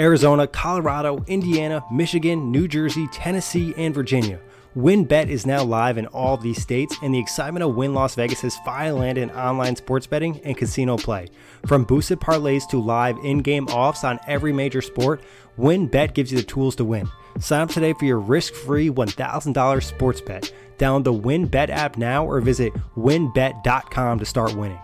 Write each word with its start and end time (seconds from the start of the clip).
Arizona, 0.00 0.46
Colorado, 0.46 1.24
Indiana, 1.26 1.84
Michigan, 1.90 2.52
New 2.52 2.68
Jersey, 2.68 3.08
Tennessee, 3.08 3.74
and 3.76 3.94
Virginia. 3.94 4.40
WynnBET 4.76 5.28
is 5.28 5.44
now 5.44 5.64
live 5.64 5.98
in 5.98 6.06
all 6.06 6.36
these 6.36 6.62
states, 6.62 6.96
and 7.02 7.12
the 7.12 7.18
excitement 7.18 7.64
of 7.64 7.74
Wynn 7.74 7.94
Las 7.94 8.14
Vegas 8.14 8.56
finally 8.58 9.00
landed 9.00 9.22
in 9.22 9.30
online 9.30 9.74
sports 9.74 10.06
betting 10.06 10.40
and 10.44 10.56
casino 10.56 10.96
play. 10.96 11.26
From 11.66 11.82
boosted 11.82 12.20
parlays 12.20 12.68
to 12.68 12.80
live 12.80 13.18
in 13.24 13.38
game 13.38 13.66
offs 13.66 14.04
on 14.04 14.20
every 14.28 14.52
major 14.52 14.80
sport, 14.80 15.22
WynnBET 15.58 16.14
gives 16.14 16.30
you 16.30 16.38
the 16.38 16.44
tools 16.44 16.76
to 16.76 16.84
win. 16.84 17.08
Sign 17.40 17.62
up 17.62 17.70
today 17.70 17.92
for 17.92 18.04
your 18.04 18.20
risk 18.20 18.54
free 18.54 18.88
$1,000 18.88 19.82
sports 19.82 20.20
bet. 20.20 20.52
Download 20.78 21.04
the 21.04 21.12
WynnBET 21.12 21.70
app 21.70 21.96
now 21.96 22.24
or 22.24 22.40
visit 22.40 22.72
wynnbet.com 22.96 24.18
to 24.20 24.24
start 24.24 24.54
winning. 24.54 24.78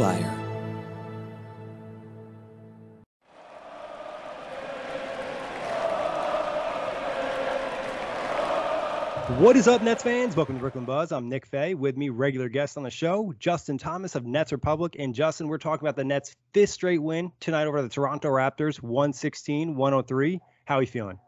Blue 0.00 0.06
Wire. 0.06 0.36
What 9.38 9.56
is 9.56 9.68
up, 9.68 9.82
Nets 9.82 10.02
fans? 10.02 10.34
Welcome 10.34 10.56
to 10.56 10.60
Brooklyn 10.60 10.86
Buzz. 10.86 11.12
I'm 11.12 11.28
Nick 11.28 11.46
Fay. 11.46 11.74
With 11.74 11.96
me, 11.96 12.08
regular 12.08 12.48
guest 12.48 12.76
on 12.78 12.82
the 12.82 12.90
show, 12.90 13.34
Justin 13.38 13.78
Thomas 13.78 14.14
of 14.14 14.24
Nets 14.24 14.52
Republic. 14.52 14.96
And 14.98 15.14
Justin, 15.14 15.48
we're 15.48 15.58
talking 15.58 15.86
about 15.86 15.96
the 15.96 16.04
Nets' 16.04 16.34
fifth 16.52 16.70
straight 16.70 17.02
win 17.02 17.30
tonight 17.38 17.66
over 17.66 17.82
the 17.82 17.88
Toronto 17.88 18.28
Raptors, 18.28 18.82
116 18.82 19.76
103. 19.76 20.40
How 20.64 20.76
are 20.76 20.80
you 20.80 20.86
feeling? 20.86 21.18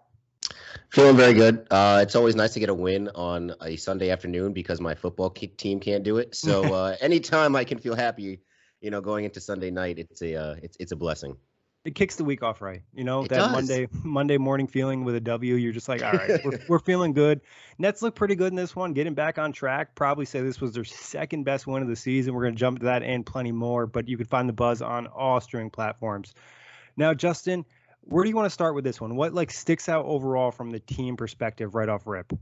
Feeling 0.91 1.17
very 1.17 1.35
good. 1.35 1.67
Uh, 1.71 2.01
it's 2.03 2.17
always 2.17 2.35
nice 2.35 2.55
to 2.55 2.61
get 2.61 2.71
a 2.71 2.75
win 2.75 3.09
on 3.15 3.55
a 3.63 3.77
Sunday 3.77 4.11
afternoon 4.11 4.53
because 4.53 4.81
my 4.81 4.95
football 4.95 5.31
team 5.31 5.79
can't 5.79 6.05
do 6.05 6.17
it. 6.17 6.35
So 6.35 6.63
uh, 6.75 6.97
anytime 7.01 7.55
I 7.55 7.65
can 7.65 7.79
feel 7.79 7.95
happy, 7.95 8.41
you 8.83 8.91
know, 8.91 9.01
going 9.01 9.25
into 9.25 9.41
Sunday 9.41 9.71
night, 9.71 9.99
it's 9.99 10.21
a 10.23 10.35
uh, 10.35 10.57
it's 10.63 10.77
it's 10.79 10.93
a 10.93 10.97
blessing. 10.97 11.37
It 11.85 11.97
kicks 11.97 12.15
the 12.15 12.25
week 12.25 12.45
off 12.45 12.63
right. 12.63 12.83
You 12.93 13.03
know 13.03 13.25
It 13.25 13.31
that 13.31 13.37
does. 13.39 13.53
Monday 13.53 13.89
Monday 14.05 14.39
morning 14.39 14.67
feeling 14.67 15.05
with 15.05 15.15
a 15.15 15.21
W. 15.21 15.55
You're 15.55 15.73
just 15.73 15.89
like, 15.89 16.03
all 16.03 16.13
right, 16.13 16.41
we're, 16.45 16.59
we're 16.69 16.79
feeling 16.79 17.13
good. 17.13 17.41
Nets 17.79 18.03
look 18.03 18.15
pretty 18.15 18.35
good 18.35 18.53
in 18.53 18.57
this 18.57 18.77
one, 18.77 18.93
getting 18.93 19.15
back 19.15 19.39
on 19.39 19.53
track. 19.53 19.95
Probably 19.95 20.25
say 20.25 20.43
this 20.43 20.61
was 20.61 20.75
their 20.75 20.85
second 20.85 21.45
best 21.45 21.67
win 21.67 21.83
of 21.83 21.89
the 21.89 21.97
season. 21.97 22.35
We're 22.35 22.45
gonna 22.45 22.57
jump 22.57 22.81
to 22.81 22.85
that 22.87 23.03
and 23.03 23.25
plenty 23.25 23.53
more, 23.53 23.87
but 23.87 24.09
you 24.09 24.17
can 24.17 24.27
find 24.27 24.49
the 24.49 24.53
buzz 24.53 24.83
on 24.83 25.07
all 25.07 25.41
streaming 25.41 25.71
platforms. 25.71 26.35
Now, 26.97 27.15
Justin, 27.15 27.65
where 28.03 28.25
do 28.25 28.31
you 28.31 28.37
want 28.37 28.47
to 28.47 28.51
start 28.51 28.75
with 28.75 28.85
this 28.85 29.01
one? 29.01 29.17
What 29.17 29.33
like 29.33 29.51
sticks 29.51 29.89
out 29.89 30.05
overall 30.05 30.51
from 30.51 30.71
the 30.71 30.81
team 30.81 31.17
perspective 31.17 31.75
right 31.75 31.89
off 31.89 32.07
rip? 32.07 32.33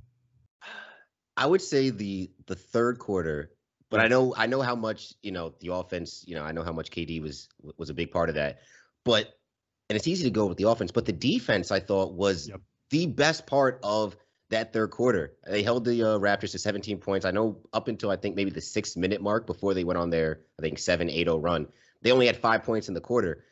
I 1.37 1.47
would 1.47 1.63
say 1.63 1.91
the 1.91 2.31
the 2.47 2.57
third 2.57 2.99
quarter, 2.99 3.51
but 3.91 4.01
I 4.01 4.09
know 4.09 4.35
I 4.37 4.47
know 4.47 4.63
how 4.63 4.75
much 4.77 5.15
you 5.23 5.33
know 5.33 5.53
the 5.61 5.73
offense. 5.75 6.25
You 6.27 6.35
know 6.37 6.45
I 6.45 6.53
know 6.53 6.63
how 6.63 6.73
much 6.73 6.91
KD 6.91 7.21
was 7.21 7.49
was 7.77 7.91
a 7.91 7.95
big 7.95 8.11
part 8.11 8.29
of 8.29 8.37
that, 8.37 8.61
but 9.05 9.35
and 9.89 9.97
it's 9.97 10.07
easy 10.09 10.25
to 10.25 10.31
go 10.31 10.47
with 10.47 10.57
the 10.59 10.69
offense, 10.69 10.93
but 10.93 11.05
the 11.05 11.13
defense 11.13 11.71
I 11.71 11.81
thought 11.81 12.15
was 12.15 12.49
Yep. 12.49 12.61
the 12.91 13.07
best 13.07 13.47
part 13.47 13.81
of 13.83 14.17
that 14.51 14.73
third 14.73 14.91
quarter. 14.91 15.35
They 15.47 15.63
held 15.63 15.85
the 15.85 16.03
uh, 16.03 16.19
Raptors 16.19 16.53
to 16.53 16.59
17 16.59 16.99
points. 16.99 17.25
I 17.27 17.31
know 17.31 17.59
up 17.73 17.89
until 17.89 18.11
I 18.11 18.17
think 18.17 18.37
maybe 18.37 18.51
the 18.51 18.61
six 18.61 18.97
minute 18.97 19.21
mark 19.21 19.47
before 19.47 19.75
they 19.75 19.85
went 19.85 19.99
on 19.99 20.11
their 20.11 20.41
I 20.59 20.63
think 20.63 20.79
seven 20.79 21.11
eight 21.11 21.27
zero 21.27 21.39
run, 21.39 21.67
they 22.03 22.13
only 22.13 22.27
had 22.27 22.37
five 22.37 22.63
points 22.63 22.89
in 22.89 22.95
the 22.95 23.01
quarter. 23.01 23.45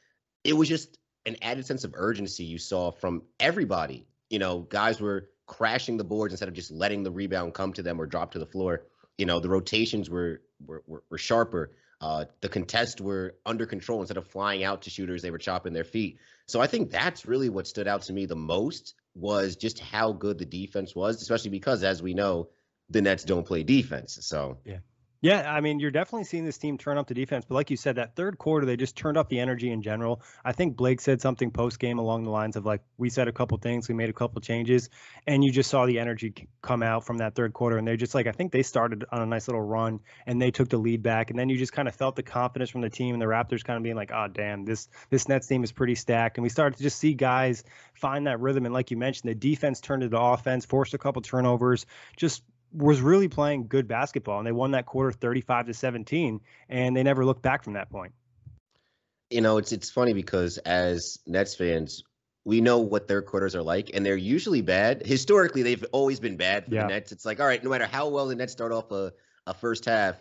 It 0.45 0.53
was 0.57 0.69
just 0.69 0.99
an 1.27 1.37
added 1.43 1.67
sense 1.67 1.85
of 1.85 1.93
urgency 1.95 2.45
you 2.45 2.59
saw 2.59 2.91
from 2.91 3.23
everybody. 3.41 4.07
You 4.31 4.39
know, 4.39 4.61
guys 4.61 5.01
were 5.01 5.31
crashing 5.47 5.97
the 5.97 6.05
boards 6.05 6.33
instead 6.33 6.49
of 6.49 6.55
just 6.55 6.71
letting 6.71 7.03
the 7.03 7.11
rebound 7.11 7.55
come 7.55 7.73
to 7.73 7.83
them 7.83 8.01
or 8.01 8.07
drop 8.07 8.33
to 8.33 8.39
the 8.39 8.47
floor. 8.47 8.87
You 9.19 9.27
know, 9.27 9.41
the 9.41 9.49
rotations 9.51 10.09
were 10.09 10.41
were 10.65 10.83
were, 10.87 11.03
were 11.11 11.19
sharper. 11.19 11.73
Uh, 12.01 12.27
the 12.41 12.49
contests 12.49 13.01
were 13.01 13.35
under 13.45 13.67
control 13.67 14.01
instead 14.01 14.17
of 14.17 14.27
flying 14.29 14.63
out 14.63 14.83
to 14.83 14.91
shooters. 14.91 15.21
They 15.21 15.33
were 15.33 15.39
chopping 15.39 15.73
their 15.73 15.85
feet. 15.85 16.19
So 16.47 16.61
I 16.61 16.69
think 16.69 16.91
that's 16.91 17.27
really 17.27 17.49
what 17.49 17.67
stood 17.67 17.89
out 17.89 18.03
to 18.03 18.13
me 18.13 18.27
the 18.27 18.37
most 18.37 18.95
was 19.17 19.57
just 19.57 19.81
how 19.81 20.13
good 20.13 20.39
the 20.39 20.45
defense 20.45 20.95
was, 20.95 21.21
especially 21.21 21.51
because, 21.51 21.83
as 21.83 22.01
we 22.01 22.15
know, 22.15 22.51
the 22.89 23.03
Nets 23.03 23.25
don't 23.25 23.45
play 23.45 23.65
defense. 23.65 24.19
So 24.23 24.59
Yeah, 24.65 24.79
I 25.25 25.61
mean, 25.61 25.81
you're 25.81 25.91
definitely 25.91 26.25
seeing 26.25 26.45
this 26.45 26.59
team 26.59 26.79
turn 26.79 26.97
up 26.97 27.09
the 27.09 27.15
defense, 27.15 27.45
but 27.45 27.57
like 27.57 27.71
you 27.71 27.77
said, 27.77 27.97
that 27.97 28.15
third 28.15 28.39
quarter 28.39 28.65
they 28.65 28.77
just 28.77 28.97
turned 28.97 29.17
up 29.17 29.29
the 29.29 29.41
energy 29.41 29.73
in 29.73 29.83
general. 29.83 30.23
I 30.45 30.53
think 30.53 30.77
Blake 30.77 31.01
said 31.01 31.21
something 31.21 31.51
post 31.51 31.81
game 31.81 31.99
along 31.99 32.23
the 32.23 32.31
lines 32.31 32.55
of 32.55 32.65
like, 32.65 32.83
"We 32.99 33.11
said 33.11 33.27
a 33.27 33.33
couple 33.33 33.59
things, 33.59 33.89
we 33.89 33.97
made 33.97 34.11
a 34.11 34.13
couple 34.13 34.41
changes," 34.41 34.91
and 35.27 35.43
you 35.43 35.51
just 35.51 35.71
saw 35.71 35.87
the 35.87 35.99
energy 35.99 36.49
come 36.63 36.85
out 36.85 37.05
from 37.05 37.19
that 37.19 37.35
third 37.35 37.53
quarter, 37.53 37.79
and 37.79 37.89
they're 37.89 37.97
just 37.97 38.15
like, 38.15 38.29
I 38.29 38.33
think 38.33 38.53
they 38.53 38.63
started 38.63 39.05
on 39.11 39.21
a 39.21 39.27
nice 39.27 39.49
little 39.49 39.63
run, 39.63 39.99
and 40.27 40.41
they 40.41 40.53
took 40.53 40.69
the 40.69 40.79
lead 40.79 41.03
back, 41.03 41.31
and 41.31 41.39
then 41.39 41.49
you 41.49 41.59
just 41.59 41.73
kind 41.73 41.89
of 41.89 41.97
felt 41.97 42.15
the 42.15 42.23
confidence 42.23 42.71
from 42.71 42.83
the 42.83 42.91
team, 42.91 43.13
and 43.15 43.21
the 43.21 43.27
Raptors 43.27 43.65
kind 43.65 43.77
of 43.77 43.83
being 43.83 43.97
like, 43.97 44.13
"Oh, 44.15 44.29
damn, 44.29 44.65
this 44.65 44.89
this 45.11 45.29
Nets 45.29 45.49
team 45.49 45.65
is 45.65 45.73
pretty 45.73 45.97
stacked," 45.97 46.39
and 46.39 46.45
we 46.45 46.49
started 46.49 46.77
to 46.77 46.83
just 46.85 46.97
see 46.97 47.15
guys 47.15 47.65
find 47.95 48.29
that 48.29 48.39
rhythm, 48.39 48.67
and 48.67 48.73
like 48.73 48.93
you 48.93 48.97
mentioned, 48.97 49.29
the 49.29 49.35
defense 49.35 49.81
turned 49.81 50.05
into 50.05 50.21
offense, 50.21 50.65
forced 50.65 50.95
a 50.95 50.99
couple 50.99 51.23
turnovers, 51.23 51.87
just 52.17 52.45
was 52.73 53.01
really 53.01 53.29
playing 53.29 53.67
good 53.69 53.89
basketball 53.89 54.39
and 54.39 54.47
they 54.47 54.53
won 54.53 54.71
that 54.73 54.87
quarter 54.87 55.11
35 55.13 55.67
to 55.67 55.75
17 55.75 56.41
and 56.69 56.97
they 56.97 57.03
never 57.03 57.25
looked 57.25 57.43
back 57.43 57.65
from 57.65 57.73
that 57.75 57.91
point. 57.91 58.13
you 59.31 59.41
know, 59.41 59.59
it's 59.59 59.73
it's 59.73 59.91
funny 59.91 60.13
because 60.13 60.59
as 60.59 61.19
Nets 61.27 61.55
fans, 61.55 62.03
we 62.45 62.61
know 62.63 62.79
what 62.79 63.09
their 63.09 63.21
quarters 63.21 63.55
are 63.55 63.63
like, 63.63 63.91
and 63.93 64.07
they're 64.07 64.17
usually 64.17 64.63
bad. 64.63 65.05
Historically, 65.05 65.63
they've 65.63 65.85
always 65.93 66.19
been 66.19 66.37
bad 66.39 66.65
for 66.67 66.75
Yeah. 66.75 66.83
the 66.85 66.89
Nets. 66.95 67.13
It's 67.13 67.27
like, 67.27 67.41
all 67.41 67.47
right, 67.47 67.63
no 67.63 67.69
matter 67.69 67.87
how 67.87 68.09
well 68.09 68.27
the 68.27 68.35
Nets 68.35 68.53
start 68.53 68.73
off 68.73 68.91
a, 68.91 69.13
a 69.47 69.53
first 69.53 69.85
half, 69.85 70.17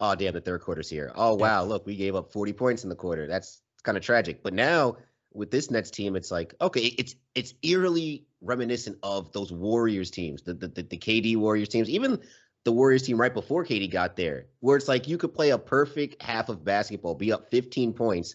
oh 0.00 0.14
damn, 0.14 0.32
the 0.32 0.40
third 0.40 0.62
quarter's 0.62 0.88
here. 0.88 1.12
Oh 1.14 1.34
wow, 1.34 1.64
look, 1.64 1.84
we 1.86 1.96
gave 1.96 2.14
up 2.14 2.32
40 2.32 2.52
points 2.54 2.82
in 2.84 2.88
the 2.88 2.96
quarter. 2.96 3.26
That's 3.26 3.60
kind 3.82 3.98
of 3.98 4.02
tragic. 4.04 4.42
But 4.42 4.54
now 4.54 4.96
with 5.36 5.50
this 5.50 5.70
Nets 5.70 5.90
team, 5.90 6.16
it's 6.16 6.30
like, 6.30 6.54
okay, 6.60 6.80
it's 6.80 7.14
it's 7.34 7.54
eerily 7.62 8.26
reminiscent 8.40 8.98
of 9.02 9.32
those 9.32 9.52
Warriors 9.52 10.10
teams, 10.10 10.42
the 10.42 10.54
the, 10.54 10.68
the, 10.68 10.82
the 10.82 10.98
KD 10.98 11.36
Warriors 11.36 11.68
teams, 11.68 11.88
even 11.90 12.20
the 12.64 12.72
Warriors 12.72 13.02
team 13.02 13.20
right 13.20 13.32
before 13.32 13.64
KD 13.64 13.90
got 13.90 14.16
there, 14.16 14.46
where 14.60 14.76
it's 14.76 14.88
like 14.88 15.06
you 15.08 15.18
could 15.18 15.34
play 15.34 15.50
a 15.50 15.58
perfect 15.58 16.20
half 16.22 16.48
of 16.48 16.64
basketball, 16.64 17.14
be 17.14 17.32
up 17.32 17.50
15 17.50 17.92
points 17.92 18.34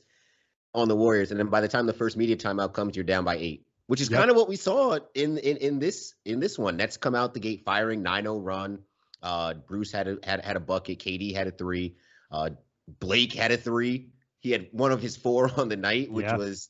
on 0.74 0.88
the 0.88 0.96
Warriors, 0.96 1.32
and 1.32 1.40
then 1.40 1.48
by 1.48 1.60
the 1.60 1.68
time 1.68 1.86
the 1.86 1.94
first 1.94 2.16
media 2.16 2.38
timeout 2.38 2.74
comes, 2.74 2.96
you're 2.96 3.04
down 3.04 3.26
by 3.26 3.36
eight, 3.36 3.66
which 3.88 4.00
is 4.00 4.10
Yep. 4.10 4.20
kind 4.20 4.32
of 4.32 4.38
what 4.38 4.48
we 4.48 4.56
saw 4.56 4.98
in 5.14 5.38
in 5.38 5.58
in 5.58 5.80
this 5.80 6.14
in 6.24 6.40
this 6.40 6.58
one. 6.58 6.78
Nets 6.78 6.96
come 6.98 7.16
out 7.16 7.34
the 7.34 7.40
gate 7.42 7.64
firing 7.66 8.04
9-0 8.04 8.40
run. 8.42 8.80
Uh, 9.22 9.54
Bruce 9.56 9.92
had 9.92 10.08
a 10.08 10.18
had 10.24 10.46
had 10.46 10.56
a 10.56 10.60
bucket. 10.62 11.00
KD 11.00 11.36
had 11.36 11.48
a 11.48 11.52
three. 11.52 11.96
Uh, 12.32 12.52
Blake 12.88 13.34
had 13.34 13.52
a 13.52 13.58
three. 13.58 14.10
He 14.40 14.52
had 14.52 14.70
one 14.72 14.92
of 14.92 15.02
his 15.02 15.16
four 15.18 15.52
on 15.60 15.68
the 15.70 15.76
night, 15.78 16.10
which 16.12 16.26
Yeah. 16.26 16.38
was 16.38 16.70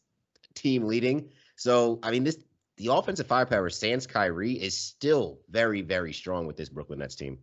team 0.54 0.84
leading. 0.86 1.30
So 1.56 2.00
I 2.04 2.12
mean, 2.12 2.24
this 2.24 2.38
the 2.78 2.88
offensive 2.88 3.28
firepower 3.28 3.70
sans 3.70 4.08
Kyrie 4.08 4.54
is 4.54 4.78
still 4.78 5.40
very 5.50 5.82
very 5.82 6.14
strong 6.14 6.48
with 6.48 6.58
this 6.58 6.70
Brooklyn 6.70 7.00
Nets 7.00 7.16
team. 7.16 7.40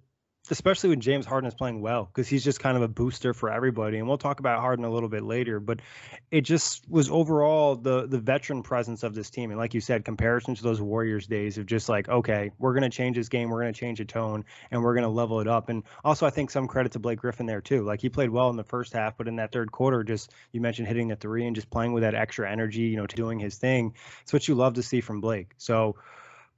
Especially 0.50 0.90
when 0.90 1.00
James 1.00 1.26
Harden 1.26 1.48
is 1.48 1.54
playing 1.54 1.80
well, 1.80 2.04
because 2.04 2.28
he's 2.28 2.44
just 2.44 2.60
kind 2.60 2.76
of 2.76 2.82
a 2.82 2.88
booster 2.88 3.34
for 3.34 3.50
everybody. 3.50 3.98
And 3.98 4.08
we'll 4.08 4.18
talk 4.18 4.40
about 4.40 4.60
Harden 4.60 4.84
a 4.84 4.90
little 4.90 5.08
bit 5.08 5.22
later, 5.22 5.60
but 5.60 5.80
it 6.30 6.42
just 6.42 6.88
was 6.88 7.10
overall 7.10 7.76
the 7.76 8.06
the 8.06 8.18
veteran 8.18 8.62
presence 8.62 9.02
of 9.02 9.14
this 9.14 9.30
team. 9.30 9.50
And 9.50 9.58
like 9.58 9.74
you 9.74 9.80
said, 9.80 10.04
comparison 10.04 10.54
to 10.54 10.62
those 10.62 10.80
Warriors 10.80 11.26
days 11.26 11.58
of 11.58 11.66
just 11.66 11.88
like, 11.88 12.08
okay, 12.08 12.50
we're 12.58 12.74
gonna 12.74 12.90
change 12.90 13.16
this 13.16 13.28
game, 13.28 13.50
we're 13.50 13.60
gonna 13.60 13.72
change 13.72 13.98
the 13.98 14.04
tone, 14.04 14.44
and 14.70 14.82
we're 14.82 14.94
gonna 14.94 15.08
level 15.08 15.40
it 15.40 15.48
up. 15.48 15.68
And 15.68 15.82
also, 16.04 16.26
I 16.26 16.30
think 16.30 16.50
some 16.50 16.66
credit 16.66 16.92
to 16.92 16.98
Blake 16.98 17.20
Griffin 17.20 17.46
there 17.46 17.60
too. 17.60 17.82
Like 17.84 18.00
he 18.00 18.08
played 18.08 18.30
well 18.30 18.50
in 18.50 18.56
the 18.56 18.64
first 18.64 18.92
half, 18.92 19.16
but 19.16 19.28
in 19.28 19.36
that 19.36 19.52
third 19.52 19.72
quarter, 19.72 20.04
just 20.04 20.32
you 20.52 20.60
mentioned 20.60 20.88
hitting 20.88 21.08
the 21.08 21.16
three 21.16 21.46
and 21.46 21.54
just 21.54 21.70
playing 21.70 21.92
with 21.92 22.02
that 22.02 22.14
extra 22.14 22.50
energy, 22.50 22.82
you 22.82 22.96
know, 22.96 23.06
to 23.06 23.16
doing 23.16 23.38
his 23.38 23.56
thing. 23.56 23.94
It's 24.22 24.32
what 24.32 24.48
you 24.48 24.54
love 24.54 24.74
to 24.74 24.82
see 24.82 25.00
from 25.00 25.20
Blake. 25.20 25.52
So 25.56 25.96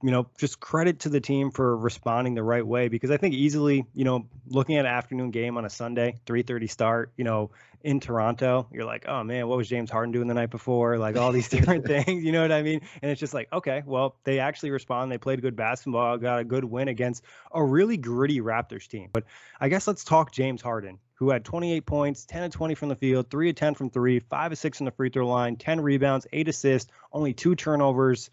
you 0.03 0.11
know, 0.11 0.27
just 0.37 0.59
credit 0.59 0.99
to 1.01 1.09
the 1.09 1.21
team 1.21 1.51
for 1.51 1.77
responding 1.77 2.33
the 2.33 2.43
right 2.43 2.65
way 2.65 2.87
because 2.87 3.11
I 3.11 3.17
think 3.17 3.33
easily, 3.33 3.85
you 3.93 4.03
know, 4.03 4.27
looking 4.47 4.75
at 4.77 4.85
an 4.85 4.91
afternoon 4.91 5.31
game 5.31 5.57
on 5.57 5.65
a 5.65 5.69
Sunday, 5.69 6.19
3:30 6.25 6.69
start, 6.69 7.11
you 7.17 7.23
know, 7.23 7.51
in 7.83 7.99
Toronto, 7.99 8.67
you're 8.71 8.85
like, 8.85 9.05
oh 9.07 9.23
man, 9.23 9.47
what 9.47 9.57
was 9.57 9.67
James 9.67 9.89
Harden 9.89 10.11
doing 10.11 10.27
the 10.27 10.33
night 10.33 10.49
before? 10.49 10.97
Like 10.97 11.17
all 11.17 11.31
these 11.31 11.49
different 11.55 11.85
things, 11.85 12.23
you 12.23 12.31
know 12.31 12.41
what 12.41 12.51
I 12.51 12.61
mean? 12.61 12.81
And 13.01 13.11
it's 13.11 13.19
just 13.19 13.33
like, 13.33 13.51
okay, 13.51 13.83
well, 13.85 14.15
they 14.23 14.39
actually 14.39 14.71
respond. 14.71 15.11
They 15.11 15.17
played 15.17 15.41
good 15.41 15.55
basketball, 15.55 16.17
got 16.17 16.39
a 16.39 16.43
good 16.43 16.63
win 16.63 16.87
against 16.87 17.23
a 17.51 17.63
really 17.63 17.97
gritty 17.97 18.41
Raptors 18.41 18.87
team. 18.87 19.09
But 19.11 19.25
I 19.59 19.69
guess 19.69 19.87
let's 19.87 20.03
talk 20.03 20.31
James 20.31 20.61
Harden, 20.61 20.99
who 21.15 21.29
had 21.29 21.43
28 21.43 21.85
points, 21.85 22.25
10 22.25 22.43
of 22.43 22.51
20 22.51 22.75
from 22.75 22.89
the 22.89 22.95
field, 22.95 23.29
3 23.29 23.49
of 23.49 23.55
10 23.55 23.75
from 23.75 23.89
3, 23.89 24.19
5 24.19 24.51
of 24.51 24.57
6 24.57 24.77
from 24.77 24.85
the 24.85 24.91
free 24.91 25.09
throw 25.09 25.27
line, 25.27 25.55
10 25.55 25.81
rebounds, 25.81 26.27
8 26.31 26.47
assists, 26.47 26.91
only 27.11 27.33
2 27.33 27.55
turnovers 27.55 28.29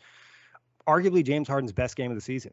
arguably 0.88 1.25
James 1.25 1.46
Harden's 1.46 1.73
best 1.73 1.94
game 1.94 2.11
of 2.11 2.17
the 2.17 2.23
season. 2.23 2.52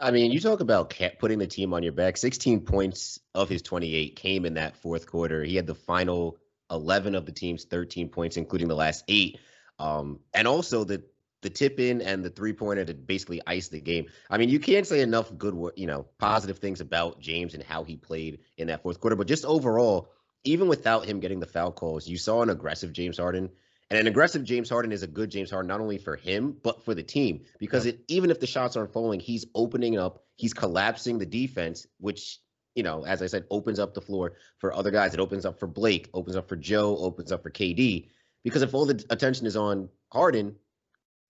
I 0.00 0.10
mean, 0.10 0.32
you 0.32 0.40
talk 0.40 0.60
about 0.60 0.92
putting 1.20 1.38
the 1.38 1.46
team 1.46 1.72
on 1.72 1.84
your 1.84 1.92
back. 1.92 2.16
16 2.16 2.62
points 2.62 3.20
of 3.34 3.48
his 3.48 3.62
28 3.62 4.16
came 4.16 4.44
in 4.44 4.54
that 4.54 4.76
fourth 4.76 5.06
quarter. 5.06 5.44
He 5.44 5.54
had 5.54 5.66
the 5.66 5.76
final 5.76 6.38
11 6.72 7.14
of 7.14 7.24
the 7.24 7.32
team's 7.32 7.64
13 7.64 8.08
points, 8.08 8.36
including 8.36 8.66
the 8.66 8.74
last 8.74 9.04
eight. 9.06 9.38
Um, 9.78 10.20
and 10.34 10.48
also 10.48 10.84
the 10.84 11.04
the 11.42 11.50
tip 11.50 11.80
in 11.80 12.00
and 12.00 12.24
the 12.24 12.30
three 12.30 12.52
pointer 12.52 12.84
to 12.84 12.94
basically 12.94 13.42
ice 13.44 13.66
the 13.66 13.80
game. 13.80 14.06
I 14.30 14.38
mean, 14.38 14.48
you 14.48 14.60
can't 14.60 14.86
say 14.86 15.00
enough 15.00 15.36
good, 15.36 15.72
you 15.74 15.88
know, 15.88 16.06
positive 16.18 16.58
things 16.58 16.80
about 16.80 17.20
James 17.20 17.54
and 17.54 17.62
how 17.64 17.82
he 17.82 17.96
played 17.96 18.38
in 18.56 18.68
that 18.68 18.82
fourth 18.82 19.00
quarter. 19.00 19.16
But 19.16 19.26
just 19.26 19.44
overall, 19.44 20.08
even 20.44 20.68
without 20.68 21.04
him 21.04 21.18
getting 21.18 21.40
the 21.40 21.46
foul 21.46 21.72
calls, 21.72 22.06
you 22.06 22.16
saw 22.16 22.42
an 22.42 22.50
aggressive 22.50 22.92
James 22.92 23.18
Harden 23.18 23.50
and 23.92 24.00
an 24.00 24.06
aggressive 24.06 24.42
James 24.42 24.70
Harden 24.70 24.90
is 24.90 25.02
a 25.02 25.06
good 25.06 25.30
James 25.30 25.50
Harden, 25.50 25.68
not 25.68 25.82
only 25.82 25.98
for 25.98 26.16
him, 26.16 26.56
but 26.62 26.82
for 26.82 26.94
the 26.94 27.02
team. 27.02 27.42
Because 27.58 27.84
it, 27.84 28.00
even 28.08 28.30
if 28.30 28.40
the 28.40 28.46
shots 28.46 28.74
aren't 28.74 28.94
falling, 28.94 29.20
he's 29.20 29.44
opening 29.54 29.98
up, 29.98 30.24
he's 30.36 30.54
collapsing 30.54 31.18
the 31.18 31.26
defense, 31.26 31.86
which, 32.00 32.38
you 32.74 32.82
know, 32.82 33.04
as 33.04 33.20
I 33.20 33.26
said, 33.26 33.44
opens 33.50 33.78
up 33.78 33.92
the 33.92 34.00
floor 34.00 34.32
for 34.56 34.72
other 34.72 34.90
guys. 34.90 35.12
It 35.12 35.20
opens 35.20 35.44
up 35.44 35.60
for 35.60 35.66
Blake, 35.66 36.08
opens 36.14 36.36
up 36.36 36.48
for 36.48 36.56
Joe, 36.56 36.96
opens 36.96 37.32
up 37.32 37.42
for 37.42 37.50
KD. 37.50 38.08
Because 38.42 38.62
if 38.62 38.72
all 38.72 38.86
the 38.86 39.04
attention 39.10 39.46
is 39.46 39.58
on 39.58 39.90
Harden, 40.10 40.56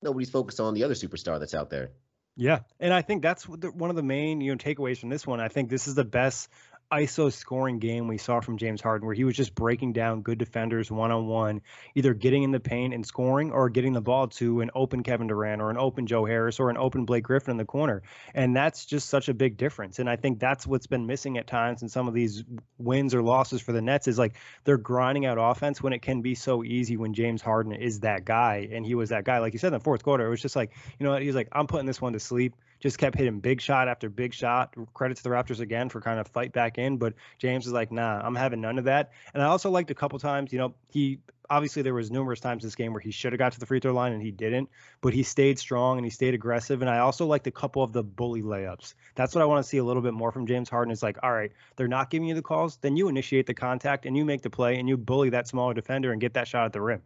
nobody's 0.01 0.31
focused 0.31 0.61
on 0.61 0.75
the 0.75 0.85
other 0.85 0.95
superstar 0.95 1.41
that's 1.41 1.55
out 1.55 1.69
there. 1.69 1.91
Yeah, 2.37 2.61
and 2.79 2.95
I 2.95 3.03
think 3.03 3.23
that's 3.23 3.47
one 3.49 3.91
of 3.91 3.97
the 3.97 4.03
main 4.05 4.41
you 4.41 4.53
know 4.53 4.57
takeaways 4.57 4.99
from 4.99 5.11
this 5.11 5.27
one. 5.27 5.41
I 5.41 5.49
think 5.49 5.69
this 5.69 5.89
is 5.89 5.95
the 5.95 6.05
best 6.05 6.49
ISO 6.93 7.33
scoring 7.33 7.79
game 7.79 8.07
we 8.07 8.19
saw 8.19 8.41
from 8.41 8.59
James 8.59 8.83
Harden, 8.83 9.07
where 9.07 9.15
he 9.15 9.25
was 9.25 9.35
just 9.35 9.55
breaking 9.55 9.95
down 9.95 10.21
good 10.23 10.39
defenders 10.39 10.91
one 10.91 11.11
on 11.11 11.27
one, 11.27 11.63
either 11.95 12.13
getting 12.13 12.43
in 12.43 12.51
the 12.51 12.61
paint 12.61 12.93
and 12.93 13.07
scoring 13.07 13.51
or 13.51 13.71
getting 13.71 13.95
the 13.95 14.01
ball 14.01 14.29
to 14.29 14.61
an 14.61 14.71
open 14.75 15.03
Kevin 15.03 15.27
Durant 15.27 15.63
or 15.63 15.71
an 15.71 15.79
open 15.79 16.07
Joe 16.07 16.27
Harris 16.27 16.61
or 16.61 16.69
an 16.69 16.77
open 16.77 17.07
Blake 17.07 17.25
Griffin 17.25 17.53
in 17.53 17.57
the 17.57 17.65
corner. 17.65 18.03
And 18.35 18.55
that's 18.55 18.85
just 18.85 19.09
such 19.09 19.29
a 19.29 19.35
big 19.35 19.57
difference. 19.57 19.99
And 19.99 20.11
I 20.11 20.17
think 20.17 20.39
that's 20.39 20.67
what's 20.67 20.87
been 20.87 21.07
missing 21.07 21.39
at 21.39 21.47
times 21.47 21.83
in 21.83 21.89
some 21.89 22.09
of 22.09 22.15
these 22.15 22.45
wins 22.79 23.15
or 23.15 23.23
losses 23.23 23.63
for 23.63 23.73
the 23.73 23.81
Nets 23.81 24.07
is 24.07 24.19
like 24.19 24.35
they're 24.65 24.77
grinding 24.77 25.25
out 25.25 25.39
offense 25.41 25.83
when 25.83 25.95
it 25.95 26.03
can 26.03 26.21
be 26.21 26.35
so 26.35 26.63
easy 26.63 26.99
when 26.99 27.15
James 27.15 27.41
Harden 27.41 27.73
is 27.73 28.01
that 28.01 28.25
guy. 28.27 28.69
And 28.71 28.85
he 28.85 28.95
was 28.95 29.09
that 29.09 29.25
guy. 29.25 29.39
Like 29.39 29.55
you 29.55 29.59
said 29.59 29.69
in 29.69 29.75
the 29.75 29.81
fourth 29.81 30.03
quarter, 30.03 30.27
it 30.27 30.31
was 30.31 30.43
just 30.43 30.57
like, 30.57 30.73
you 30.99 31.05
know, 31.05 31.13
what? 31.13 31.23
he's 31.23 31.35
like, 31.35 31.49
I'm 31.53 31.67
putting 31.67 31.87
this 31.87 32.01
one 32.01 32.13
to 32.13 32.21
sleep 32.21 32.55
just 32.83 32.99
kept 32.99 33.17
hitting 33.17 33.39
big 33.39 33.61
shot 33.61 33.87
after 33.87 34.11
big 34.11 34.35
shot. 34.35 34.75
Credit 34.93 35.17
to 35.17 35.23
the 35.23 35.29
Raptors 35.29 35.61
again 35.61 35.89
for 35.89 36.01
kind 36.01 36.19
of 36.19 36.27
fight 36.27 36.53
back 36.53 36.79
in, 36.79 36.99
but 36.99 37.15
James 37.39 37.67
is 37.67 37.73
like, 37.73 37.93
nah, 37.93 38.21
I'm 38.21 38.35
having 38.35 38.61
none 38.61 38.77
of 38.77 38.85
that. 38.85 39.13
And 39.33 39.43
I 39.43 39.47
also 39.47 39.71
liked 39.71 39.93
a 39.93 39.95
couple 39.95 40.19
times, 40.19 40.53
you 40.53 40.59
know, 40.59 40.75
he 40.91 41.21
obviously 41.49 41.83
there 41.83 41.95
was 41.95 42.11
numerous 42.11 42.41
times 42.41 42.63
this 42.65 42.75
game 42.75 42.93
where 42.93 43.01
he 43.01 43.13
should 43.13 43.33
have 43.33 43.39
got 43.39 43.53
to 43.53 43.61
the 43.61 43.67
free 43.67 43.79
throw 43.79 43.93
line 43.93 44.13
and 44.13 44.21
he 44.21 44.33
didn't, 44.33 44.69
but 45.01 45.15
he 45.15 45.23
stayed 45.23 45.61
strong 45.61 45.97
and 45.97 46.05
he 46.05 46.11
stayed 46.11 46.35
aggressive. 46.35 46.81
And 46.81 46.91
I 46.91 46.99
also 46.99 47.25
liked 47.25 47.47
a 47.47 47.53
couple 47.53 47.85
of 47.85 47.93
the 47.93 48.03
bully 48.03 48.43
layups. 48.43 48.95
That's 49.15 49.33
what 49.33 49.43
I 49.43 49.45
want 49.45 49.63
to 49.63 49.69
see 49.69 49.79
a 49.79 49.85
little 49.85 50.03
bit 50.03 50.13
more 50.13 50.33
from 50.33 50.47
James 50.47 50.69
Harden. 50.69 50.91
Is 50.91 51.05
like, 51.05 51.19
all 51.23 51.33
right, 51.33 51.53
they're 51.77 51.87
not 51.87 52.11
giving 52.11 52.27
you 52.27 52.35
the 52.35 52.43
calls, 52.43 52.79
then 52.79 52.97
you 52.97 53.09
initiate 53.09 53.47
the 53.47 53.55
contact 53.55 54.07
and 54.07 54.17
you 54.17 54.25
make 54.25 54.43
the 54.43 54.51
play 54.51 54.79
and 54.79 54.89
you 54.89 54.97
bully 54.97 55.31
that 55.31 55.47
smaller 55.47 55.73
defender 55.73 56.11
and 56.11 56.21
get 56.21 56.35
that 56.35 56.49
shot 56.49 56.65
at 56.65 56.73
the 56.73 56.81
rim. 56.81 57.03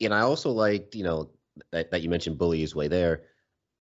And 0.00 0.12
I 0.12 0.22
also 0.22 0.50
liked, 0.50 0.96
you 0.96 1.04
know, 1.04 1.30
that, 1.70 1.92
that 1.92 2.02
you 2.02 2.08
mentioned 2.08 2.38
bully 2.38 2.60
his 2.60 2.74
way 2.74 2.88
there 2.88 3.22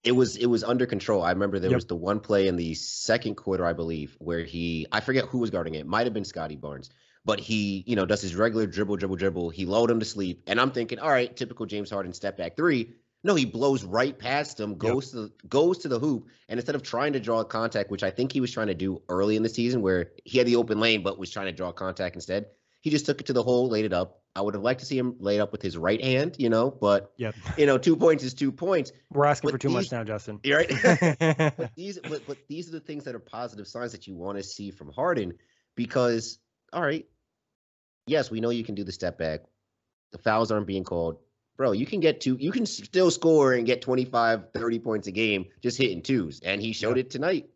it 0.04 0.12
was 0.12 0.36
it 0.36 0.46
was 0.46 0.62
under 0.62 0.86
control. 0.86 1.22
I 1.22 1.30
remember 1.32 1.58
there 1.58 1.70
yep. 1.70 1.76
was 1.76 1.86
the 1.86 1.96
one 1.96 2.20
play 2.20 2.46
in 2.46 2.56
the 2.56 2.74
second 2.74 3.36
quarter, 3.36 3.64
I 3.66 3.72
believe, 3.72 4.16
where 4.18 4.44
he 4.44 4.86
I 4.92 5.00
forget 5.00 5.24
who 5.26 5.38
was 5.38 5.50
guarding 5.50 5.74
it. 5.74 5.86
Might 5.86 6.06
have 6.06 6.14
been 6.14 6.24
Scottie 6.24 6.56
Barnes, 6.56 6.90
but 7.24 7.40
he 7.40 7.82
you 7.86 7.96
know 7.96 8.06
does 8.06 8.22
his 8.22 8.34
regular 8.34 8.66
dribble, 8.66 8.96
dribble, 8.96 9.16
dribble. 9.16 9.50
He 9.50 9.66
lulled 9.66 9.90
him 9.90 9.98
to 10.00 10.06
sleep, 10.06 10.42
and 10.46 10.60
I'm 10.60 10.70
thinking, 10.70 10.98
all 10.98 11.10
right, 11.10 11.34
typical 11.34 11.66
James 11.66 11.90
Harden 11.90 12.12
step 12.12 12.36
back 12.36 12.56
three. 12.56 12.94
No, 13.24 13.34
he 13.34 13.44
blows 13.44 13.82
right 13.82 14.16
past 14.16 14.60
him, 14.60 14.76
goes 14.76 15.12
yep. 15.12 15.24
to 15.24 15.48
goes 15.48 15.78
to 15.78 15.88
the 15.88 15.98
hoop, 15.98 16.28
and 16.48 16.58
instead 16.58 16.76
of 16.76 16.82
trying 16.82 17.14
to 17.14 17.20
draw 17.20 17.42
contact, 17.42 17.90
which 17.90 18.04
I 18.04 18.10
think 18.10 18.32
he 18.32 18.40
was 18.40 18.52
trying 18.52 18.68
to 18.68 18.74
do 18.74 19.02
early 19.08 19.36
in 19.36 19.42
the 19.42 19.48
season, 19.48 19.82
where 19.82 20.12
he 20.24 20.38
had 20.38 20.46
the 20.46 20.56
open 20.56 20.78
lane 20.78 21.02
but 21.02 21.18
was 21.18 21.30
trying 21.30 21.46
to 21.46 21.52
draw 21.52 21.72
contact 21.72 22.14
instead, 22.14 22.46
he 22.86 22.90
just 22.90 23.04
took 23.04 23.20
it 23.20 23.26
to 23.26 23.32
the 23.32 23.42
hole, 23.42 23.68
laid 23.68 23.84
it 23.84 23.92
up. 23.92 24.20
I 24.36 24.42
would 24.42 24.54
have 24.54 24.62
liked 24.62 24.78
to 24.78 24.86
see 24.86 24.96
him 24.96 25.16
laid 25.18 25.40
up 25.40 25.50
with 25.50 25.60
his 25.60 25.76
right 25.76 26.00
hand, 26.00 26.36
you 26.38 26.48
know, 26.48 26.70
but 26.70 27.12
yep. 27.16 27.34
you 27.58 27.66
know, 27.66 27.78
two 27.78 27.96
points 27.96 28.22
is 28.22 28.32
two 28.32 28.52
points. 28.52 28.92
We're 29.10 29.24
asking 29.24 29.48
but 29.48 29.54
for 29.54 29.58
too 29.58 29.68
these, 29.70 29.74
much 29.74 29.90
now, 29.90 30.04
Justin. 30.04 30.38
You're 30.44 30.58
right. 30.58 30.68
but 31.56 31.72
these 31.74 31.98
but, 31.98 32.22
but 32.28 32.38
these 32.46 32.68
are 32.68 32.70
the 32.70 32.78
things 32.78 33.02
that 33.02 33.16
are 33.16 33.18
positive 33.18 33.66
signs 33.66 33.90
that 33.90 34.06
you 34.06 34.14
want 34.14 34.38
to 34.38 34.44
see 34.44 34.70
from 34.70 34.92
Harden 34.92 35.32
because 35.74 36.38
all 36.72 36.80
right, 36.80 37.04
yes, 38.06 38.30
we 38.30 38.40
know 38.40 38.50
you 38.50 38.62
can 38.62 38.76
do 38.76 38.84
the 38.84 38.92
step 38.92 39.18
back. 39.18 39.40
The 40.12 40.18
fouls 40.18 40.52
aren't 40.52 40.68
being 40.68 40.84
called. 40.84 41.18
Bro, 41.56 41.72
you 41.72 41.86
can 41.86 41.98
get 41.98 42.20
two 42.20 42.36
you 42.38 42.52
can 42.52 42.66
still 42.66 43.10
score 43.10 43.52
and 43.52 43.66
get 43.66 43.82
25, 43.82 44.52
30 44.54 44.78
points 44.78 45.08
a 45.08 45.10
game 45.10 45.46
just 45.60 45.76
hitting 45.76 46.02
twos. 46.02 46.38
And 46.38 46.62
he 46.62 46.72
showed 46.72 46.98
yep. 46.98 47.06
it 47.06 47.10
tonight. 47.10 47.50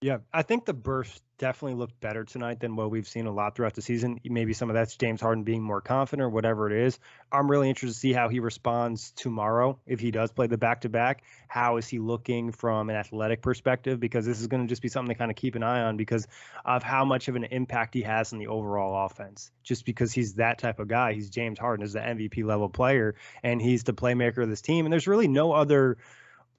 Yeah, 0.00 0.20
I 0.32 0.40
think 0.40 0.64
the 0.64 0.72
burst 0.72 1.22
definitely 1.40 1.78
looked 1.78 1.98
better 2.00 2.22
tonight 2.22 2.60
than 2.60 2.76
what 2.76 2.90
we've 2.90 3.08
seen 3.08 3.26
a 3.26 3.32
lot 3.32 3.56
throughout 3.56 3.72
the 3.72 3.80
season. 3.80 4.20
Maybe 4.22 4.52
some 4.52 4.68
of 4.68 4.74
that's 4.74 4.94
James 4.94 5.22
Harden 5.22 5.42
being 5.42 5.62
more 5.62 5.80
confident 5.80 6.26
or 6.26 6.28
whatever 6.28 6.70
it 6.70 6.86
is. 6.86 6.98
I'm 7.32 7.50
really 7.50 7.70
interested 7.70 7.94
to 7.94 7.98
see 7.98 8.12
how 8.12 8.28
he 8.28 8.40
responds 8.40 9.12
tomorrow 9.12 9.78
if 9.86 10.00
he 10.00 10.10
does 10.10 10.30
play 10.30 10.48
the 10.48 10.58
back 10.58 10.82
to 10.82 10.90
back. 10.90 11.22
How 11.48 11.78
is 11.78 11.88
he 11.88 11.98
looking 11.98 12.52
from 12.52 12.90
an 12.90 12.96
athletic 12.96 13.40
perspective? 13.40 13.98
Because 13.98 14.26
this 14.26 14.38
is 14.38 14.48
going 14.48 14.62
to 14.62 14.68
just 14.68 14.82
be 14.82 14.88
something 14.88 15.14
to 15.14 15.18
kind 15.18 15.30
of 15.30 15.36
keep 15.36 15.54
an 15.54 15.62
eye 15.62 15.80
on 15.80 15.96
because 15.96 16.28
of 16.62 16.82
how 16.82 17.06
much 17.06 17.28
of 17.28 17.36
an 17.36 17.44
impact 17.44 17.94
he 17.94 18.02
has 18.02 18.34
on 18.34 18.38
the 18.38 18.48
overall 18.48 19.06
offense. 19.06 19.50
Just 19.62 19.86
because 19.86 20.12
he's 20.12 20.34
that 20.34 20.58
type 20.58 20.78
of 20.78 20.88
guy. 20.88 21.14
He's 21.14 21.30
James 21.30 21.58
Harden, 21.58 21.86
is 21.86 21.94
the 21.94 22.00
MVP 22.00 22.44
level 22.44 22.68
player, 22.68 23.14
and 23.42 23.62
he's 23.62 23.84
the 23.84 23.94
playmaker 23.94 24.42
of 24.42 24.50
this 24.50 24.60
team. 24.60 24.84
And 24.84 24.92
there's 24.92 25.08
really 25.08 25.28
no 25.28 25.52
other 25.52 25.96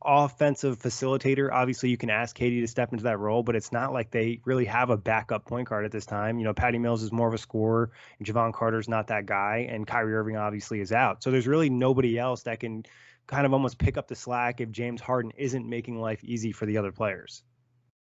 offensive 0.03 0.79
facilitator. 0.79 1.51
Obviously, 1.51 1.89
you 1.89 1.97
can 1.97 2.09
ask 2.09 2.37
KD 2.37 2.61
to 2.61 2.67
step 2.67 2.91
into 2.91 3.03
that 3.05 3.19
role, 3.19 3.43
but 3.43 3.55
it's 3.55 3.71
not 3.71 3.93
like 3.93 4.11
they 4.11 4.39
really 4.45 4.65
have 4.65 4.89
a 4.89 4.97
backup 4.97 5.45
point 5.45 5.69
guard 5.69 5.85
at 5.85 5.91
this 5.91 6.05
time. 6.05 6.39
You 6.39 6.45
know, 6.45 6.53
Patty 6.53 6.77
Mills 6.77 7.03
is 7.03 7.11
more 7.11 7.27
of 7.27 7.33
a 7.33 7.37
scorer, 7.37 7.91
and 8.17 8.27
Jevon 8.27 8.53
Carter's 8.53 8.87
not 8.87 9.07
that 9.07 9.25
guy, 9.25 9.67
and 9.69 9.85
Kyrie 9.85 10.13
Irving 10.13 10.37
obviously 10.37 10.81
is 10.81 10.91
out. 10.91 11.23
So 11.23 11.31
there's 11.31 11.47
really 11.47 11.69
nobody 11.69 12.17
else 12.17 12.43
that 12.43 12.59
can 12.59 12.85
kind 13.27 13.45
of 13.45 13.53
almost 13.53 13.77
pick 13.77 13.97
up 13.97 14.07
the 14.07 14.15
slack 14.15 14.61
if 14.61 14.71
James 14.71 15.01
Harden 15.01 15.31
isn't 15.37 15.67
making 15.67 15.99
life 15.99 16.23
easy 16.23 16.51
for 16.51 16.65
the 16.65 16.77
other 16.77 16.91
players. 16.91 17.43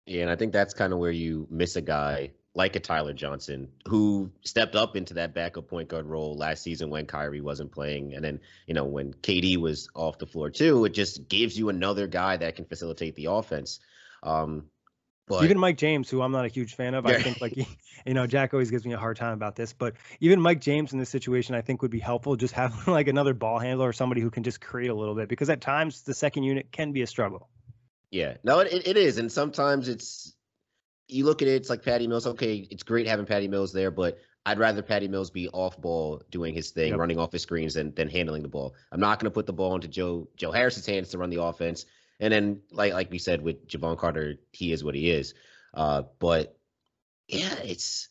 Yeah, 0.06 0.22
and 0.22 0.32
I 0.32 0.36
think 0.36 0.54
that's 0.54 0.74
kind 0.74 0.94
of 0.94 1.00
where 1.00 1.12
you 1.12 1.48
miss 1.50 1.75
a 1.75 1.82
guy 1.82 2.32
like 2.56 2.76
a 2.78 2.80
Tyler 2.80 3.14
Johnson, 3.14 3.68
who 3.86 4.32
stepped 4.44 4.76
up 4.76 4.96
into 4.96 5.14
that 5.16 5.34
backup 5.34 5.68
point 5.68 5.90
guard 5.90 6.06
role 6.06 6.38
last 6.38 6.64
season 6.64 6.90
when 6.90 7.06
Kyrie 7.06 7.42
wasn't 7.42 7.72
playing. 7.72 8.16
And 8.16 8.24
then, 8.24 8.40
you 8.66 8.74
know, 8.74 8.86
when 8.86 9.14
KD 9.14 9.58
was 9.58 9.90
off 9.94 10.18
the 10.18 10.26
floor 10.26 10.50
too, 10.50 10.86
it 10.86 10.94
just 10.94 11.28
gives 11.28 11.60
you 11.60 11.68
another 11.68 12.08
guy 12.08 12.38
that 12.38 12.56
can 12.56 12.64
facilitate 12.64 13.16
the 13.16 13.26
offense. 13.26 13.82
Um, 14.24 14.68
but 15.28 15.44
even 15.44 15.60
Mike 15.60 15.78
James, 15.78 16.10
who 16.10 16.22
I'm 16.22 16.32
not 16.32 16.46
a 16.46 16.50
huge 16.50 16.76
fan 16.76 16.94
of, 16.94 17.06
I 17.06 17.20
think 17.20 17.42
like 17.42 17.58
you 18.06 18.14
know 18.14 18.28
Jack 18.28 18.54
always 18.54 18.70
gives 18.70 18.86
me 18.86 18.94
a 18.94 18.98
hard 18.98 19.18
time 19.18 19.34
about 19.34 19.56
this, 19.56 19.74
but 19.74 19.96
even 20.20 20.40
Mike 20.40 20.62
James 20.62 20.94
in 20.94 21.00
this 21.00 21.10
situation, 21.10 21.56
I 21.56 21.62
think 21.62 21.82
would 21.82 21.92
be 21.92 22.00
helpful. 22.00 22.36
Just 22.36 22.54
having 22.54 22.94
like 22.94 23.08
another 23.08 23.34
ball 23.34 23.60
handler 23.60 23.90
or 23.90 23.94
somebody 23.94 24.22
who 24.22 24.30
can 24.30 24.44
just 24.44 24.62
create 24.62 24.90
a 24.90 24.94
little 24.94 25.16
bit, 25.16 25.28
because 25.28 25.50
at 25.50 25.62
times 25.62 26.04
the 26.04 26.14
second 26.14 26.44
unit 26.44 26.72
can 26.72 26.92
be 26.92 27.02
a 27.02 27.08
struggle. 27.08 27.50
Yeah, 28.12 28.38
no, 28.44 28.60
it, 28.60 28.88
it 28.88 28.98
is, 28.98 29.18
and 29.18 29.32
sometimes 29.32 29.90
it's 29.90 30.35
you 31.08 31.26
look 31.26 31.42
at 31.42 31.48
it, 31.48 31.56
it's 31.56 31.70
like 31.70 31.84
Patty 31.84 32.08
Mills. 32.08 32.28
Okay, 32.28 32.68
it's 32.70 32.84
great 32.84 33.08
having 33.08 33.26
Patty 33.26 33.48
Mills 33.48 33.72
there, 33.72 33.92
but 33.92 34.20
I'd 34.46 34.60
rather 34.60 34.82
Patty 34.82 35.08
Mills 35.08 35.32
be 35.32 35.50
off 35.50 35.80
ball 35.80 36.22
doing 36.30 36.54
his 36.54 36.72
thing, 36.72 36.92
yep. 36.92 37.00
running 37.00 37.20
off 37.20 37.32
his 37.32 37.42
screens 37.42 37.74
than 37.74 37.94
than 37.96 38.10
handling 38.10 38.42
the 38.42 38.48
ball. 38.48 38.76
I'm 38.92 39.00
not 39.00 39.20
going 39.20 39.30
to 39.30 39.34
put 39.34 39.46
the 39.46 39.54
ball 39.54 39.76
into 39.76 39.88
Joe 39.88 40.28
Joe 40.38 40.52
Harris's 40.52 40.86
hands 40.86 41.10
to 41.10 41.18
run 41.18 41.30
the 41.30 41.42
offense. 41.42 41.86
And 42.20 42.32
then, 42.32 42.62
like 42.72 42.94
like 42.94 43.12
we 43.12 43.18
said 43.18 43.42
with 43.42 43.68
Jevon 43.68 43.98
Carter, 43.98 44.36
he 44.52 44.72
is 44.72 44.84
what 44.84 44.96
he 44.96 45.12
is. 45.12 45.34
Uh, 45.74 46.04
but 46.20 46.58
yeah, 47.28 47.56
it's 47.64 48.10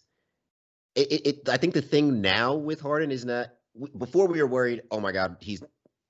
it, 0.94 1.12
it, 1.12 1.26
it, 1.26 1.48
I 1.48 1.56
think 1.56 1.74
the 1.74 1.82
thing 1.82 2.20
now 2.20 2.54
with 2.54 2.80
Harden 2.80 3.10
is 3.10 3.24
that 3.26 3.58
before 3.96 4.26
we 4.26 4.40
were 4.40 4.46
worried, 4.46 4.82
oh 4.90 5.00
my 5.00 5.12
God, 5.12 5.36
he's 5.40 5.62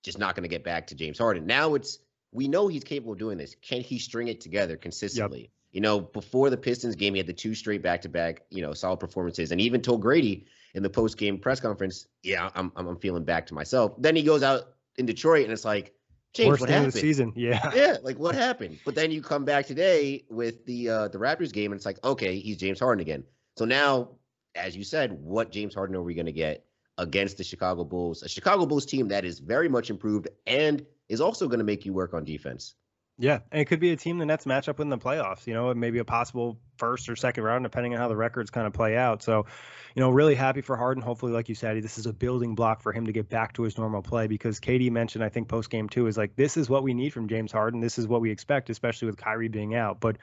just 0.02 0.18
not 0.18 0.34
going 0.34 0.42
to 0.42 0.48
get 0.48 0.64
back 0.64 0.88
to 0.88 0.94
James 0.94 1.18
Harden. 1.18 1.46
Now 1.46 1.74
it's 1.74 1.98
we 2.32 2.48
know 2.48 2.66
he's 2.68 2.84
capable 2.84 3.12
of 3.12 3.18
doing 3.18 3.38
this. 3.38 3.54
Can 3.62 3.80
he 3.80 3.98
string 3.98 4.28
it 4.28 4.40
together 4.40 4.76
consistently? 4.76 5.40
Yep. 5.40 5.50
You 5.74 5.80
know, 5.80 5.98
before 5.98 6.50
the 6.50 6.56
Pistons 6.56 6.94
game, 6.94 7.14
he 7.14 7.18
had 7.18 7.26
the 7.26 7.32
two 7.32 7.52
straight 7.52 7.82
back 7.82 8.00
to 8.02 8.08
back, 8.08 8.42
you 8.48 8.62
know, 8.62 8.72
solid 8.72 9.00
performances, 9.00 9.50
and 9.50 9.60
he 9.60 9.66
even 9.66 9.82
told 9.82 10.02
Grady 10.02 10.46
in 10.74 10.84
the 10.84 10.88
post 10.88 11.18
game 11.18 11.36
press 11.36 11.58
conference, 11.58 12.06
"Yeah, 12.22 12.48
I'm, 12.54 12.70
I'm 12.76 12.86
I'm 12.86 12.96
feeling 12.96 13.24
back 13.24 13.44
to 13.48 13.54
myself." 13.54 13.92
Then 13.98 14.14
he 14.14 14.22
goes 14.22 14.44
out 14.44 14.76
in 14.98 15.04
Detroit, 15.04 15.42
and 15.42 15.52
it's 15.52 15.64
like, 15.64 15.92
James, 16.32 16.48
Worst 16.50 16.60
what 16.60 16.70
happened? 16.70 16.86
Of 16.86 16.92
the 16.94 17.00
season, 17.00 17.32
yeah, 17.36 17.72
yeah, 17.74 17.96
like 18.04 18.20
what 18.20 18.36
happened? 18.36 18.78
But 18.84 18.94
then 18.94 19.10
you 19.10 19.20
come 19.20 19.44
back 19.44 19.66
today 19.66 20.24
with 20.30 20.64
the 20.64 20.88
uh 20.88 21.08
the 21.08 21.18
Raptors 21.18 21.52
game, 21.52 21.72
and 21.72 21.78
it's 21.78 21.86
like, 21.86 21.98
okay, 22.04 22.38
he's 22.38 22.56
James 22.56 22.78
Harden 22.78 23.00
again. 23.00 23.24
So 23.58 23.64
now, 23.64 24.10
as 24.54 24.76
you 24.76 24.84
said, 24.84 25.10
what 25.12 25.50
James 25.50 25.74
Harden 25.74 25.96
are 25.96 26.02
we 26.02 26.14
going 26.14 26.26
to 26.26 26.32
get 26.32 26.64
against 26.98 27.36
the 27.36 27.44
Chicago 27.44 27.82
Bulls? 27.82 28.22
A 28.22 28.28
Chicago 28.28 28.64
Bulls 28.64 28.86
team 28.86 29.08
that 29.08 29.24
is 29.24 29.40
very 29.40 29.68
much 29.68 29.90
improved 29.90 30.28
and 30.46 30.86
is 31.08 31.20
also 31.20 31.48
going 31.48 31.58
to 31.58 31.64
make 31.64 31.84
you 31.84 31.92
work 31.92 32.14
on 32.14 32.24
defense. 32.24 32.76
Yeah, 33.16 33.38
and 33.52 33.60
it 33.60 33.66
could 33.66 33.78
be 33.78 33.92
a 33.92 33.96
team 33.96 34.18
the 34.18 34.26
Nets 34.26 34.44
match 34.44 34.68
up 34.68 34.80
in 34.80 34.88
the 34.88 34.98
playoffs. 34.98 35.46
You 35.46 35.54
know, 35.54 35.72
maybe 35.72 35.98
a 35.98 36.04
possible 36.04 36.58
first 36.78 37.08
or 37.08 37.14
second 37.14 37.44
round, 37.44 37.62
depending 37.62 37.94
on 37.94 38.00
how 38.00 38.08
the 38.08 38.16
records 38.16 38.50
kind 38.50 38.66
of 38.66 38.72
play 38.72 38.96
out. 38.96 39.22
So, 39.22 39.46
you 39.94 40.00
know, 40.00 40.10
really 40.10 40.34
happy 40.34 40.62
for 40.62 40.76
Harden. 40.76 41.00
Hopefully, 41.00 41.30
like 41.30 41.48
you 41.48 41.54
said, 41.54 41.80
this 41.82 41.96
is 41.96 42.06
a 42.06 42.12
building 42.12 42.56
block 42.56 42.82
for 42.82 42.92
him 42.92 43.06
to 43.06 43.12
get 43.12 43.28
back 43.28 43.52
to 43.54 43.62
his 43.62 43.78
normal 43.78 44.02
play. 44.02 44.26
Because 44.26 44.58
KD 44.58 44.90
mentioned, 44.90 45.22
I 45.22 45.28
think 45.28 45.46
post 45.46 45.70
game 45.70 45.88
too, 45.88 46.08
is 46.08 46.16
like 46.16 46.34
this 46.34 46.56
is 46.56 46.68
what 46.68 46.82
we 46.82 46.92
need 46.92 47.12
from 47.12 47.28
James 47.28 47.52
Harden. 47.52 47.80
This 47.80 47.98
is 47.98 48.08
what 48.08 48.20
we 48.20 48.32
expect, 48.32 48.68
especially 48.68 49.06
with 49.06 49.16
Kyrie 49.16 49.48
being 49.48 49.76
out. 49.76 50.00
But 50.00 50.16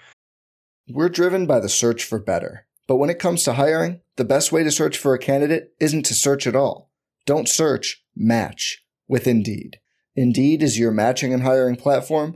we're 0.90 1.10
driven 1.10 1.46
by 1.46 1.62
the 1.62 1.70
search 1.70 2.04
for 2.04 2.20
better. 2.20 2.68
But 2.90 2.98
when 2.98 3.10
it 3.10 3.20
comes 3.20 3.44
to 3.44 3.54
hiring, 3.54 4.02
the 4.18 4.26
best 4.26 4.52
way 4.52 4.64
to 4.64 4.72
search 4.72 4.98
for 4.98 5.14
a 5.14 5.20
candidate 5.20 5.74
isn't 5.80 6.04
to 6.08 6.14
search 6.14 6.46
at 6.46 6.58
all. 6.58 6.92
Don't 7.26 7.48
search. 7.48 8.04
Match 8.18 8.84
with 9.08 9.28
Indeed. 9.28 9.80
Indeed 10.14 10.62
is 10.62 10.78
your 10.78 10.92
matching 10.92 11.34
and 11.34 11.44
hiring 11.44 11.78
platform 11.78 12.36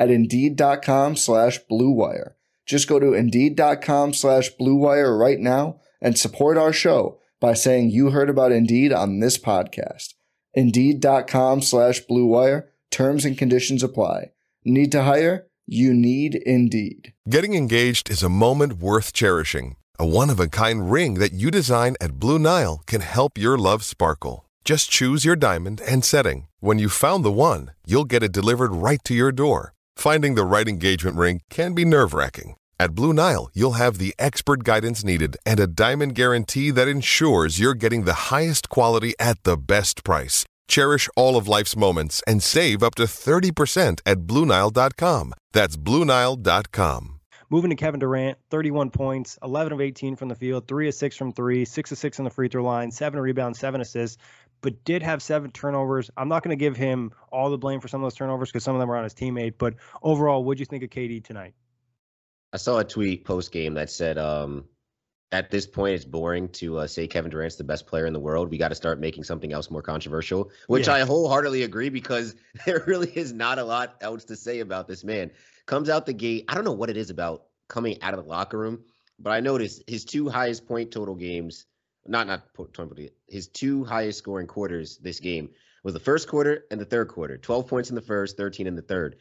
at 0.00 0.10
Indeed.com 0.10 1.14
slash 1.14 1.60
BlueWire. 1.70 2.32
Just 2.66 2.88
go 2.88 2.98
to 2.98 3.12
Indeed.com 3.12 4.14
slash 4.14 4.50
BlueWire 4.58 5.16
right 5.16 5.38
now 5.38 5.80
and 6.00 6.18
support 6.18 6.56
our 6.56 6.72
show 6.72 7.20
by 7.38 7.52
saying 7.52 7.90
you 7.90 8.10
heard 8.10 8.30
about 8.30 8.50
Indeed 8.50 8.92
on 8.92 9.20
this 9.20 9.38
podcast. 9.38 10.14
Indeed.com 10.54 11.60
slash 11.62 12.00
BlueWire. 12.06 12.68
Terms 12.90 13.24
and 13.24 13.36
conditions 13.36 13.82
apply. 13.82 14.32
Need 14.64 14.90
to 14.92 15.02
hire? 15.02 15.46
You 15.66 15.92
need 15.92 16.34
Indeed. 16.34 17.12
Getting 17.28 17.54
engaged 17.54 18.10
is 18.10 18.22
a 18.22 18.28
moment 18.28 18.74
worth 18.74 19.12
cherishing. 19.12 19.76
A 19.98 20.06
one 20.06 20.30
of 20.30 20.40
a 20.40 20.48
kind 20.48 20.90
ring 20.90 21.14
that 21.14 21.34
you 21.34 21.50
design 21.50 21.94
at 22.00 22.18
Blue 22.18 22.38
Nile 22.38 22.80
can 22.86 23.02
help 23.02 23.36
your 23.36 23.58
love 23.58 23.84
sparkle. 23.84 24.46
Just 24.64 24.90
choose 24.90 25.24
your 25.24 25.36
diamond 25.36 25.80
and 25.86 26.04
setting. 26.04 26.46
When 26.60 26.78
you've 26.78 26.92
found 26.92 27.24
the 27.24 27.30
one, 27.30 27.72
you'll 27.86 28.04
get 28.04 28.22
it 28.22 28.32
delivered 28.32 28.74
right 28.74 29.02
to 29.04 29.14
your 29.14 29.30
door. 29.30 29.74
Finding 29.96 30.34
the 30.34 30.44
right 30.44 30.68
engagement 30.68 31.16
ring 31.16 31.40
can 31.50 31.74
be 31.74 31.84
nerve 31.84 32.14
wracking. 32.14 32.56
At 32.78 32.94
Blue 32.94 33.12
Nile, 33.12 33.50
you'll 33.52 33.72
have 33.72 33.98
the 33.98 34.14
expert 34.18 34.64
guidance 34.64 35.04
needed 35.04 35.36
and 35.44 35.60
a 35.60 35.66
diamond 35.66 36.14
guarantee 36.14 36.70
that 36.70 36.88
ensures 36.88 37.58
you're 37.58 37.74
getting 37.74 38.04
the 38.04 38.30
highest 38.32 38.70
quality 38.70 39.12
at 39.18 39.42
the 39.42 39.58
best 39.58 40.02
price. 40.02 40.46
Cherish 40.68 41.08
all 41.16 41.36
of 41.36 41.48
life's 41.48 41.76
moments 41.76 42.22
and 42.26 42.42
save 42.42 42.82
up 42.82 42.94
to 42.94 43.02
30% 43.02 44.00
at 44.06 44.18
BlueNile.com. 44.20 45.34
That's 45.52 45.76
BlueNile.com. 45.76 47.20
Moving 47.50 47.70
to 47.70 47.76
Kevin 47.76 47.98
Durant, 47.98 48.38
31 48.50 48.90
points, 48.90 49.36
11 49.42 49.72
of 49.72 49.80
18 49.80 50.14
from 50.14 50.28
the 50.28 50.36
field, 50.36 50.68
3 50.68 50.86
of 50.86 50.94
6 50.94 51.16
from 51.16 51.32
3, 51.32 51.64
6 51.64 51.92
of 51.92 51.98
6 51.98 52.18
on 52.20 52.24
the 52.24 52.30
free 52.30 52.48
throw 52.48 52.62
line, 52.62 52.92
7 52.92 53.18
rebounds, 53.18 53.58
7 53.58 53.80
assists 53.80 54.18
but 54.60 54.84
did 54.84 55.02
have 55.02 55.22
seven 55.22 55.50
turnovers. 55.50 56.10
I'm 56.16 56.28
not 56.28 56.42
going 56.42 56.56
to 56.56 56.60
give 56.60 56.76
him 56.76 57.12
all 57.30 57.50
the 57.50 57.58
blame 57.58 57.80
for 57.80 57.88
some 57.88 58.02
of 58.02 58.06
those 58.06 58.16
turnovers 58.16 58.50
because 58.50 58.64
some 58.64 58.74
of 58.74 58.80
them 58.80 58.88
were 58.88 58.96
on 58.96 59.04
his 59.04 59.14
teammate. 59.14 59.54
But 59.58 59.74
overall, 60.02 60.44
what'd 60.44 60.60
you 60.60 60.66
think 60.66 60.82
of 60.82 60.90
KD 60.90 61.24
tonight? 61.24 61.54
I 62.52 62.56
saw 62.56 62.78
a 62.78 62.84
tweet 62.84 63.24
post 63.24 63.52
game 63.52 63.74
that 63.74 63.90
said, 63.90 64.18
um, 64.18 64.64
at 65.32 65.50
this 65.50 65.66
point, 65.66 65.94
it's 65.94 66.04
boring 66.04 66.48
to 66.48 66.78
uh, 66.78 66.86
say 66.86 67.06
Kevin 67.06 67.30
Durant's 67.30 67.56
the 67.56 67.64
best 67.64 67.86
player 67.86 68.06
in 68.06 68.12
the 68.12 68.20
world. 68.20 68.50
We 68.50 68.58
got 68.58 68.68
to 68.68 68.74
start 68.74 68.98
making 68.98 69.24
something 69.24 69.52
else 69.52 69.70
more 69.70 69.82
controversial, 69.82 70.50
which. 70.66 70.88
I 70.88 71.00
wholeheartedly 71.00 71.62
agree 71.62 71.88
because 71.88 72.34
there 72.66 72.82
really 72.86 73.10
is 73.10 73.32
not 73.32 73.58
a 73.58 73.64
lot 73.64 73.96
else 74.00 74.24
to 74.24 74.36
say 74.36 74.60
about 74.60 74.88
this 74.88 75.04
man. 75.04 75.30
Comes 75.66 75.88
out 75.88 76.06
the 76.06 76.12
gate. 76.12 76.46
I 76.48 76.54
don't 76.54 76.64
know 76.64 76.72
what 76.72 76.90
it 76.90 76.96
is 76.96 77.10
about 77.10 77.44
coming 77.68 78.02
out 78.02 78.14
of 78.14 78.24
the 78.24 78.28
locker 78.28 78.58
room, 78.58 78.82
but 79.20 79.30
I 79.30 79.38
noticed 79.38 79.84
his 79.86 80.04
two 80.04 80.28
highest 80.28 80.66
point 80.66 80.90
total 80.90 81.14
games 81.14 81.66
not 82.06 82.26
not 82.26 82.42
twenty. 82.72 83.10
his 83.28 83.48
two 83.48 83.84
highest 83.84 84.18
scoring 84.18 84.46
quarters 84.46 84.98
this 84.98 85.20
game 85.20 85.50
was 85.82 85.94
the 85.94 86.00
first 86.00 86.28
quarter 86.28 86.64
and 86.70 86.80
the 86.80 86.84
third 86.84 87.08
quarter. 87.08 87.38
12 87.38 87.66
points 87.66 87.88
in 87.88 87.94
the 87.94 88.02
first, 88.02 88.36
13 88.36 88.66
in 88.66 88.76
the 88.76 88.82
third. 88.82 89.16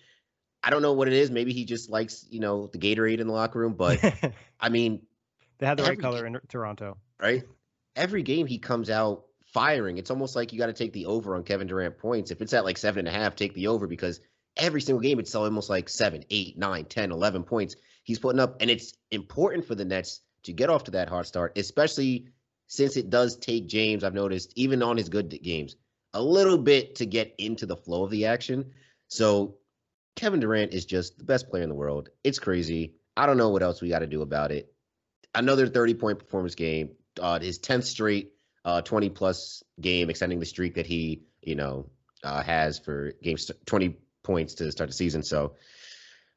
I 0.61 0.69
don't 0.69 0.81
know 0.81 0.93
what 0.93 1.07
it 1.07 1.13
is. 1.13 1.31
Maybe 1.31 1.53
he 1.53 1.63
just 1.63 1.89
likes, 1.89 2.25
you 2.29 2.41
know, 2.41 2.67
the 2.67 2.77
Gatorade 2.77 3.19
in 3.19 3.27
the 3.27 3.33
locker 3.33 3.59
room, 3.59 3.75
but 3.75 3.99
I 4.59 4.69
mean, 4.69 5.03
they 5.57 5.65
had 5.65 5.77
the 5.77 5.83
right 5.83 5.99
color 5.99 6.25
in 6.25 6.37
Toronto. 6.49 6.97
Right? 7.21 7.43
Every 7.95 8.23
game 8.23 8.45
he 8.45 8.57
comes 8.57 8.89
out 8.89 9.23
firing. 9.53 9.97
It's 9.97 10.11
almost 10.11 10.35
like 10.35 10.51
you 10.51 10.59
got 10.59 10.67
to 10.67 10.73
take 10.73 10.93
the 10.93 11.05
over 11.05 11.35
on 11.35 11.43
Kevin 11.43 11.67
Durant 11.67 11.97
points. 11.97 12.31
If 12.31 12.41
it's 12.41 12.53
at 12.53 12.65
like 12.65 12.77
seven 12.77 13.07
and 13.07 13.15
a 13.15 13.17
half, 13.17 13.35
take 13.35 13.53
the 13.53 13.67
over 13.67 13.87
because 13.87 14.19
every 14.57 14.81
single 14.81 15.01
game 15.01 15.19
it's 15.19 15.35
almost 15.35 15.69
like 15.69 15.87
seven, 15.87 16.23
eight, 16.29 16.57
nine, 16.57 16.85
ten, 16.85 17.11
eleven 17.11 17.43
points 17.43 17.75
he's 18.03 18.19
putting 18.19 18.39
up. 18.39 18.57
And 18.59 18.69
it's 18.69 18.93
important 19.11 19.65
for 19.65 19.75
the 19.75 19.85
Nets 19.85 20.21
to 20.43 20.53
get 20.53 20.69
off 20.69 20.85
to 20.85 20.91
that 20.91 21.09
hard 21.09 21.25
start, 21.25 21.57
especially 21.57 22.27
since 22.69 22.97
it 22.97 23.09
does 23.09 23.35
take 23.35 23.67
James, 23.67 24.03
I've 24.03 24.13
noticed, 24.13 24.53
even 24.55 24.83
on 24.83 24.95
his 24.95 25.09
good 25.09 25.37
games, 25.41 25.75
a 26.13 26.21
little 26.21 26.57
bit 26.57 26.95
to 26.97 27.05
get 27.05 27.33
into 27.39 27.65
the 27.65 27.75
flow 27.75 28.03
of 28.03 28.11
the 28.11 28.27
action. 28.27 28.71
So 29.07 29.55
Kevin 30.15 30.39
Durant 30.39 30.71
is 30.71 30.85
just 30.85 31.17
the 31.17 31.23
best 31.23 31.49
player 31.49 31.63
in 31.63 31.69
the 31.69 31.75
world. 31.75 32.09
It's 32.23 32.37
crazy. 32.37 32.93
I 33.17 33.25
don't 33.25 33.37
know 33.37 33.49
what 33.49 33.63
else 33.63 33.81
we 33.81 33.89
got 33.89 33.99
to 33.99 34.07
do 34.07 34.21
about 34.21 34.51
it. 34.51 34.71
Another 35.33 35.67
30 35.67 35.95
point 35.95 36.19
performance 36.19 36.53
game, 36.53 36.91
uh, 37.19 37.39
his 37.39 37.57
10th 37.57 37.85
straight 37.85 38.33
uh, 38.63 38.81
20 38.81 39.09
plus 39.09 39.63
game, 39.81 40.11
extending 40.11 40.39
the 40.39 40.45
streak 40.45 40.75
that 40.75 40.85
he, 40.85 41.23
you 41.41 41.55
know, 41.55 41.89
uh, 42.23 42.43
has 42.43 42.77
for 42.77 43.13
games 43.23 43.49
20 43.65 43.97
points 44.21 44.53
to 44.55 44.71
start 44.71 44.91
the 44.91 44.95
season. 44.95 45.23
So 45.23 45.55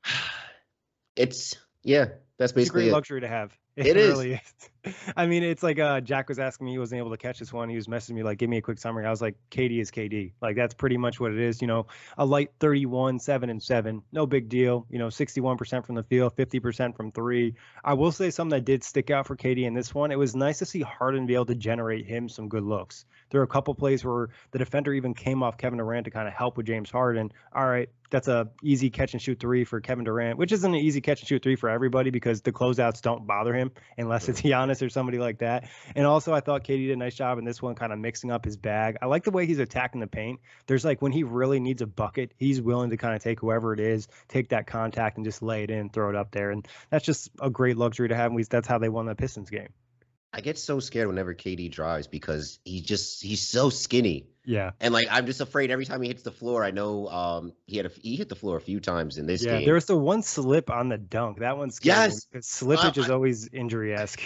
it's, 1.16 1.56
yeah, 1.82 2.06
that's 2.38 2.52
basically 2.52 2.62
it's 2.62 2.70
a 2.70 2.72
great 2.72 2.88
it. 2.88 2.92
luxury 2.92 3.20
to 3.20 3.28
have. 3.28 3.54
It, 3.74 3.86
it 3.86 3.96
really 3.96 4.32
is. 4.32 4.40
is. 4.40 4.70
I 5.16 5.26
mean, 5.26 5.42
it's 5.42 5.62
like 5.62 5.78
uh, 5.78 6.00
Jack 6.00 6.28
was 6.28 6.38
asking 6.38 6.66
me, 6.66 6.72
he 6.72 6.78
wasn't 6.78 6.98
able 6.98 7.10
to 7.10 7.16
catch 7.16 7.38
this 7.38 7.52
one. 7.52 7.68
He 7.68 7.76
was 7.76 7.86
messaging 7.86 8.14
me 8.14 8.22
like, 8.22 8.38
"Give 8.38 8.50
me 8.50 8.56
a 8.56 8.62
quick 8.62 8.78
summary." 8.78 9.06
I 9.06 9.10
was 9.10 9.22
like, 9.22 9.36
"KD 9.50 9.80
is 9.80 9.90
KD." 9.90 10.32
Like 10.40 10.56
that's 10.56 10.74
pretty 10.74 10.96
much 10.96 11.20
what 11.20 11.32
it 11.32 11.38
is. 11.38 11.60
You 11.60 11.68
know, 11.68 11.86
a 12.18 12.24
light 12.24 12.50
31, 12.58 13.20
seven 13.20 13.50
and 13.50 13.62
seven, 13.62 14.02
no 14.12 14.26
big 14.26 14.48
deal. 14.48 14.86
You 14.90 14.98
know, 14.98 15.06
61% 15.06 15.86
from 15.86 15.94
the 15.94 16.02
field, 16.02 16.34
50% 16.36 16.96
from 16.96 17.12
three. 17.12 17.54
I 17.84 17.94
will 17.94 18.12
say 18.12 18.30
something 18.30 18.56
that 18.56 18.64
did 18.64 18.82
stick 18.82 19.10
out 19.10 19.26
for 19.26 19.36
KD 19.36 19.64
in 19.64 19.74
this 19.74 19.94
one. 19.94 20.10
It 20.10 20.18
was 20.18 20.34
nice 20.34 20.58
to 20.58 20.66
see 20.66 20.80
Harden 20.80 21.26
be 21.26 21.34
able 21.34 21.46
to 21.46 21.54
generate 21.54 22.06
him 22.06 22.28
some 22.28 22.48
good 22.48 22.64
looks. 22.64 23.04
There 23.30 23.40
were 23.40 23.44
a 23.44 23.48
couple 23.48 23.74
plays 23.74 24.04
where 24.04 24.28
the 24.50 24.58
defender 24.58 24.92
even 24.92 25.14
came 25.14 25.42
off 25.42 25.56
Kevin 25.56 25.78
Durant 25.78 26.04
to 26.04 26.10
kind 26.10 26.28
of 26.28 26.34
help 26.34 26.56
with 26.56 26.66
James 26.66 26.90
Harden. 26.90 27.32
All 27.54 27.66
right, 27.66 27.88
that's 28.10 28.28
a 28.28 28.48
easy 28.62 28.90
catch 28.90 29.14
and 29.14 29.22
shoot 29.22 29.40
three 29.40 29.64
for 29.64 29.80
Kevin 29.80 30.04
Durant, 30.04 30.38
which 30.38 30.52
isn't 30.52 30.72
an 30.72 30.80
easy 30.80 31.00
catch 31.00 31.20
and 31.20 31.28
shoot 31.28 31.42
three 31.42 31.56
for 31.56 31.68
everybody 31.68 32.10
because 32.10 32.42
the 32.42 32.52
closeouts 32.52 33.00
don't 33.00 33.26
bother 33.26 33.54
him 33.54 33.72
unless 33.96 34.28
it's 34.28 34.42
Giannis 34.42 34.71
or 34.80 34.88
somebody 34.88 35.18
like 35.18 35.38
that. 35.38 35.68
And 35.96 36.06
also, 36.06 36.32
I 36.32 36.40
thought 36.40 36.62
KD 36.64 36.86
did 36.86 36.92
a 36.92 36.96
nice 36.96 37.14
job 37.16 37.38
in 37.38 37.44
this 37.44 37.60
one, 37.60 37.74
kind 37.74 37.92
of 37.92 37.98
mixing 37.98 38.30
up 38.30 38.44
his 38.44 38.56
bag. 38.56 38.96
I 39.02 39.06
like 39.06 39.24
the 39.24 39.32
way 39.32 39.44
he's 39.44 39.58
attacking 39.58 40.00
the 40.00 40.06
paint. 40.06 40.40
There's 40.68 40.84
like 40.84 41.02
when 41.02 41.10
he 41.12 41.24
really 41.24 41.58
needs 41.58 41.82
a 41.82 41.86
bucket, 41.86 42.32
he's 42.38 42.62
willing 42.62 42.90
to 42.90 42.96
kind 42.96 43.14
of 43.16 43.22
take 43.22 43.40
whoever 43.40 43.72
it 43.74 43.80
is, 43.80 44.08
take 44.28 44.48
that 44.50 44.66
contact, 44.68 45.16
and 45.16 45.26
just 45.26 45.42
lay 45.42 45.64
it 45.64 45.70
in, 45.70 45.90
throw 45.90 46.08
it 46.08 46.16
up 46.16 46.30
there. 46.30 46.52
And 46.52 46.66
that's 46.90 47.04
just 47.04 47.30
a 47.40 47.50
great 47.50 47.76
luxury 47.76 48.08
to 48.08 48.14
have. 48.16 48.32
That's 48.48 48.68
how 48.68 48.78
they 48.78 48.88
won 48.88 49.06
the 49.06 49.14
Pistons 49.16 49.50
game. 49.50 49.68
I 50.34 50.40
get 50.40 50.56
so 50.56 50.80
scared 50.80 51.08
whenever 51.08 51.34
KD 51.34 51.70
drives 51.70 52.06
because 52.06 52.58
he 52.64 52.80
just 52.80 53.22
he's 53.22 53.46
so 53.46 53.68
skinny. 53.68 54.28
Yeah. 54.46 54.70
And 54.80 54.94
like 54.94 55.06
I'm 55.10 55.26
just 55.26 55.42
afraid 55.42 55.70
every 55.70 55.84
time 55.84 56.00
he 56.00 56.08
hits 56.08 56.22
the 56.22 56.30
floor. 56.32 56.64
I 56.64 56.70
know 56.70 57.06
um 57.08 57.52
he 57.66 57.76
had 57.76 57.84
a, 57.84 57.90
he 58.00 58.16
hit 58.16 58.30
the 58.30 58.34
floor 58.34 58.56
a 58.56 58.60
few 58.60 58.80
times 58.80 59.18
in 59.18 59.26
this 59.26 59.44
yeah, 59.44 59.58
game. 59.58 59.66
there 59.66 59.74
was 59.74 59.84
the 59.84 59.96
one 59.96 60.22
slip 60.22 60.70
on 60.70 60.88
the 60.88 60.96
dunk. 60.96 61.40
That 61.40 61.58
one's 61.58 61.78
Yes. 61.82 62.26
Slippage 62.34 62.96
Uh, 62.96 63.02
is 63.02 63.10
always 63.10 63.46
injury 63.52 63.94
esque. 63.94 64.22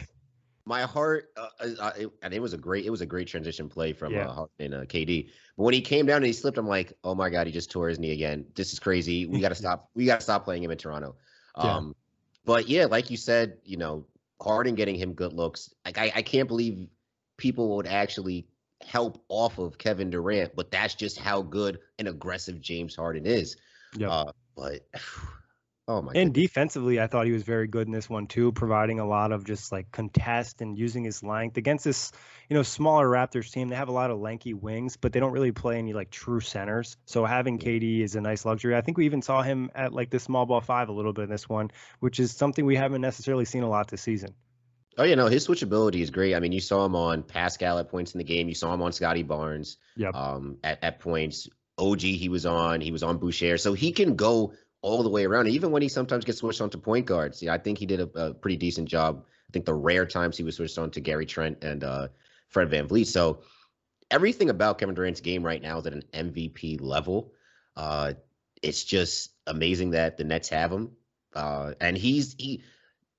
My 0.66 0.82
heart 0.82 1.30
uh, 1.36 1.48
uh, 1.80 1.92
and 2.22 2.34
it 2.34 2.42
was 2.42 2.52
a 2.52 2.58
great 2.58 2.84
it 2.84 2.90
was 2.90 3.00
a 3.00 3.06
great 3.06 3.28
transition 3.28 3.68
play 3.68 3.92
from 3.92 4.12
Yeah. 4.12 4.28
uh, 4.28 4.32
Harden 4.32 4.50
and 4.58 4.74
uh, 4.74 4.80
KD. 4.84 5.30
But 5.56 5.62
when 5.62 5.74
he 5.74 5.80
came 5.80 6.04
down 6.06 6.16
and 6.16 6.26
he 6.26 6.32
slipped, 6.32 6.58
I'm 6.58 6.66
like, 6.66 6.92
oh 7.04 7.14
my 7.14 7.30
god, 7.30 7.46
he 7.46 7.52
just 7.52 7.70
tore 7.70 7.88
his 7.88 7.98
knee 7.98 8.10
again. 8.12 8.44
This 8.54 8.72
is 8.72 8.78
crazy. 8.80 9.26
We 9.26 9.40
got 9.40 9.50
to 9.50 9.54
stop. 9.64 9.88
We 9.94 10.04
got 10.04 10.20
to 10.20 10.24
stop 10.24 10.44
playing 10.44 10.64
him 10.64 10.70
in 10.72 10.78
Toronto. 10.78 11.14
Yeah. 11.56 11.76
Um, 11.76 11.96
but 12.44 12.68
yeah, 12.68 12.86
like 12.86 13.10
you 13.10 13.16
said, 13.16 13.58
you 13.64 13.76
know, 13.76 14.06
Harden 14.42 14.74
getting 14.74 14.96
him 14.96 15.14
good 15.14 15.32
looks. 15.32 15.72
Like 15.84 15.98
I, 15.98 16.12
I 16.16 16.22
can't 16.22 16.48
believe 16.48 16.88
people 17.36 17.76
would 17.76 17.86
actually 17.86 18.48
help 18.82 19.24
off 19.28 19.58
of 19.58 19.78
Kevin 19.78 20.10
Durant, 20.10 20.54
but 20.54 20.70
that's 20.70 20.94
just 20.94 21.18
how 21.18 21.42
good 21.42 21.78
and 21.98 22.08
aggressive 22.08 22.60
James 22.60 22.94
Harden 22.94 23.24
is. 23.24 23.56
Yeah. 23.96 24.10
Uh, 24.10 24.32
but 24.56 24.80
oh 25.88 26.02
my 26.02 26.14
And 26.14 26.32
goodness. 26.34 26.34
defensively, 26.34 26.98
I 27.00 27.06
thought 27.08 27.26
he 27.26 27.32
was 27.32 27.42
very 27.42 27.66
good 27.68 27.86
in 27.86 27.92
this 27.92 28.08
one 28.08 28.26
too, 28.26 28.50
providing 28.52 28.98
a 29.00 29.06
lot 29.06 29.32
of 29.32 29.44
just 29.44 29.70
like 29.70 29.90
contest 29.92 30.62
and 30.62 30.76
using 30.78 31.04
his 31.04 31.22
length 31.22 31.58
against 31.58 31.84
this, 31.84 32.10
you 32.48 32.54
know, 32.56 32.62
smaller 32.62 33.06
Raptors 33.08 33.52
team. 33.52 33.68
They 33.68 33.76
have 33.76 33.88
a 33.88 33.92
lot 33.92 34.10
of 34.10 34.18
lanky 34.18 34.54
wings, 34.54 34.96
but 34.96 35.12
they 35.12 35.20
don't 35.20 35.32
really 35.32 35.52
play 35.52 35.78
any 35.78 35.92
like 35.92 36.10
true 36.10 36.40
centers. 36.40 36.96
So 37.04 37.24
having 37.26 37.58
KD 37.58 38.02
is 38.02 38.16
a 38.16 38.20
nice 38.22 38.44
luxury. 38.46 38.74
I 38.76 38.80
think 38.80 38.96
we 38.96 39.04
even 39.04 39.20
saw 39.22 39.42
him 39.42 39.70
at 39.74 39.92
like 39.92 40.10
the 40.10 40.18
small 40.18 40.46
ball 40.46 40.60
five 40.62 40.88
a 40.88 40.92
little 40.92 41.12
bit 41.12 41.24
in 41.24 41.30
this 41.30 41.48
one, 41.48 41.70
which 42.00 42.18
is 42.18 42.32
something 42.34 42.64
we 42.64 42.76
haven't 42.76 43.02
necessarily 43.02 43.44
seen 43.44 43.62
a 43.62 43.68
lot 43.68 43.88
this 43.88 44.02
season. 44.02 44.34
Oh 44.98 45.04
yeah, 45.04 45.14
no, 45.14 45.26
his 45.26 45.46
switchability 45.46 46.00
is 46.00 46.10
great. 46.10 46.34
I 46.34 46.40
mean, 46.40 46.52
you 46.52 46.60
saw 46.60 46.84
him 46.84 46.96
on 46.96 47.22
Pascal 47.22 47.78
at 47.78 47.88
points 47.90 48.14
in 48.14 48.18
the 48.18 48.24
game. 48.24 48.48
You 48.48 48.54
saw 48.54 48.72
him 48.72 48.80
on 48.82 48.92
Scottie 48.92 49.22
Barnes 49.22 49.76
Yep. 49.96 50.14
um, 50.14 50.58
at 50.64 50.82
at 50.82 51.00
points. 51.00 51.48
OG 51.78 52.00
he 52.00 52.28
was 52.30 52.46
on. 52.46 52.80
He 52.80 52.90
was 52.92 53.02
on 53.02 53.18
Boucher, 53.18 53.58
so 53.58 53.74
he 53.74 53.92
can 53.92 54.16
go 54.16 54.54
all 54.82 55.02
the 55.02 55.08
way 55.10 55.24
around. 55.24 55.48
Even 55.48 55.70
when 55.70 55.82
he 55.82 55.88
sometimes 55.88 56.24
gets 56.24 56.38
switched 56.38 56.60
on 56.60 56.70
to 56.70 56.78
point 56.78 57.06
guards, 57.06 57.42
yeah, 57.42 57.52
I 57.52 57.58
think 57.58 57.78
he 57.78 57.86
did 57.86 58.00
a, 58.00 58.08
a 58.28 58.34
pretty 58.34 58.56
decent 58.56 58.88
job. 58.88 59.24
I 59.48 59.52
think 59.52 59.64
the 59.64 59.74
rare 59.74 60.06
times 60.06 60.36
he 60.36 60.42
was 60.44 60.56
switched 60.56 60.78
on 60.78 60.90
to 60.92 61.00
Gary 61.00 61.26
Trent 61.26 61.62
and 61.62 61.82
uh, 61.84 62.08
Fred 62.48 62.70
VanVleet. 62.70 63.06
So 63.06 63.40
everything 64.10 64.50
about 64.50 64.78
Kevin 64.78 64.94
Durant's 64.94 65.20
game 65.20 65.44
right 65.44 65.60
now 65.62 65.78
is 65.78 65.86
at 65.86 65.92
an 65.92 66.04
MVP 66.12 66.80
level. 66.80 67.32
Uh, 67.76 68.14
it's 68.62 68.84
just 68.84 69.30
amazing 69.46 69.90
that 69.90 70.16
the 70.16 70.24
Nets 70.24 70.48
have 70.48 70.72
him, 70.72 70.92
uh, 71.34 71.74
and 71.80 71.96
he's 71.96 72.34
he. 72.38 72.62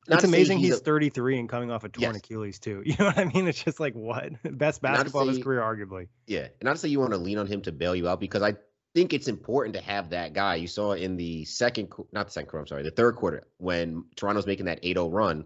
not 0.07 0.15
it's 0.15 0.23
amazing 0.23 0.57
he's, 0.57 0.75
a- 0.75 0.79
33 0.79 1.39
and 1.39 1.49
coming 1.49 1.69
off 1.71 1.83
a 1.83 1.89
torn 1.89 2.13
Yes. 2.13 2.17
Achilles 2.17 2.59
too. 2.59 2.81
You 2.85 2.95
know 2.97 3.05
what 3.05 3.17
I 3.19 3.25
mean? 3.25 3.47
It's 3.47 3.63
just 3.63 3.79
like 3.79 3.93
what 3.93 4.31
best 4.57 4.81
basketball 4.81 5.23
of 5.23 5.27
his 5.29 5.43
career, 5.43 5.61
arguably. 5.61 6.07
Yeah, 6.25 6.47
and 6.61 6.79
say 6.79 6.89
you 6.89 6.99
want 6.99 7.11
to 7.11 7.17
lean 7.17 7.37
on 7.37 7.47
him 7.47 7.61
to 7.63 7.71
bail 7.71 7.95
you 7.95 8.07
out 8.07 8.19
because 8.19 8.41
I 8.41 8.55
think 8.97 9.13
it's 9.13 9.27
important 9.27 9.75
to 9.75 9.81
have 9.81 10.09
that 10.09 10.33
guy. 10.33 10.55
You 10.55 10.67
saw 10.67 10.93
in 10.93 11.17
the 11.17 11.45
second, 11.45 11.93
not 12.11 12.25
the 12.25 12.31
second 12.31 12.49
quarter, 12.49 12.61
I'm 12.61 12.67
sorry, 12.67 12.81
the 12.81 12.89
third 12.89 13.15
quarter 13.15 13.43
when 13.57 14.05
Toronto's 14.15 14.47
making 14.47 14.65
that 14.65 14.81
8-0 14.81 15.13
run. 15.13 15.45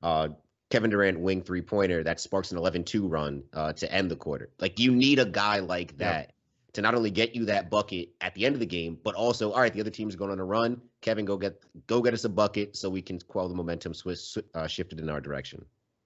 Uh, 0.00 0.28
Kevin 0.70 0.88
Durant 0.88 1.18
wing 1.18 1.42
three 1.42 1.62
pointer 1.62 2.04
that 2.04 2.20
sparks 2.20 2.52
an 2.52 2.58
11-2 2.58 3.10
run 3.10 3.42
uh, 3.52 3.72
to 3.72 3.92
end 3.92 4.08
the 4.08 4.14
quarter. 4.14 4.50
Like 4.60 4.78
you 4.78 4.92
need 4.92 5.18
a 5.18 5.24
guy 5.24 5.58
like 5.58 5.98
that 5.98 6.34
to 6.74 6.80
not 6.80 6.94
only 6.94 7.10
get 7.10 7.34
you 7.34 7.46
that 7.46 7.70
bucket 7.70 8.10
at 8.20 8.36
the 8.36 8.46
end 8.46 8.54
of 8.54 8.60
the 8.60 8.66
game, 8.66 8.96
but 9.02 9.16
also 9.16 9.50
all 9.50 9.60
right, 9.60 9.72
the 9.72 9.80
other 9.80 9.90
team's 9.90 10.14
going 10.14 10.30
on 10.30 10.38
a 10.38 10.44
run. 10.44 10.80
Kevin, 11.00 11.24
go 11.24 11.36
get 11.36 11.60
go 11.88 12.00
get 12.02 12.14
us 12.14 12.24
a 12.24 12.28
bucket 12.28 12.76
so 12.76 12.88
we 12.88 13.02
can 13.02 13.18
quell 13.18 13.48
the 13.48 13.54
momentum 13.54 13.94
swiss, 13.94 14.38
uh, 14.54 14.68
shifted 14.68 15.00
in 15.00 15.10
our 15.10 15.20
direction. 15.20 15.64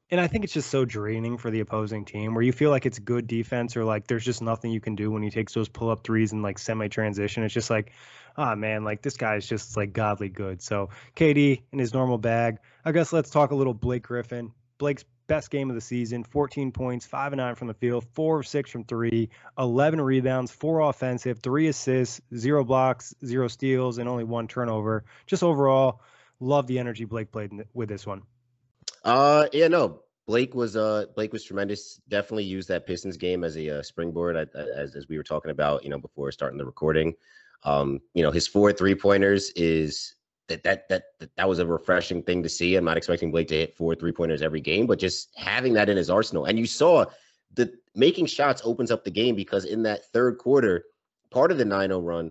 And 0.09 0.21
I 0.21 0.29
think 0.29 0.45
it's 0.45 0.53
just 0.53 0.71
so 0.71 0.85
draining 0.85 1.37
for 1.37 1.51
the 1.51 1.59
opposing 1.61 2.05
team 2.05 2.35
where 2.35 2.43
you 2.43 2.53
feel 2.53 2.71
like 2.71 2.87
it's 2.87 3.01
good 3.01 3.27
defense 3.27 3.77
or 3.77 3.85
like 3.85 4.07
there's 4.07 4.25
just 4.25 4.41
nothing 4.41 4.71
you 4.71 4.81
can 4.81 4.95
do 4.95 5.11
when 5.11 5.21
he 5.21 5.31
takes 5.31 5.53
those 5.53 5.69
pull 5.69 5.91
up 5.91 6.05
threes 6.05 6.31
and 6.31 6.45
like 6.45 6.61
semi 6.61 6.87
transition. 6.87 7.43
It's 7.43 7.53
just 7.53 7.71
like, 7.71 7.93
ah, 8.37 8.55
man, 8.55 8.85
like 8.85 9.03
this 9.03 9.17
guy 9.17 9.35
is 9.35 9.49
just 9.49 9.77
like 9.77 9.93
godly 9.93 10.29
good. 10.29 10.63
So 10.63 10.91
KD 11.17 11.63
in 11.73 11.79
his 11.81 11.93
normal 11.93 12.19
bag. 12.19 12.59
I 12.85 12.93
guess 12.93 13.13
let's 13.13 13.31
talk 13.31 13.51
a 13.51 13.57
little 13.57 13.75
Blake 13.75 14.05
Griffin. 14.05 14.53
Blake's 14.79 15.05
best 15.27 15.51
game 15.51 15.71
of 15.71 15.75
the 15.75 15.81
season 15.81 16.23
14 16.23 16.71
points, 16.71 17.05
5 17.05 17.33
and 17.33 17.39
9 17.39 17.57
from 17.57 17.67
the 17.67 17.75
field, 17.75 18.05
4 18.15 18.41
of 18.41 18.47
6 18.47 18.71
from 18.71 18.85
3, 18.85 19.29
11 19.59 20.01
rebounds, 20.01 20.53
4 20.53 20.81
offensive, 20.83 21.41
3 21.41 21.67
assists, 21.67 22.21
0 22.33 22.63
blocks, 22.63 23.13
0 23.25 23.49
steals, 23.49 23.99
and 23.99 24.09
only 24.09 24.23
1 24.23 24.47
turnover. 24.47 25.05
Just 25.27 25.43
overall, 25.43 26.01
love 26.39 26.69
the 26.69 26.79
energy 26.79 27.07
Blake 27.07 27.33
played 27.33 27.51
with 27.75 27.89
this 27.89 28.07
one. 28.07 28.23
Uh, 29.07 29.47
yeah, 29.53 29.69
no. 29.69 30.03
Blake 30.27 30.57
was 30.57 30.77
uh 30.77 31.05
Blake 31.15 31.33
was 31.33 31.45
tremendous. 31.45 32.01
Definitely 32.09 32.45
used 32.45 32.69
that 32.69 32.85
Pistons 32.85 33.17
game 33.17 33.45
as 33.45 33.57
a 33.57 33.79
uh, 33.79 33.83
springboard, 33.83 34.37
as 34.57 34.97
as 34.97 35.07
we 35.09 35.16
were 35.16 35.23
talking 35.23 35.53
about, 35.53 35.85
you 35.85 35.90
know, 35.90 35.99
before 35.99 36.33
starting 36.33 36.59
the 36.59 36.66
recording. 36.66 37.14
Um, 37.62 38.01
you 38.12 38.25
know, 38.25 38.33
his 38.33 38.49
four 38.49 38.73
three 38.73 38.97
pointers 38.97 39.51
is 39.51 40.16
that 40.49 40.64
that 40.64 40.88
that 40.88 41.05
that 41.21 41.31
that 41.37 41.49
was 41.49 41.61
a 41.61 41.66
refreshing 41.66 42.25
thing 42.25 42.42
to 42.42 42.49
see. 42.49 42.75
I'm 42.75 42.85
not 42.85 42.97
expecting 42.97 43.31
Blake 43.31 43.47
to 43.49 43.55
hit 43.55 43.77
four 43.77 43.95
three 43.95 44.11
pointers 44.11 44.42
every 44.42 44.61
game, 44.61 44.88
but 44.88 44.99
just 44.99 45.29
having 45.37 45.75
that 45.75 45.88
in 45.88 45.97
his 45.97 46.11
arsenal. 46.11 46.47
And 46.47 46.59
you 46.59 46.66
saw 46.66 47.05
the 47.55 47.73
making 47.95 48.27
shots 48.27 48.62
opens 48.64 48.90
up 48.90 49.05
the 49.05 49.12
game 49.12 49.37
because 49.37 49.64
in 49.64 49.85
that 49.85 50.07
third 50.07 50.38
quarter, 50.38 50.85
part 51.31 51.53
of 51.53 51.59
the 51.59 51.64
9-0 51.64 52.05
run, 52.05 52.31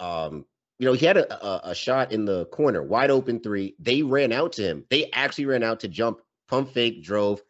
um, 0.00 0.44
you 0.78 0.86
know, 0.86 0.92
he 0.92 1.06
had 1.06 1.16
a, 1.16 1.44
a, 1.44 1.70
a 1.70 1.74
shot 1.74 2.12
in 2.12 2.24
the 2.24 2.46
corner, 2.46 2.82
wide 2.82 3.10
open 3.10 3.40
three. 3.40 3.74
They 3.78 4.02
ran 4.02 4.32
out 4.32 4.52
to 4.52 4.62
him. 4.62 4.84
They 4.90 5.10
actually 5.12 5.46
ran 5.46 5.62
out 5.62 5.80
to 5.80 5.88
jump, 5.88 6.20
pump 6.48 6.72
fake, 6.72 7.02
drove 7.02 7.42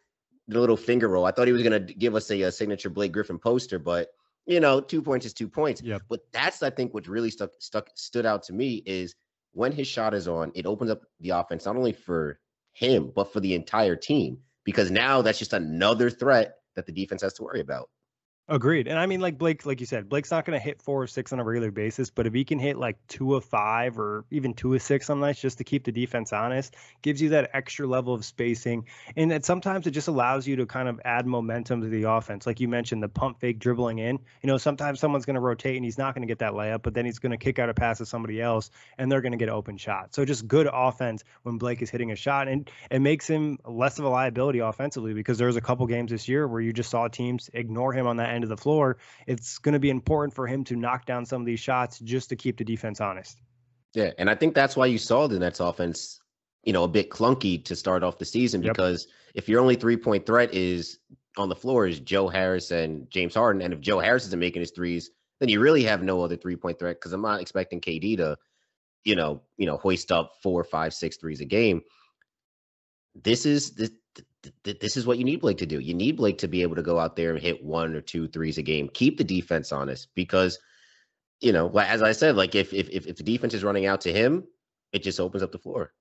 the 0.47 0.59
little 0.59 0.77
finger 0.77 1.07
roll. 1.07 1.25
I 1.25 1.31
thought 1.31 1.47
he 1.47 1.53
was 1.53 1.63
going 1.63 1.85
to 1.85 1.93
give 1.93 2.15
us 2.15 2.29
a, 2.31 2.41
a 2.43 2.51
signature 2.51 2.89
Blake 2.89 3.11
Griffin 3.11 3.37
poster, 3.37 3.77
but 3.77 4.09
you 4.47 4.59
know, 4.59 4.81
two 4.81 5.01
points 5.03 5.27
is 5.27 5.33
two 5.33 5.47
points. 5.47 5.81
Yep. 5.83 6.01
But 6.09 6.21
that's 6.31 6.63
I 6.63 6.71
think 6.71 6.93
what 6.93 7.07
really 7.07 7.29
stuck 7.29 7.51
stuck 7.59 7.89
stood 7.93 8.25
out 8.25 8.41
to 8.43 8.53
me 8.53 8.81
is 8.85 9.15
when 9.53 9.71
his 9.71 9.87
shot 9.87 10.15
is 10.15 10.27
on, 10.27 10.51
it 10.55 10.65
opens 10.65 10.89
up 10.89 11.03
the 11.19 11.29
offense 11.29 11.65
not 11.65 11.75
only 11.75 11.93
for 11.93 12.39
him 12.73 13.11
but 13.15 13.31
for 13.31 13.39
the 13.41 13.53
entire 13.53 13.95
team 13.95 14.39
because 14.63 14.89
now 14.89 15.21
that's 15.21 15.39
just 15.39 15.53
another 15.53 16.09
threat 16.09 16.55
that 16.75 16.85
the 16.85 16.91
defense 16.91 17.21
has 17.21 17.33
to 17.33 17.43
worry 17.43 17.59
about. 17.59 17.89
Agreed. 18.51 18.87
And 18.87 18.97
I 18.97 19.05
mean, 19.05 19.21
like 19.21 19.37
Blake, 19.37 19.63
like 19.67 19.79
you 19.79 19.85
said, 19.85 20.09
Blake's 20.09 20.31
not 20.31 20.43
going 20.43 20.57
to 20.57 20.63
hit 20.63 20.81
four 20.81 21.03
or 21.03 21.05
six 21.05 21.31
on 21.31 21.39
a 21.39 21.43
regular 21.43 21.69
basis, 21.69 22.09
but 22.09 22.25
if 22.25 22.33
he 22.33 22.43
can 22.43 22.57
hit 22.57 22.77
like 22.77 22.97
two 23.07 23.35
of 23.35 23.45
five 23.45 23.99
or 23.99 24.25
even 24.31 24.55
two 24.55 24.73
of 24.73 24.81
six 24.81 25.05
some 25.05 25.19
nights 25.19 25.39
just 25.39 25.59
to 25.59 25.63
keep 25.63 25.83
the 25.83 25.91
defense 25.91 26.33
honest, 26.33 26.75
gives 27.03 27.21
you 27.21 27.29
that 27.29 27.51
extra 27.53 27.85
level 27.85 28.11
of 28.11 28.25
spacing. 28.25 28.85
And 29.15 29.29
that 29.29 29.45
sometimes 29.45 29.85
it 29.85 29.91
just 29.91 30.07
allows 30.07 30.47
you 30.47 30.55
to 30.55 30.65
kind 30.65 30.89
of 30.89 30.99
add 31.05 31.27
momentum 31.27 31.81
to 31.83 31.89
the 31.89 32.09
offense. 32.09 32.47
Like 32.47 32.59
you 32.59 32.67
mentioned, 32.67 33.03
the 33.03 33.07
pump 33.07 33.39
fake 33.39 33.59
dribbling 33.59 33.99
in. 33.99 34.17
You 34.41 34.47
know, 34.47 34.57
sometimes 34.57 34.99
someone's 34.99 35.27
going 35.27 35.35
to 35.35 35.41
rotate 35.41 35.75
and 35.75 35.85
he's 35.85 35.99
not 35.99 36.15
going 36.15 36.23
to 36.23 36.27
get 36.27 36.39
that 36.39 36.53
layup, 36.53 36.81
but 36.81 36.95
then 36.95 37.05
he's 37.05 37.19
going 37.19 37.31
to 37.31 37.37
kick 37.37 37.59
out 37.59 37.69
a 37.69 37.75
pass 37.75 37.99
to 37.99 38.05
somebody 38.07 38.41
else 38.41 38.71
and 38.97 39.11
they're 39.11 39.21
going 39.21 39.33
to 39.33 39.37
get 39.37 39.49
open 39.49 39.77
shot. 39.77 40.15
So 40.15 40.25
just 40.25 40.47
good 40.47 40.67
offense 40.73 41.23
when 41.43 41.59
Blake 41.59 41.83
is 41.83 41.91
hitting 41.91 42.11
a 42.11 42.15
shot. 42.15 42.47
And 42.47 42.67
it 42.89 42.99
makes 42.99 43.27
him 43.27 43.59
less 43.63 43.99
of 43.99 44.05
a 44.05 44.09
liability 44.09 44.57
offensively 44.57 45.13
because 45.13 45.37
there's 45.37 45.55
a 45.55 45.61
couple 45.61 45.85
games 45.85 46.09
this 46.09 46.27
year 46.27 46.47
where 46.47 46.61
you 46.61 46.73
just 46.73 46.89
saw 46.89 47.07
teams 47.07 47.51
ignore 47.53 47.93
him 47.93 48.07
on 48.07 48.17
that 48.17 48.29
end 48.29 48.38
of 48.43 48.49
the 48.49 48.57
floor. 48.57 48.97
It's 49.27 49.57
going 49.57 49.73
to 49.73 49.79
be 49.79 49.89
important 49.89 50.33
for 50.33 50.47
him 50.47 50.63
to 50.65 50.75
knock 50.75 51.05
down 51.05 51.25
some 51.25 51.41
of 51.41 51.45
these 51.45 51.59
shots 51.59 51.99
just 51.99 52.29
to 52.29 52.35
keep 52.35 52.57
the 52.57 52.63
defense 52.63 53.01
honest. 53.01 53.41
Yeah, 53.93 54.11
and 54.17 54.29
I 54.29 54.35
think 54.35 54.53
that's 54.53 54.75
why 54.75 54.85
you 54.85 54.97
saw 54.97 55.27
the 55.27 55.39
Nets 55.39 55.59
offense, 55.59 56.19
you 56.63 56.73
know, 56.73 56.83
a 56.83 56.87
bit 56.87 57.09
clunky 57.09 57.63
to 57.65 57.75
start 57.75 58.03
off 58.03 58.17
the 58.17 58.25
season 58.25 58.61
Yep. 58.61 58.73
because 58.73 59.07
if 59.33 59.49
your 59.49 59.61
only 59.61 59.75
three 59.75 59.97
point 59.97 60.25
threat 60.25 60.53
is 60.53 60.99
on 61.37 61.49
the 61.49 61.55
floor 61.55 61.87
is 61.87 61.99
Joe 61.99 62.27
Harris 62.27 62.71
and 62.71 63.09
James 63.09 63.33
Harden, 63.33 63.61
and 63.61 63.73
if 63.73 63.79
Joe 63.79 63.99
Harris 63.99 64.25
isn't 64.27 64.39
making 64.39 64.61
his 64.61 64.71
threes, 64.71 65.11
then 65.39 65.49
you 65.49 65.59
really 65.59 65.83
have 65.83 66.03
no 66.03 66.21
other 66.21 66.35
three 66.35 66.55
point 66.55 66.77
threat 66.77 66.97
because 66.97 67.13
I'm 67.13 67.21
not 67.21 67.41
expecting 67.41 67.81
KD 67.81 68.17
to, 68.17 68.37
you 69.05 69.15
know, 69.15 69.41
you 69.57 69.65
know, 69.65 69.77
hoist 69.77 70.11
up 70.11 70.33
four, 70.43 70.63
five, 70.63 70.93
six 70.93 71.17
threes 71.17 71.41
a 71.41 71.45
game. 71.45 71.81
This 73.23 73.45
is 73.45 73.71
this. 73.71 73.91
Th- 74.43 74.55
th- 74.63 74.79
This 74.79 74.97
is 74.97 75.05
what 75.05 75.17
you 75.17 75.23
need 75.23 75.41
Blake 75.41 75.59
to 75.59 75.65
do. 75.65 75.79
You 75.79 75.93
need 75.93 76.17
Blake 76.17 76.39
to 76.39 76.47
be 76.47 76.61
able 76.61 76.75
to 76.75 76.81
go 76.81 76.99
out 76.99 77.15
there 77.15 77.31
and 77.31 77.39
hit 77.39 77.63
one 77.63 77.95
or 77.95 78.01
two 78.01 78.27
threes 78.27 78.57
a 78.57 78.61
game. 78.61 78.89
Keep 78.93 79.17
the 79.17 79.23
defense 79.23 79.71
honest 79.71 80.09
because 80.15 80.59
you 81.41 81.53
know, 81.53 81.69
as 81.79 82.01
I 82.01 82.11
said, 82.11 82.35
like 82.35 82.55
if 82.55 82.73
if, 82.73 82.89
if 82.89 83.15
the 83.15 83.23
defense 83.23 83.53
is 83.53 83.63
running 83.63 83.85
out 83.85 84.01
to 84.01 84.13
him, 84.13 84.43
it 84.91 85.03
just 85.03 85.19
opens 85.19 85.43
up 85.43 85.51
the 85.51 85.57
floor. 85.57 85.93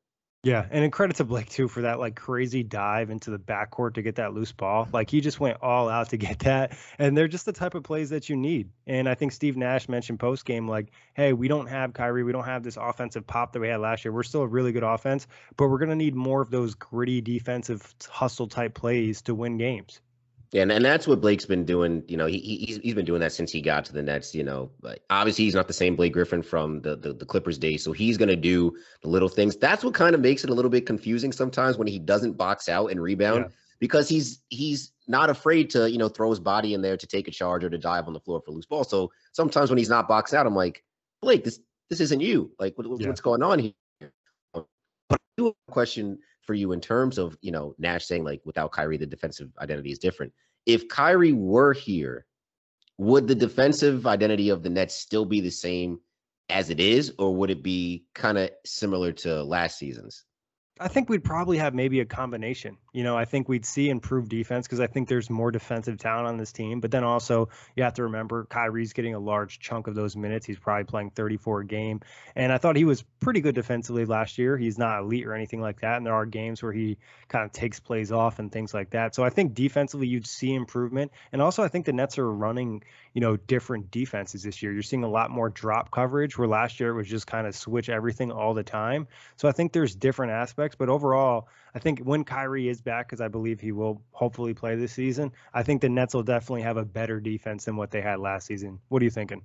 Yeah, 0.45 0.65
and 0.71 0.85
in 0.85 0.93
credit 0.93 1.17
to 1.17 1.25
Blake 1.25 1.51
too 1.51 1.67
for 1.67 1.83
that 1.83 1.99
like 1.99 2.15
crazy 2.15 2.63
dive 2.63 3.11
into 3.11 3.31
the 3.31 3.41
backcourt 3.41 3.95
to 3.95 4.03
get 4.03 4.17
that 4.17 4.35
loose 4.35 4.53
ball. 4.53 4.89
Like 4.93 5.11
he 5.11 5.21
just 5.21 5.41
went 5.41 5.59
all 5.63 5.89
out 5.89 6.11
to 6.11 6.17
get 6.19 6.39
that, 6.41 6.79
and 6.99 7.19
they're 7.19 7.27
just 7.27 7.45
the 7.45 7.53
type 7.53 7.75
of 7.75 7.83
plays 7.83 8.11
that 8.11 8.29
you 8.29 8.37
need. 8.37 8.71
And 8.87 9.09
I 9.09 9.15
think 9.15 9.33
Steve 9.33 9.57
Nash 9.57 9.89
mentioned 9.89 10.21
post 10.21 10.45
game 10.45 10.69
like, 10.69 10.93
"Hey, 11.15 11.33
we 11.33 11.49
don't 11.49 11.67
have 11.67 11.93
Kyrie, 11.93 12.23
we 12.23 12.31
don't 12.31 12.45
have 12.45 12.63
this 12.63 12.77
offensive 12.77 13.27
pop 13.27 13.53
that 13.53 13.61
we 13.61 13.67
had 13.67 13.81
last 13.81 14.05
year. 14.05 14.13
We're 14.13 14.23
still 14.23 14.43
a 14.43 14.47
really 14.47 14.71
good 14.71 14.85
offense, 14.85 15.27
but 15.57 15.69
we're 15.69 15.79
gonna 15.79 15.97
need 15.97 16.15
more 16.15 16.41
of 16.41 16.51
those 16.51 16.75
gritty 16.77 17.21
defensive 17.21 17.95
hustle 18.09 18.47
type 18.47 18.75
plays 18.75 19.23
to 19.23 19.35
win 19.35 19.59
games." 19.59 20.01
Yeah, 20.53 20.63
and, 20.63 20.73
and 20.73 20.83
that's 20.85 21.07
what 21.07 21.21
Blake's 21.21 21.45
been 21.45 21.65
doing. 21.67 22.03
You 22.09 22.17
know, 22.17 22.27
he 22.27 22.39
he- 22.39 22.57
he's 22.65 22.77
he's 22.79 22.95
been 22.95 23.05
doing 23.05 23.21
that 23.21 23.33
since 23.33 23.53
he 23.53 23.61
got 23.61 23.85
to 23.87 23.93
the 23.93 24.03
Nets. 24.03 24.35
You 24.35 24.45
know, 24.45 24.71
but 24.81 25.01
obviously 25.11 25.45
he's 25.45 25.55
not 25.55 25.67
the 25.67 25.75
same 25.75 25.95
Blake 25.95 26.13
Griffin 26.15 26.43
from 26.43 26.81
the 26.81 26.97
the, 26.97 27.13
the 27.13 27.27
Clippers 27.27 27.59
days. 27.59 27.83
So 27.85 27.93
he's 27.93 28.17
gonna 28.17 28.37
do 28.37 28.75
the 29.03 29.09
little 29.09 29.29
things. 29.29 29.57
That's 29.57 29.85
what 29.85 29.95
kind 29.95 30.15
of 30.15 30.21
makes 30.23 30.45
it 30.45 30.51
a 30.51 30.55
little 30.55 30.71
bit 30.71 30.87
confusing 30.87 31.33
sometimes 31.33 31.77
when 31.77 31.87
he 31.87 31.99
doesn't 31.99 32.33
box 32.39 32.69
out 32.69 32.91
and 32.91 33.01
rebound. 33.03 33.45
Yeah. 33.49 33.55
because 33.81 34.09
he's 34.09 34.43
he's 34.49 34.93
not 35.07 35.29
afraid 35.31 35.71
to 35.71 35.91
you 35.91 35.99
know 35.99 36.09
throw 36.09 36.31
his 36.31 36.41
body 36.41 36.73
in 36.75 36.81
there 36.83 36.97
to 36.97 37.07
take 37.07 37.29
a 37.29 37.31
charge 37.31 37.63
or 37.65 37.71
to 37.71 37.79
dive 37.79 38.07
on 38.07 38.13
the 38.15 38.21
floor 38.21 38.41
for 38.41 38.51
loose 38.53 38.67
ball. 38.67 38.85
So 38.85 39.11
sometimes 39.33 39.71
when 39.71 39.79
he's 39.79 39.89
not 39.91 40.09
boxed 40.09 40.33
out, 40.35 40.47
I'm 40.47 40.55
like, 40.57 40.83
Blake, 41.21 41.45
this 41.45 41.61
this 41.91 42.01
isn't 42.01 42.21
you. 42.21 42.53
Like, 42.59 42.77
what, 42.77 42.87
yeah. 43.01 43.09
what's 43.09 43.21
going 43.21 43.43
on 43.43 43.59
here? 43.59 43.73
But 44.55 44.67
I 45.11 45.17
do 45.37 45.45
have 45.47 45.55
a 45.69 45.73
question 45.73 46.19
for 46.49 46.55
you 46.55 46.73
in 46.73 46.81
terms 46.81 47.19
of 47.19 47.37
you 47.43 47.53
know 47.53 47.75
Nash 47.79 48.07
saying 48.07 48.25
like 48.25 48.41
without 48.47 48.73
Kyrie 48.73 48.97
the 48.97 49.05
defensive 49.05 49.51
identity 49.61 49.93
is 49.93 49.99
different. 49.99 50.33
If 50.65 50.89
Kyrie 50.89 51.35
were 51.35 51.75
here, 51.75 52.25
would 52.97 53.29
the 53.29 53.35
defensive 53.35 54.07
identity 54.07 54.49
of 54.49 54.63
the 54.63 54.71
Nets 54.71 54.95
still 54.95 55.27
be 55.27 55.43
the 55.43 55.51
same 55.51 56.01
as 56.49 56.71
it 56.71 56.81
is, 56.81 57.13
or 57.19 57.37
would 57.37 57.51
it 57.51 57.63
be 57.63 58.07
kind 58.15 58.39
of 58.39 58.49
similar 58.65 59.13
to 59.13 59.43
last 59.43 59.77
season's? 59.79 60.25
I 60.81 60.89
think 60.89 61.11
we'd 61.11 61.23
probably 61.23 61.59
have 61.59 61.75
maybe 61.75 62.01
a 62.01 62.07
combination. 62.07 62.79
You 62.99 63.05
know, 63.05 63.17
I 63.17 63.27
think 63.27 63.49
we'd 63.49 63.65
see 63.65 63.91
improved 63.91 64.29
defense 64.29 64.67
because 64.67 64.81
I 64.81 64.89
think 64.89 65.09
there's 65.09 65.31
more 65.31 65.53
defensive 65.53 65.99
talent 65.99 66.27
on 66.27 66.37
this 66.37 66.51
team. 66.51 66.81
But 66.81 66.91
then 66.91 67.05
also, 67.05 67.49
you 67.77 67.85
have 67.85 67.95
to 67.95 68.03
remember 68.03 68.45
Kyrie's 68.47 68.93
getting 68.93 69.15
a 69.15 69.21
large 69.21 69.61
chunk 69.61 69.87
of 69.87 69.95
those 69.95 70.17
minutes. 70.17 70.47
He's 70.47 70.59
probably 70.59 70.83
playing 70.83 71.11
34 71.11 71.61
a 71.61 71.65
game. 71.65 72.01
And 72.35 72.53
I 72.53 72.59
thought 72.59 72.75
he 72.75 72.85
was 72.85 73.05
pretty 73.21 73.41
good 73.41 73.55
defensively 73.55 74.05
last 74.05 74.37
year. 74.37 74.57
He's 74.57 74.79
not 74.79 74.99
elite 74.99 75.29
or 75.29 75.35
anything 75.35 75.61
like 75.61 75.83
that. 75.83 75.99
And 75.99 76.05
there 76.05 76.15
are 76.15 76.27
games 76.27 76.61
where 76.61 76.73
he 76.73 76.99
kind 77.29 77.45
of 77.45 77.53
takes 77.53 77.79
plays 77.79 78.11
off 78.11 78.41
and 78.41 78.51
things 78.51 78.75
like 78.75 78.91
that. 78.91 79.15
So 79.15 79.23
I 79.23 79.31
think 79.31 79.55
defensively, 79.55 80.09
you'd 80.09 80.27
see 80.27 80.53
improvement. 80.53 81.13
And 81.31 81.41
also, 81.41 81.63
I 81.63 81.69
think 81.69 81.87
the 81.87 81.93
Nets 81.93 82.19
are 82.19 82.29
running, 82.29 82.83
you 83.15 83.21
know, 83.21 83.37
different 83.37 83.93
defenses 83.93 84.43
this 84.43 84.61
year. 84.61 84.73
You're 84.73 84.83
seeing 84.83 85.05
a 85.05 85.09
lot 85.09 85.31
more 85.31 85.51
drop 85.51 85.93
coverage 85.93 86.37
where 86.37 86.49
last 86.49 86.81
year 86.81 86.91
it 86.91 86.97
was 86.97 87.07
just 87.07 87.29
kind 87.29 87.47
of 87.47 87.55
switch 87.55 87.89
everything 87.89 88.33
all 88.33 88.55
the 88.55 88.65
time. 88.65 89.07
So 89.37 89.47
I 89.47 89.53
think 89.53 89.73
there's 89.73 89.95
different 89.95 90.33
aspects. 90.33 90.75
But 90.77 90.89
overall, 90.89 91.47
I 91.75 91.79
think 91.79 92.01
when 92.01 92.25
Kyrie 92.25 92.69
is 92.69 92.81
back, 92.89 93.07
because 93.07 93.21
I 93.21 93.29
believe 93.29 93.61
he 93.61 93.73
will 93.73 94.01
hopefully 94.13 94.55
play 94.55 94.75
this 94.75 94.93
season, 94.93 95.31
I 95.53 95.63
think 95.63 95.83
the 95.83 95.91
Nets 95.91 96.15
will 96.15 96.23
definitely 96.23 96.63
have 96.63 96.79
a 96.79 96.85
better 96.85 97.21
defense 97.21 97.67
than 97.67 97.77
what 97.77 97.91
they 97.91 98.01
had 98.01 98.19
last 98.19 98.47
season. 98.47 98.79
What 98.89 99.03
are 99.03 99.05
you 99.05 99.11
thinking? 99.11 99.43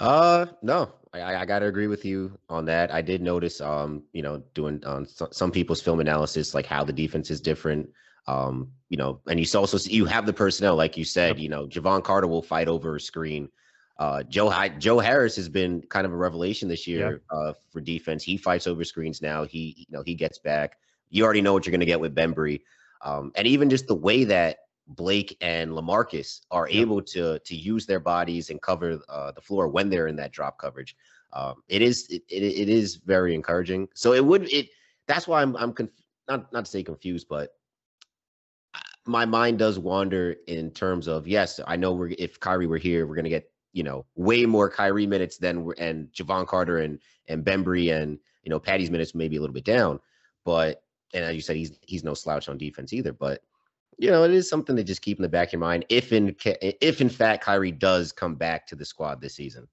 Uh, 0.00 0.46
no, 0.60 0.92
I, 1.12 1.36
I 1.36 1.44
got 1.44 1.60
to 1.60 1.66
agree 1.66 1.86
with 1.86 2.04
you 2.04 2.36
on 2.48 2.64
that. 2.64 2.92
I 2.92 3.00
did 3.00 3.22
notice, 3.22 3.60
um, 3.60 4.02
you 4.12 4.22
know, 4.22 4.42
doing 4.54 4.82
on 4.84 5.06
um, 5.20 5.28
some 5.30 5.52
people's 5.52 5.80
film 5.80 6.00
analysis, 6.00 6.52
like 6.52 6.66
how 6.66 6.82
the 6.82 6.92
defense 6.92 7.30
is 7.30 7.40
different. 7.40 7.88
Um, 8.26 8.72
you 8.88 8.96
know, 8.96 9.20
and 9.28 9.38
you 9.38 9.46
also 9.56 9.78
see 9.78 9.92
you 9.92 10.04
have 10.06 10.26
the 10.26 10.32
personnel, 10.32 10.74
like 10.74 10.96
you 10.96 11.04
said. 11.04 11.38
You 11.38 11.48
know, 11.48 11.66
Jevon 11.66 12.02
Carter 12.02 12.26
will 12.26 12.42
fight 12.42 12.66
over 12.66 12.96
a 12.96 13.00
screen. 13.00 13.48
Uh, 13.98 14.24
Joe 14.24 14.50
Joe 14.78 14.98
Harris 14.98 15.36
has 15.36 15.48
been 15.48 15.82
kind 15.82 16.06
of 16.06 16.12
a 16.12 16.16
revelation 16.16 16.68
this 16.68 16.88
year 16.88 17.22
uh, 17.30 17.52
for 17.70 17.80
defense. 17.80 18.24
He 18.24 18.36
fights 18.36 18.66
over 18.66 18.82
screens 18.82 19.22
now. 19.22 19.44
He 19.44 19.74
you 19.78 19.86
know 19.90 20.02
he 20.02 20.14
gets 20.14 20.38
back. 20.38 20.78
You 21.10 21.24
already 21.24 21.42
know 21.42 21.52
what 21.52 21.66
you're 21.66 21.72
going 21.72 21.80
to 21.80 21.86
get 21.86 22.00
with 22.00 22.14
Bembry, 22.14 22.62
um, 23.02 23.32
and 23.34 23.46
even 23.46 23.68
just 23.68 23.86
the 23.86 23.94
way 23.94 24.24
that 24.24 24.58
Blake 24.86 25.36
and 25.40 25.72
Lamarcus 25.72 26.40
are 26.50 26.68
able 26.68 27.02
to 27.02 27.38
to 27.38 27.54
use 27.56 27.86
their 27.86 28.00
bodies 28.00 28.50
and 28.50 28.60
cover 28.60 29.00
uh, 29.08 29.32
the 29.32 29.40
floor 29.40 29.68
when 29.68 29.88
they're 29.88 30.08
in 30.08 30.16
that 30.16 30.32
drop 30.32 30.58
coverage. 30.58 30.96
Um, 31.32 31.62
it 31.68 31.82
is 31.82 32.08
it, 32.10 32.22
it, 32.28 32.42
it 32.42 32.68
is 32.68 32.96
very 32.96 33.34
encouraging. 33.34 33.88
So 33.94 34.12
it 34.12 34.24
would 34.24 34.52
it 34.52 34.68
that's 35.06 35.28
why 35.28 35.42
I'm 35.42 35.56
I'm 35.56 35.72
conf- 35.72 35.90
not 36.28 36.52
not 36.52 36.64
to 36.64 36.70
say 36.70 36.82
confused, 36.82 37.28
but 37.28 37.50
my 39.06 39.24
mind 39.24 39.58
does 39.58 39.78
wander 39.78 40.36
in 40.46 40.70
terms 40.70 41.08
of 41.08 41.26
yes, 41.26 41.60
I 41.66 41.76
know 41.76 41.92
we're 41.92 42.14
if 42.18 42.40
Kyrie 42.40 42.66
were 42.66 42.78
here, 42.78 43.06
we're 43.06 43.16
gonna 43.16 43.28
get 43.28 43.50
you 43.72 43.82
know, 43.82 44.04
way 44.16 44.46
more 44.46 44.68
Kyrie 44.68 45.06
minutes 45.06 45.38
than 45.38 45.72
and 45.78 46.08
Jevon 46.12 46.46
Carter 46.46 46.78
and 46.78 46.98
and 47.28 47.44
Bembry 47.44 47.92
and 47.94 48.18
you 48.42 48.50
know 48.50 48.58
Patty's 48.58 48.90
minutes 48.90 49.14
maybe 49.14 49.36
a 49.36 49.40
little 49.40 49.54
bit 49.54 49.64
down, 49.64 50.00
but 50.44 50.82
and 51.14 51.24
as 51.24 51.34
you 51.34 51.42
said, 51.42 51.56
he's 51.56 51.78
he's 51.82 52.04
no 52.04 52.14
slouch 52.14 52.48
on 52.48 52.58
defense 52.58 52.92
either. 52.92 53.12
But 53.12 53.42
you 53.98 54.10
know, 54.10 54.24
it 54.24 54.30
is 54.30 54.48
something 54.48 54.76
to 54.76 54.84
just 54.84 55.02
keep 55.02 55.18
in 55.18 55.22
the 55.22 55.28
back 55.28 55.48
of 55.48 55.52
your 55.54 55.60
mind 55.60 55.84
if 55.88 56.12
in 56.12 56.34
if 56.44 57.00
in 57.00 57.08
fact 57.08 57.44
Kyrie 57.44 57.72
does 57.72 58.12
come 58.12 58.34
back 58.34 58.66
to 58.68 58.74
the 58.74 58.84
squad 58.84 59.20
this 59.20 59.34
season. 59.34 59.68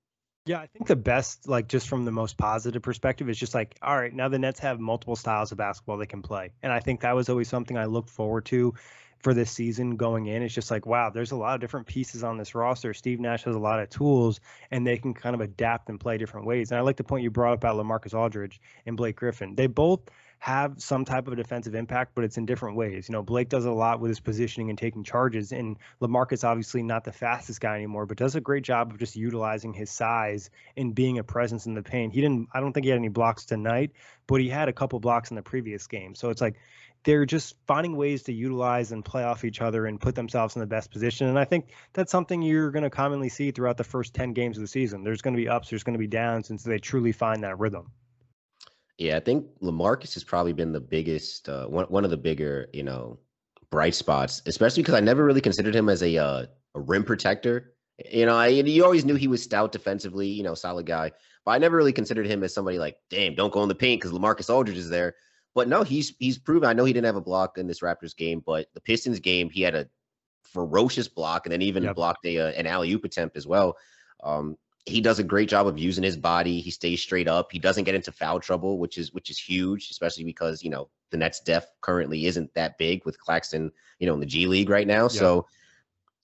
Yeah, 0.46 0.60
I 0.60 0.68
think 0.68 0.88
the 0.88 0.96
best, 0.96 1.50
like 1.50 1.68
just 1.68 1.90
from 1.90 2.06
the 2.06 2.12
most 2.12 2.38
positive 2.38 2.82
perspective, 2.82 3.30
is 3.30 3.38
just 3.38 3.54
like, 3.54 3.78
all 3.82 4.00
right, 4.00 4.14
now 4.14 4.30
the 4.30 4.40
Nets 4.40 4.62
have 4.62 4.80
multiple 4.80 5.18
styles 5.18 5.52
of 5.52 5.58
basketball 5.58 5.98
they 5.98 6.06
can 6.06 6.22
play. 6.22 6.54
And 6.64 6.72
I 6.72 6.80
think 6.80 7.02
that 7.02 7.14
was 7.14 7.28
always 7.28 7.50
something 7.50 7.78
I 7.78 7.84
looked 7.84 8.10
forward 8.10 8.46
to 8.46 8.74
for 9.20 9.34
this 9.34 9.52
season 9.52 9.98
going 9.98 10.28
in. 10.28 10.42
It's 10.42 10.54
just 10.54 10.72
like, 10.72 10.86
wow, 10.86 11.10
there's 11.10 11.32
a 11.32 11.36
lot 11.36 11.56
of 11.56 11.62
different 11.62 11.88
pieces 11.88 12.24
on 12.24 12.38
this 12.38 12.56
roster. 12.56 12.94
Steve 12.94 13.20
Nash 13.20 13.44
has 13.44 13.56
a 13.56 13.60
lot 13.60 13.80
of 13.80 13.90
tools 13.90 14.40
and 14.72 14.86
they 14.86 14.98
can 14.98 15.14
kind 15.14 15.34
of 15.34 15.42
adapt 15.42 15.90
and 15.90 16.00
play 16.00 16.18
different 16.18 16.46
ways. 16.46 16.72
And 16.72 16.78
I 16.78 16.82
like 16.82 16.98
the 16.98 17.04
point 17.04 17.24
you 17.24 17.32
brought 17.32 17.54
up 17.54 17.60
about 17.60 17.76
Lamarcus 17.76 18.14
Aldridge 18.14 18.62
and 18.86 18.96
Blake 18.96 19.16
Griffin. 19.16 19.56
They 19.56 19.68
both 19.68 20.02
have 20.40 20.82
some 20.82 21.04
type 21.06 21.28
of 21.28 21.36
defensive 21.36 21.76
impact, 21.76 22.12
but 22.14 22.24
it's 22.24 22.38
in 22.38 22.46
different 22.46 22.78
ways. 22.78 23.10
You 23.10 23.14
know, 23.14 23.24
Blake 23.24 23.50
does 23.50 23.66
a 23.66 23.72
lot 23.72 24.00
with 24.00 24.10
his 24.10 24.20
positioning 24.20 24.70
and 24.70 24.78
taking 24.78 25.04
charges, 25.04 25.52
and 25.52 25.78
Lamarcus 26.02 26.44
obviously 26.44 26.84
not 26.84 27.04
the 27.04 27.12
fastest 27.12 27.60
guy 27.60 27.76
anymore, 27.76 28.06
but 28.06 28.18
does 28.18 28.36
a 28.36 28.42
great 28.42 28.64
job 28.64 28.92
of 28.92 29.00
just 29.00 29.16
utilizing 29.16 29.74
his 29.74 29.90
size 29.90 30.50
and 30.76 30.94
being 30.94 31.18
a 31.18 31.24
presence 31.24 31.66
in 31.66 31.74
the 31.74 31.82
paint. 31.82 32.14
He 32.14 32.22
didn't, 32.22 32.50
I 32.54 32.60
don't 32.60 32.74
think 32.74 32.86
he 32.86 32.90
had 32.90 33.00
any 33.00 33.10
blocks 33.10 33.46
tonight, 33.46 33.92
but 34.28 34.42
he 34.42 34.50
had 34.50 34.70
a 34.70 34.74
couple 34.74 35.00
blocks 35.00 35.32
in 35.32 35.36
the 35.36 35.42
previous 35.42 35.88
game. 35.88 36.14
So 36.14 36.30
it's 36.30 36.42
like 36.42 36.56
they're 37.04 37.26
just 37.26 37.56
finding 37.66 37.96
ways 37.96 38.24
to 38.24 38.34
utilize 38.34 38.92
and 38.92 39.04
play 39.04 39.24
off 39.24 39.44
each 39.44 39.62
other 39.62 39.86
and 39.86 40.00
put 40.00 40.16
themselves 40.16 40.56
in 40.56 40.60
the 40.60 40.68
best 40.68 40.92
position. 40.92 41.28
And 41.28 41.40
I 41.40 41.46
think 41.46 41.70
that's 41.94 42.12
something 42.12 42.42
you're 42.42 42.72
going 42.72 42.84
to 42.84 42.90
commonly 42.90 43.30
see 43.30 43.52
throughout 43.52 43.78
the 43.78 43.84
first 43.84 44.14
10 44.14 44.34
games 44.34 44.58
of 44.58 44.62
the 44.62 44.68
season. 44.68 45.04
There's 45.04 45.22
going 45.22 45.36
to 45.36 45.42
be 45.42 45.48
ups, 45.48 45.70
there's 45.70 45.84
going 45.84 45.94
to 45.94 46.00
be 46.00 46.08
downs 46.08 46.50
until 46.50 46.70
they 46.70 46.80
truly 46.80 47.12
find 47.12 47.44
that 47.44 47.60
rhythm. 47.60 47.92
Yeah, 48.98 49.18
I 49.18 49.20
think 49.20 49.46
Lamarcus 49.62 50.14
has 50.16 50.24
probably 50.24 50.54
been 50.54 50.72
the 50.72 50.80
biggest, 50.80 51.50
uh, 51.50 51.68
one 51.68 51.86
one 51.86 52.04
of 52.04 52.10
the 52.10 52.18
bigger, 52.18 52.68
you 52.74 52.84
know, 52.84 53.20
bright 53.70 53.96
spots, 53.96 54.42
especially 54.46 54.84
because 54.84 54.96
I 54.96 55.02
never 55.02 55.24
really 55.24 55.42
considered 55.42 55.76
him 55.76 55.90
as 55.90 56.02
a 56.02 56.18
uh, 56.18 56.46
a 56.76 56.80
rim 56.80 57.04
protector. 57.04 57.74
You 58.12 58.26
know, 58.26 58.36
I 58.36 58.48
you 58.48 58.84
always 58.84 59.06
knew 59.06 59.16
he 59.16 59.28
was 59.28 59.44
stout 59.44 59.72
defensively, 59.72 60.28
you 60.28 60.44
know, 60.44 60.56
solid 60.56 60.86
guy, 60.86 61.12
but 61.46 61.52
I 61.52 61.58
never 61.58 61.78
really 61.78 61.94
considered 61.94 62.28
him 62.28 62.44
as 62.44 62.54
somebody 62.54 62.80
like, 62.80 62.98
damn, 63.10 63.36
don't 63.36 63.54
go 63.54 63.64
in 63.64 63.70
the 63.70 63.76
paint 63.76 64.02
because 64.02 64.18
Lamarcus 64.18 64.54
Aldridge 64.54 64.78
is 64.78 64.90
there. 64.90 65.16
But 65.54 65.68
no, 65.68 65.84
he's 65.84 66.14
he's 66.20 66.38
proven. 66.38 66.70
I 66.70 66.74
know 66.74 66.86
he 66.86 66.94
didn't 66.94 67.06
have 67.06 67.16
a 67.16 67.22
block 67.22 67.58
in 67.58 67.68
this 67.68 67.82
Raptors 67.82 68.16
game, 68.16 68.44
but 68.46 68.68
the 68.74 68.82
Pistons 68.82 69.20
game, 69.20 69.50
he 69.50 69.62
had 69.62 69.76
a 69.76 69.88
ferocious 70.44 71.08
block, 71.08 71.46
and 71.46 71.54
then 71.54 71.62
even 71.62 71.84
yep. 71.84 71.96
blocked 71.96 72.26
a 72.26 72.40
uh, 72.40 72.52
an 72.52 72.68
alley 72.68 72.92
oop 72.92 73.04
attempt 73.04 73.38
as 73.38 73.48
well. 73.48 73.76
Um, 74.24 74.58
he 74.88 75.02
does 75.02 75.20
a 75.20 75.24
great 75.24 75.50
job 75.50 75.68
of 75.68 75.78
using 75.78 76.04
his 76.04 76.18
body. 76.18 76.62
He 76.62 76.72
stays 76.72 77.02
straight 77.02 77.28
up. 77.28 77.52
He 77.52 77.60
doesn't 77.60 77.84
get 77.84 77.96
into 77.96 78.12
foul 78.12 78.40
trouble, 78.40 78.80
which 78.80 78.98
is 78.98 79.14
which 79.14 79.30
is 79.30 79.38
huge, 79.38 79.90
especially 79.90 80.24
because 80.24 80.64
you 80.64 80.70
know 80.70 80.90
the 81.12 81.18
Nets 81.18 81.40
depth 81.42 81.72
currently 81.82 82.26
isn't 82.26 82.54
that 82.54 82.78
big 82.78 83.06
with 83.06 83.20
Claxton, 83.20 83.72
you 84.00 84.08
know, 84.08 84.14
in 84.14 84.20
the 84.20 84.26
G 84.26 84.48
League 84.48 84.70
right 84.70 84.88
now. 84.88 85.04
Yeah. 85.04 85.08
So, 85.20 85.48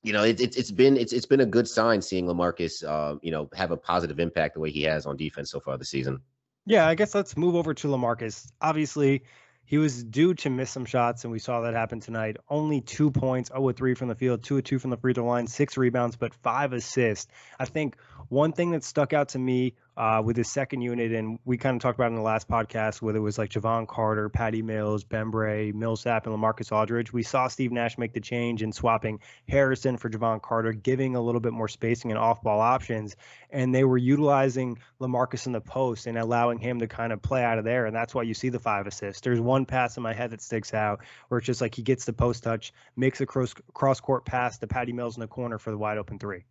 you 0.02 0.14
know, 0.14 0.24
it, 0.24 0.40
it, 0.40 0.58
it's 0.58 0.72
been 0.72 0.98
it's 0.98 1.14
it's 1.14 1.26
been 1.26 1.42
a 1.42 1.46
good 1.46 1.68
sign 1.68 2.02
seeing 2.02 2.26
Lamarcus, 2.26 2.84
uh, 2.84 3.18
you 3.22 3.32
know, 3.32 3.50
have 3.54 3.72
a 3.72 3.78
positive 3.78 4.20
impact 4.20 4.56
the 4.56 4.60
way 4.60 4.72
he 4.72 4.84
has 4.84 5.06
on 5.06 5.18
defense 5.18 5.52
so 5.52 5.60
far 5.60 5.78
this 5.78 5.90
season. 5.90 6.22
Yeah, 6.66 6.88
I 6.88 6.96
guess 6.96 7.14
let's 7.14 7.36
move 7.36 7.56
over 7.56 7.74
to 7.74 7.88
Lamarcus. 7.90 8.50
Obviously, 8.62 9.24
he 9.66 9.78
was 9.78 10.04
due 10.04 10.34
to 10.36 10.50
miss 10.50 10.70
some 10.70 10.86
shots, 10.86 11.24
and 11.24 11.32
we 11.32 11.40
saw 11.40 11.62
that 11.62 11.74
happen 11.74 12.00
tonight. 12.00 12.38
Only 12.50 12.82
two 12.82 13.12
points, 13.12 13.50
0 13.50 13.72
3 13.72 13.94
from 13.96 14.08
the 14.10 14.16
field, 14.16 14.44
2 14.44 14.62
2 14.62 14.80
from 14.80 14.90
the 14.90 14.98
free 14.98 15.14
throw 15.14 15.26
line, 15.26 15.48
six 15.48 15.78
rebounds, 15.78 16.16
but 16.16 16.34
five 16.36 16.74
assists. 16.74 17.32
I 17.60 17.66
think 17.66 17.98
one 18.30 18.52
thing 18.52 18.72
that 18.72 18.84
stuck 18.84 19.14
out 19.14 19.30
to 19.30 19.40
me 19.40 19.76
uh, 19.96 20.22
with 20.26 20.36
his 20.36 20.50
second 20.50 20.82
unit, 20.82 21.12
and 21.12 21.40
we 21.46 21.58
kind 21.58 21.76
of 21.76 21.82
talked 21.82 22.00
about 22.00 22.10
in 22.10 22.16
the 22.16 22.22
last 22.22 22.48
podcast, 22.48 23.02
whether 23.02 23.20
it 23.20 23.22
was 23.22 23.38
like 23.38 23.52
Jevon 23.52 23.88
Carter, 23.88 24.28
Patty 24.30 24.62
Mills, 24.62 25.04
Bembry, 25.04 25.74
Millsap, 25.74 26.26
and 26.26 26.36
Lamarcus 26.36 26.72
Aldridge. 26.72 27.14
We 27.14 27.24
saw 27.24 27.48
Steve 27.48 27.72
Nash 27.72 27.98
make 27.98 28.14
the 28.14 28.20
change 28.20 28.64
in 28.64 28.72
swapping 28.72 29.20
Harrison 29.48 29.98
for 29.98 30.10
Jevon 30.10 30.42
Carter, 30.42 30.74
giving 30.74 31.16
a 31.16 31.22
little 31.22 31.42
bit 31.42 31.54
more 31.54 31.68
spacing 31.68 32.12
and 32.12 32.18
off-ball 32.18 32.60
options, 32.60 33.16
and 33.52 33.74
they 33.74 33.84
were 33.84 33.98
utilizing 33.98 34.80
Lamarcus 35.00 35.46
in 35.46 35.52
the 35.52 35.62
post 35.62 36.08
and 36.08 36.18
allowing 36.18 36.58
him 36.58 36.80
to 36.80 36.88
kind 36.88 37.14
of 37.14 37.22
play 37.22 37.44
out 37.44 37.60
of 37.60 37.66
there, 37.66 37.86
and 37.86 37.96
that's 37.96 38.16
why 38.16 38.24
you 38.24 38.34
see 38.34 38.50
the 38.50 38.60
five 38.60 38.88
assists. 38.88 39.22
There's 39.22 39.40
one 39.40 39.66
pass 39.66 39.98
in 39.98 40.04
my 40.04 40.14
head 40.14 40.32
that 40.32 40.42
sticks 40.42 40.74
out 40.74 41.02
where 41.28 41.38
it's 41.38 41.48
just 41.48 41.62
like 41.62 41.76
he 41.76 41.84
gets 41.84 42.06
the 42.06 42.14
post 42.14 42.44
touch, 42.44 42.74
makes 42.96 43.22
a 43.22 43.26
cross 43.26 44.00
court 44.00 44.26
pass 44.26 44.58
to 44.58 44.68
Patty 44.68 44.94
Mills 44.94 45.18
in 45.18 45.22
the 45.22 45.28
corner 45.28 45.60
for 45.60 45.72
the 45.72 45.78
wide 45.78 45.98
open 45.98 46.18
three. 46.18 46.46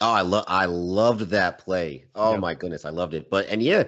Oh, 0.00 0.12
I 0.12 0.22
love 0.22 0.44
I 0.48 0.66
loved 0.66 1.30
that 1.30 1.58
play. 1.58 2.06
Oh 2.14 2.32
yep. 2.32 2.40
my 2.40 2.54
goodness, 2.54 2.84
I 2.84 2.90
loved 2.90 3.14
it. 3.14 3.30
But 3.30 3.48
and 3.48 3.62
yeah, 3.62 3.84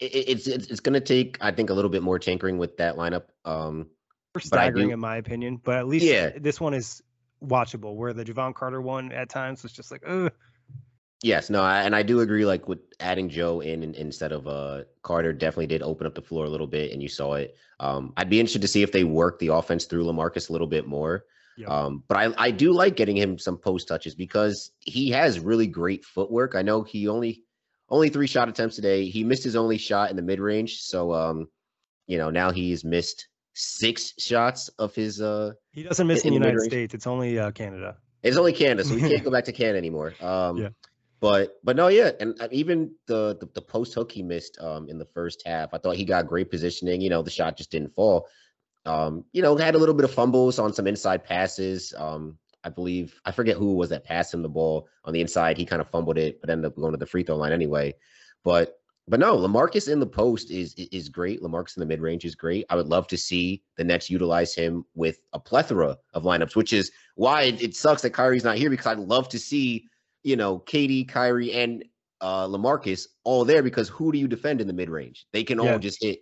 it, 0.00 0.12
it's 0.28 0.46
it's 0.46 0.66
it's 0.66 0.80
going 0.80 0.94
to 0.94 1.00
take 1.00 1.38
I 1.40 1.50
think 1.50 1.70
a 1.70 1.74
little 1.74 1.90
bit 1.90 2.02
more 2.02 2.18
tinkering 2.18 2.58
with 2.58 2.76
that 2.78 2.96
lineup. 2.96 3.24
Um, 3.44 3.88
For 4.32 4.40
staggering, 4.40 4.88
do, 4.88 4.94
in 4.94 5.00
my 5.00 5.16
opinion, 5.16 5.60
but 5.62 5.76
at 5.76 5.86
least 5.86 6.06
yeah. 6.06 6.30
this 6.36 6.60
one 6.60 6.74
is 6.74 7.02
watchable. 7.44 7.94
Where 7.94 8.12
the 8.12 8.24
Jevon 8.24 8.54
Carter 8.54 8.80
one 8.80 9.12
at 9.12 9.28
times 9.28 9.62
was 9.62 9.72
just 9.72 9.90
like, 9.90 10.02
ugh. 10.06 10.32
Yes, 11.20 11.50
no, 11.50 11.62
I, 11.62 11.82
and 11.82 11.96
I 11.96 12.04
do 12.04 12.20
agree. 12.20 12.46
Like 12.46 12.68
with 12.68 12.78
adding 13.00 13.28
Joe 13.28 13.60
in, 13.60 13.82
in, 13.82 13.94
instead 13.94 14.30
of 14.30 14.46
uh 14.46 14.84
Carter, 15.02 15.32
definitely 15.32 15.66
did 15.66 15.82
open 15.82 16.06
up 16.06 16.14
the 16.14 16.22
floor 16.22 16.44
a 16.44 16.50
little 16.50 16.66
bit, 16.68 16.92
and 16.92 17.02
you 17.02 17.08
saw 17.08 17.34
it. 17.34 17.56
Um, 17.80 18.12
I'd 18.16 18.30
be 18.30 18.38
interested 18.38 18.62
to 18.62 18.68
see 18.68 18.82
if 18.82 18.92
they 18.92 19.04
work 19.04 19.38
the 19.38 19.48
offense 19.48 19.84
through 19.84 20.04
Lamarcus 20.04 20.48
a 20.48 20.52
little 20.52 20.66
bit 20.66 20.86
more. 20.86 21.24
Yep. 21.58 21.68
Um, 21.68 22.04
but 22.06 22.16
I, 22.16 22.32
I 22.38 22.50
do 22.52 22.72
like 22.72 22.94
getting 22.94 23.16
him 23.16 23.38
some 23.38 23.58
post 23.58 23.88
touches 23.88 24.14
because 24.14 24.70
he 24.80 25.10
has 25.10 25.40
really 25.40 25.66
great 25.66 26.04
footwork. 26.04 26.54
I 26.54 26.62
know 26.62 26.82
he 26.82 27.08
only 27.08 27.42
only 27.88 28.10
three 28.10 28.26
shot 28.26 28.48
attempts 28.48 28.76
today. 28.76 29.06
He 29.06 29.24
missed 29.24 29.42
his 29.44 29.56
only 29.56 29.78
shot 29.78 30.10
in 30.10 30.16
the 30.16 30.22
mid 30.22 30.40
range, 30.40 30.78
so 30.80 31.12
um, 31.12 31.48
you 32.06 32.16
know 32.16 32.30
now 32.30 32.52
he's 32.52 32.84
missed 32.84 33.26
six 33.54 34.14
shots 34.18 34.68
of 34.78 34.94
his. 34.94 35.20
uh 35.20 35.52
He 35.72 35.82
doesn't 35.82 36.06
miss 36.06 36.22
in, 36.22 36.28
in 36.28 36.32
the 36.34 36.34
United 36.34 36.54
mid-range. 36.54 36.70
States. 36.70 36.94
It's 36.94 37.06
only 37.06 37.38
uh, 37.38 37.50
Canada. 37.50 37.96
It's 38.22 38.36
only 38.36 38.52
Canada, 38.52 38.84
so 38.84 38.94
we 38.94 39.00
can't 39.00 39.24
go 39.24 39.30
back 39.36 39.44
to 39.44 39.52
Canada 39.52 39.78
anymore. 39.78 40.14
Um, 40.20 40.58
Yeah. 40.58 40.68
But 41.20 41.58
but 41.64 41.74
no, 41.74 41.88
yeah, 41.88 42.12
and 42.20 42.38
even 42.52 42.94
the 43.06 43.36
the, 43.40 43.48
the 43.54 43.62
post 43.62 43.94
hook 43.94 44.12
he 44.12 44.22
missed 44.22 44.56
um 44.60 44.88
in 44.88 44.98
the 44.98 45.04
first 45.06 45.42
half, 45.44 45.74
I 45.74 45.78
thought 45.78 45.96
he 45.96 46.04
got 46.04 46.28
great 46.28 46.48
positioning. 46.50 47.00
You 47.00 47.10
know, 47.10 47.22
the 47.22 47.30
shot 47.30 47.56
just 47.56 47.72
didn't 47.72 47.94
fall. 47.96 48.28
Um, 48.88 49.24
you 49.32 49.42
know, 49.42 49.56
had 49.56 49.74
a 49.74 49.78
little 49.78 49.94
bit 49.94 50.04
of 50.04 50.12
fumbles 50.12 50.58
on 50.58 50.72
some 50.72 50.86
inside 50.86 51.22
passes. 51.24 51.92
Um, 51.96 52.38
I 52.64 52.70
believe 52.70 53.20
I 53.24 53.30
forget 53.30 53.56
who 53.56 53.74
was 53.74 53.90
that 53.90 54.04
passed 54.04 54.34
him 54.34 54.42
the 54.42 54.48
ball 54.48 54.88
on 55.04 55.12
the 55.12 55.20
inside. 55.20 55.56
He 55.56 55.64
kind 55.64 55.80
of 55.80 55.88
fumbled 55.90 56.18
it, 56.18 56.40
but 56.40 56.50
ended 56.50 56.66
up 56.66 56.76
going 56.76 56.92
to 56.92 56.98
the 56.98 57.06
free 57.06 57.22
throw 57.22 57.36
line 57.36 57.52
anyway. 57.52 57.94
But 58.44 58.80
but 59.06 59.20
no, 59.20 59.36
Lamarcus 59.36 59.90
in 59.90 60.00
the 60.00 60.06
post 60.06 60.50
is 60.50 60.74
is 60.74 61.08
great. 61.08 61.40
Lamarcus 61.40 61.76
in 61.76 61.80
the 61.80 61.86
mid 61.86 62.00
range 62.00 62.24
is 62.24 62.34
great. 62.34 62.64
I 62.68 62.76
would 62.76 62.88
love 62.88 63.06
to 63.08 63.16
see 63.16 63.62
the 63.76 63.84
Nets 63.84 64.10
utilize 64.10 64.54
him 64.54 64.84
with 64.94 65.20
a 65.32 65.38
plethora 65.40 65.96
of 66.14 66.24
lineups, 66.24 66.56
which 66.56 66.72
is 66.72 66.90
why 67.14 67.42
it, 67.42 67.62
it 67.62 67.76
sucks 67.76 68.02
that 68.02 68.10
Kyrie's 68.10 68.44
not 68.44 68.56
here 68.56 68.70
because 68.70 68.86
I'd 68.86 68.98
love 68.98 69.28
to 69.30 69.38
see 69.38 69.84
you 70.24 70.36
know 70.36 70.60
KD, 70.60 71.08
Kyrie, 71.08 71.52
and 71.52 71.84
uh 72.20 72.46
Lamarcus 72.48 73.06
all 73.24 73.44
there 73.44 73.62
because 73.62 73.88
who 73.88 74.10
do 74.12 74.18
you 74.18 74.26
defend 74.28 74.60
in 74.60 74.66
the 74.66 74.72
mid 74.72 74.90
range? 74.90 75.26
They 75.32 75.44
can 75.44 75.58
Yeah. 75.58 75.72
all 75.72 75.78
just 75.78 76.02
hit 76.02 76.20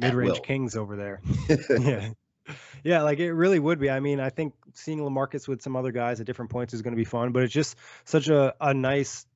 at 0.00 0.14
Mid 0.14 0.14
range 0.14 0.42
kings 0.42 0.76
over 0.76 0.96
there. 0.96 1.20
yeah. 1.70 2.10
Yeah, 2.82 3.02
like 3.02 3.20
it 3.20 3.32
really 3.32 3.60
would 3.60 3.78
be. 3.78 3.88
I 3.88 4.00
mean, 4.00 4.18
I 4.18 4.30
think 4.30 4.54
seeing 4.74 4.98
Lamarcus 4.98 5.46
with 5.46 5.62
some 5.62 5.76
other 5.76 5.92
guys 5.92 6.20
at 6.20 6.26
different 6.26 6.50
points 6.50 6.74
is 6.74 6.82
going 6.82 6.92
to 6.92 6.96
be 6.96 7.04
fun, 7.04 7.30
but 7.32 7.44
it's 7.44 7.52
just 7.52 7.76
such 8.04 8.28
a, 8.28 8.54
a 8.60 8.74
nice, 8.74 9.26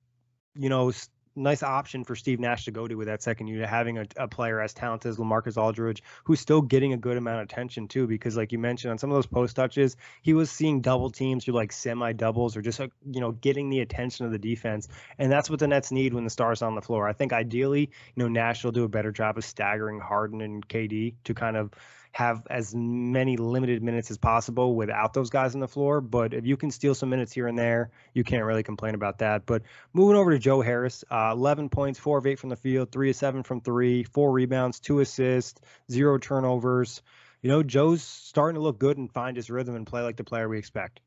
you 0.57 0.69
know, 0.69 0.91
nice 1.37 1.63
option 1.63 2.05
for 2.05 2.17
Steve 2.17 2.41
Nash 2.41 2.65
to 2.65 2.71
go 2.71 2.89
to 2.89 2.95
with 2.95 3.07
that 3.09 3.23
second 3.23 3.47
unit, 3.47 3.69
having 3.69 3.99
a, 3.99 4.07
a 4.17 4.27
player 4.27 4.61
as 4.61 4.73
talented 4.73 5.11
as 5.11 5.19
Lamarcus 5.19 5.57
Aldridge, 5.57 6.03
who's 6.25 6.41
still 6.41 6.63
getting 6.63 6.93
a 6.93 6.97
good 6.97 7.17
amount 7.17 7.43
of 7.43 7.45
attention 7.45 7.89
too, 7.89 8.07
because 8.07 8.37
like 8.37 8.53
you 8.53 8.59
mentioned 8.59 8.91
on 8.91 8.99
some 8.99 9.11
of 9.11 9.15
those 9.15 9.27
post 9.27 9.55
touches, 9.57 9.97
he 10.23 10.33
was 10.33 10.51
seeing 10.51 10.81
double 10.81 11.11
teams 11.11 11.47
or 11.47 11.53
like 11.53 11.73
semi 11.73 12.13
doubles 12.13 12.57
or 12.57 12.63
just, 12.63 12.81
uh, 12.81 12.89
you 13.11 13.21
know, 13.21 13.33
getting 13.33 13.69
the 13.69 13.81
attention 13.81 14.27
of 14.27 14.33
the 14.33 14.39
defense. 14.39 14.89
And 15.19 15.31
that's 15.31 15.51
what 15.51 15.59
the 15.59 15.69
Nets 15.69 15.93
need 15.93 16.15
when 16.15 16.25
the 16.25 16.31
stars 16.31 16.63
on 16.63 16.75
the 16.75 16.83
floor. 16.83 17.09
I 17.09 17.13
think 17.13 17.33
ideally, 17.33 17.91
you 18.15 18.23
know, 18.23 18.29
Nash 18.29 18.65
will 18.65 18.73
do 18.73 18.85
a 18.85 18.89
better 18.89 19.13
job 19.13 19.39
of 19.39 19.45
staggering 19.45 20.01
Harden 20.01 20.41
and 20.41 20.67
KD 20.67 21.15
to 21.25 21.35
kind 21.35 21.57
of 21.57 21.71
have 22.17 22.47
as 22.49 22.75
many 22.75 23.37
limited 23.37 23.83
minutes 23.83 24.11
as 24.11 24.17
possible 24.17 24.75
without 24.75 25.13
those 25.13 25.29
guys 25.29 25.55
on 25.55 25.61
the 25.61 25.69
floor. 25.69 26.01
But 26.01 26.33
if 26.33 26.47
you 26.47 26.57
can 26.57 26.71
steal 26.71 26.95
some 26.95 27.11
minutes 27.11 27.31
here 27.31 27.47
and 27.47 27.59
there, 27.59 27.91
you 28.15 28.25
can't 28.25 28.45
really 28.45 28.63
complain 28.63 28.95
about 28.95 29.19
that. 29.19 29.45
But 29.45 29.65
moving 29.93 30.17
over 30.17 30.31
to 30.31 30.39
Joe 30.39 30.63
Harris, 30.63 31.05
uh, 31.11 31.26
11 31.33 31.69
points, 31.69 31.99
four 31.99 32.19
of 32.19 32.27
eight 32.27 32.39
from 32.39 32.51
the 32.51 32.57
field, 32.57 32.91
three 32.93 33.11
of 33.11 33.17
seven 33.17 33.43
from 33.43 33.61
three, 33.61 34.05
four 34.05 34.31
rebounds, 34.33 34.81
two 34.81 35.01
assists, 35.01 35.61
zero 35.91 36.19
turnovers. 36.19 37.03
You 37.43 37.51
know, 37.51 37.63
Joe's 37.63 38.03
starting 38.03 38.55
to 38.57 38.61
look 38.63 38.79
good 38.79 38.99
and 38.99 39.13
find 39.13 39.37
his 39.37 39.51
rhythm 39.51 39.77
and 39.77 39.87
play 39.87 40.03
like 40.03 40.17
the 40.17 40.25
player 40.25 40.49
we 40.49 40.59
expect. 40.59 41.01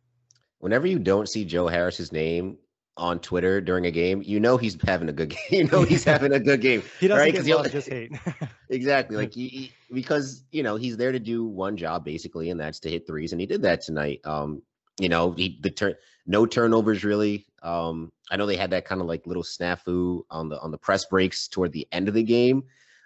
Whenever 0.59 0.87
you 0.87 0.99
don't 0.99 1.27
see 1.27 1.45
Joe 1.45 1.67
Harris's 1.67 2.11
name 2.11 2.57
on 2.97 3.19
Twitter 3.19 3.61
during 3.61 3.85
a 3.85 3.91
game, 3.91 4.21
you 4.25 4.39
know 4.41 4.57
he's 4.57 4.77
having 4.83 5.07
a 5.09 5.13
good 5.13 5.29
game. 5.49 5.49
You 5.51 5.63
know 5.67 5.83
he's 5.83 6.03
having 6.03 6.33
a 6.33 6.39
good 6.39 6.61
game. 6.61 6.83
He 6.99 7.07
doesn't 7.07 7.19
Right, 7.21 7.33
get 7.33 7.45
love, 7.55 7.71
just 7.71 7.89
hate. 7.89 8.11
Exactly. 8.69 9.15
Like 9.17 9.33
he, 9.33 9.47
he- 9.47 9.71
because 9.91 10.43
you 10.51 10.61
know 10.61 10.75
he's 10.75 10.95
there 10.97 11.11
to 11.11 11.19
do 11.19 11.43
one 11.45 11.75
job 11.77 12.05
basically, 12.05 12.49
and 12.51 12.59
that's 12.59 12.81
to 12.81 12.89
hit 12.89 13.07
threes, 13.07 13.31
and 13.31 13.41
he 13.41 13.47
did 13.47 13.63
that 13.63 13.81
tonight. 13.81 14.21
Um, 14.25 14.61
you 14.99 15.09
know, 15.09 15.31
he 15.31 15.59
the 15.61 15.69
turn 15.69 15.95
no 16.25 16.45
turnovers 16.45 17.03
really. 17.03 17.45
Um, 17.63 18.11
I 18.31 18.37
know 18.37 18.45
they 18.45 18.55
had 18.55 18.69
that 18.71 18.85
kind 18.85 19.01
of 19.01 19.07
like 19.07 19.25
little 19.25 19.43
snafu 19.43 20.21
on 20.29 20.49
the 20.49 20.59
on 20.61 20.71
the 20.71 20.77
press 20.77 21.05
breaks 21.05 21.47
toward 21.47 21.71
the 21.71 21.87
end 21.91 22.07
of 22.07 22.13
the 22.13 22.23
game. 22.23 22.63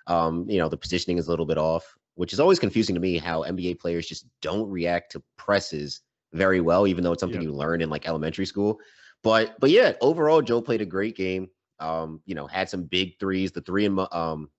Um, 0.08 0.46
you 0.50 0.58
know, 0.58 0.68
the 0.70 0.78
positioning 0.78 1.18
is 1.18 1.28
a 1.28 1.30
little 1.30 1.46
bit 1.46 1.58
off, 1.58 1.96
which 2.16 2.34
is 2.34 2.40
always 2.40 2.60
confusing 2.60 2.96
to 2.96 3.02
me 3.02 3.18
how 3.18 3.44
NBA 3.44 3.80
players 3.80 4.08
just 4.08 4.26
don't 4.42 4.70
react 4.70 5.12
to 5.14 5.24
presses 5.38 6.02
very 6.34 6.60
well, 6.62 6.88
even 6.88 7.04
though 7.04 7.14
it's 7.14 7.22
something 7.22 7.42
Yeah. 7.42 7.48
you 7.48 7.54
learn 7.54 7.82
in 7.82 7.90
like 7.90 8.08
elementary 8.08 8.46
school. 8.46 8.80
But 9.24 9.60
but 9.60 9.70
yeah, 9.70 9.94
overall, 10.02 10.42
Joe 10.42 10.62
played 10.62 10.82
a 10.82 10.86
great 10.86 11.16
game. 11.16 11.50
Um, 11.80 12.22
you 12.26 12.36
know, 12.36 12.48
had 12.48 12.70
some 12.70 12.84
big 12.84 13.18
threes. 13.20 13.52
The 13.52 13.62
three 13.62 13.86
in 13.86 13.98
um 14.12 14.50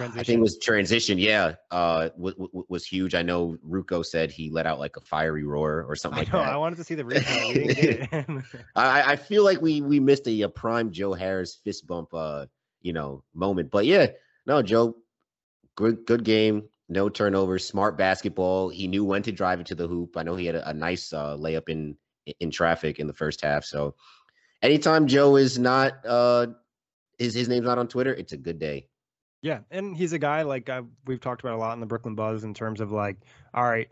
I 0.00 0.08
think 0.22 0.28
it 0.28 0.40
was 0.40 0.58
transition. 0.58 1.18
Yeah, 1.18 1.54
uh, 1.70 2.08
w- 2.10 2.34
w- 2.36 2.64
was 2.68 2.86
huge. 2.86 3.14
I 3.14 3.22
know 3.22 3.56
Ruocco 3.66 4.04
said 4.04 4.30
he 4.30 4.50
let 4.50 4.66
out 4.66 4.78
like 4.78 4.96
a 4.96 5.00
fiery 5.00 5.44
roar 5.44 5.84
or 5.88 5.96
something 5.96 6.18
I 6.18 6.22
like 6.22 6.32
know. 6.32 6.38
that. 6.40 6.52
I 6.52 6.56
wanted 6.56 6.76
to 6.76 6.84
see 6.84 6.94
the 6.94 7.04
replay. 7.04 8.44
I, 8.76 9.12
I 9.12 9.16
feel 9.16 9.44
like 9.44 9.60
we 9.60 9.80
we 9.80 10.00
missed 10.00 10.26
a, 10.26 10.42
a 10.42 10.48
prime 10.48 10.90
Joe 10.90 11.12
Harris 11.14 11.56
fist 11.64 11.86
bump, 11.86 12.12
uh, 12.14 12.46
you 12.82 12.92
know, 12.92 13.22
moment. 13.34 13.70
But 13.70 13.86
yeah, 13.86 14.08
no, 14.46 14.62
Joe, 14.62 14.96
good 15.76 16.04
good 16.06 16.24
game. 16.24 16.64
No 16.88 17.08
turnovers, 17.08 17.66
smart 17.66 17.96
basketball. 17.96 18.68
He 18.68 18.86
knew 18.86 19.04
when 19.04 19.22
to 19.22 19.32
drive 19.32 19.60
it 19.60 19.66
to 19.66 19.74
the 19.74 19.88
hoop. 19.88 20.16
I 20.16 20.22
know 20.22 20.36
he 20.36 20.46
had 20.46 20.56
a, 20.56 20.68
a 20.68 20.74
nice 20.74 21.12
uh, 21.12 21.36
layup 21.36 21.68
in 21.68 21.96
in 22.40 22.50
traffic 22.50 22.98
in 22.98 23.06
the 23.06 23.12
first 23.12 23.42
half. 23.42 23.64
So 23.64 23.94
anytime 24.62 25.06
Joe 25.06 25.36
is 25.36 25.58
not 25.58 26.04
uh 26.06 26.48
his 27.18 27.34
his 27.34 27.48
name's 27.48 27.66
not 27.66 27.78
on 27.78 27.88
Twitter, 27.88 28.12
it's 28.14 28.32
a 28.32 28.36
good 28.36 28.58
day. 28.58 28.88
Yeah, 29.44 29.58
and 29.70 29.94
he's 29.94 30.14
a 30.14 30.18
guy 30.18 30.40
like 30.40 30.70
uh, 30.70 30.84
we've 31.04 31.20
talked 31.20 31.42
about 31.42 31.52
a 31.52 31.58
lot 31.58 31.74
in 31.74 31.80
the 31.80 31.84
Brooklyn 31.84 32.14
Buzz 32.14 32.44
in 32.44 32.54
terms 32.54 32.80
of 32.80 32.92
like, 32.92 33.18
all 33.52 33.62
right, 33.62 33.90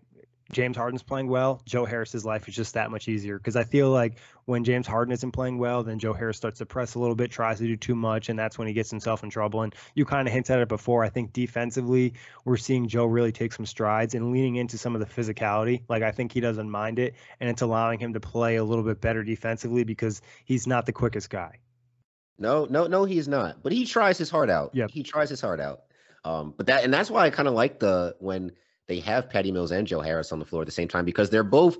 James 0.51 0.79
Harden's 0.79 1.03
playing 1.03 1.29
well. 1.29 1.61
Joe 1.67 1.85
Harris's 1.85 2.25
life 2.25 2.49
is 2.49 2.55
just 2.55 2.73
that 2.73 2.91
much 2.91 3.07
easier 3.07 3.37
because 3.37 3.55
I 3.55 3.65
feel 3.65 3.91
like 3.91 4.15
when 4.47 4.65
James 4.65 4.87
Harden 4.87 5.13
isn't 5.13 5.33
playing 5.33 5.59
well, 5.59 5.83
then 5.83 5.99
Joe 5.99 6.15
Harris 6.15 6.39
starts 6.39 6.61
to 6.61 6.65
press 6.65 6.95
a 6.95 6.99
little 6.99 7.15
bit, 7.15 7.31
tries 7.31 7.59
to 7.59 7.67
do 7.67 7.77
too 7.77 7.95
much, 7.95 8.31
and 8.31 8.39
that's 8.39 8.57
when 8.57 8.67
he 8.67 8.73
gets 8.73 8.89
himself 8.89 9.25
in 9.25 9.29
trouble. 9.29 9.61
And 9.61 9.75
you 9.95 10.07
kind 10.07 10.27
of 10.27 10.33
hinted 10.33 10.57
at 10.57 10.63
it 10.63 10.69
before. 10.69 11.05
I 11.05 11.11
think 11.11 11.35
defensively, 11.35 12.15
we're 12.47 12.57
seeing 12.57 12.89
Joe 12.89 13.05
really 13.05 13.33
take 13.33 13.53
some 13.53 13.67
strides 13.67 14.15
and 14.15 14.33
leaning 14.33 14.57
into 14.57 14.79
some 14.79 14.95
of 14.95 15.01
the 15.01 15.23
physicality. 15.23 15.83
Like 15.87 16.03
I 16.03 16.13
think 16.13 16.33
he 16.33 16.41
doesn't 16.41 16.71
mind 16.71 16.99
it, 16.99 17.13
and 17.41 17.51
it's 17.51 17.61
allowing 17.61 17.99
him 17.99 18.15
to 18.15 18.21
play 18.21 18.57
a 18.57 18.65
little 18.65 18.85
bit 18.85 19.03
better 19.03 19.23
defensively 19.23 19.85
because 19.85 20.23
he's 20.47 20.67
not 20.67 20.87
the 20.87 20.93
quickest 20.93 21.29
guy. 21.29 21.59
No, 22.39 22.67
no, 22.71 22.87
no, 22.87 23.05
he's 23.05 23.29
not. 23.29 23.63
But 23.63 23.73
he 23.73 23.85
tries 23.85 24.19
his 24.19 24.31
heart 24.31 24.51
out. 24.51 24.71
Yeah, 24.75 24.87
He 24.91 25.03
tries 25.03 25.29
his 25.31 25.41
heart 25.41 25.61
out. 25.61 25.83
Um, 26.25 26.55
but 26.57 26.67
that 26.67 26.85
and 26.85 26.93
that's 26.95 27.11
why 27.11 27.27
I 27.27 27.31
kind 27.31 27.49
of 27.49 27.55
like 27.55 27.79
the 27.81 28.15
when 28.21 28.53
they 28.89 29.01
have 29.01 29.29
Patty 29.31 29.51
Mills 29.53 29.73
and 29.73 29.87
Joe 29.87 30.01
Harris 30.01 30.33
on 30.33 30.39
the 30.39 30.45
floor 30.45 30.63
at 30.63 30.67
the 30.67 30.73
same 30.73 30.89
time 30.89 31.05
because 31.05 31.31
they're 31.31 31.43
both 31.45 31.79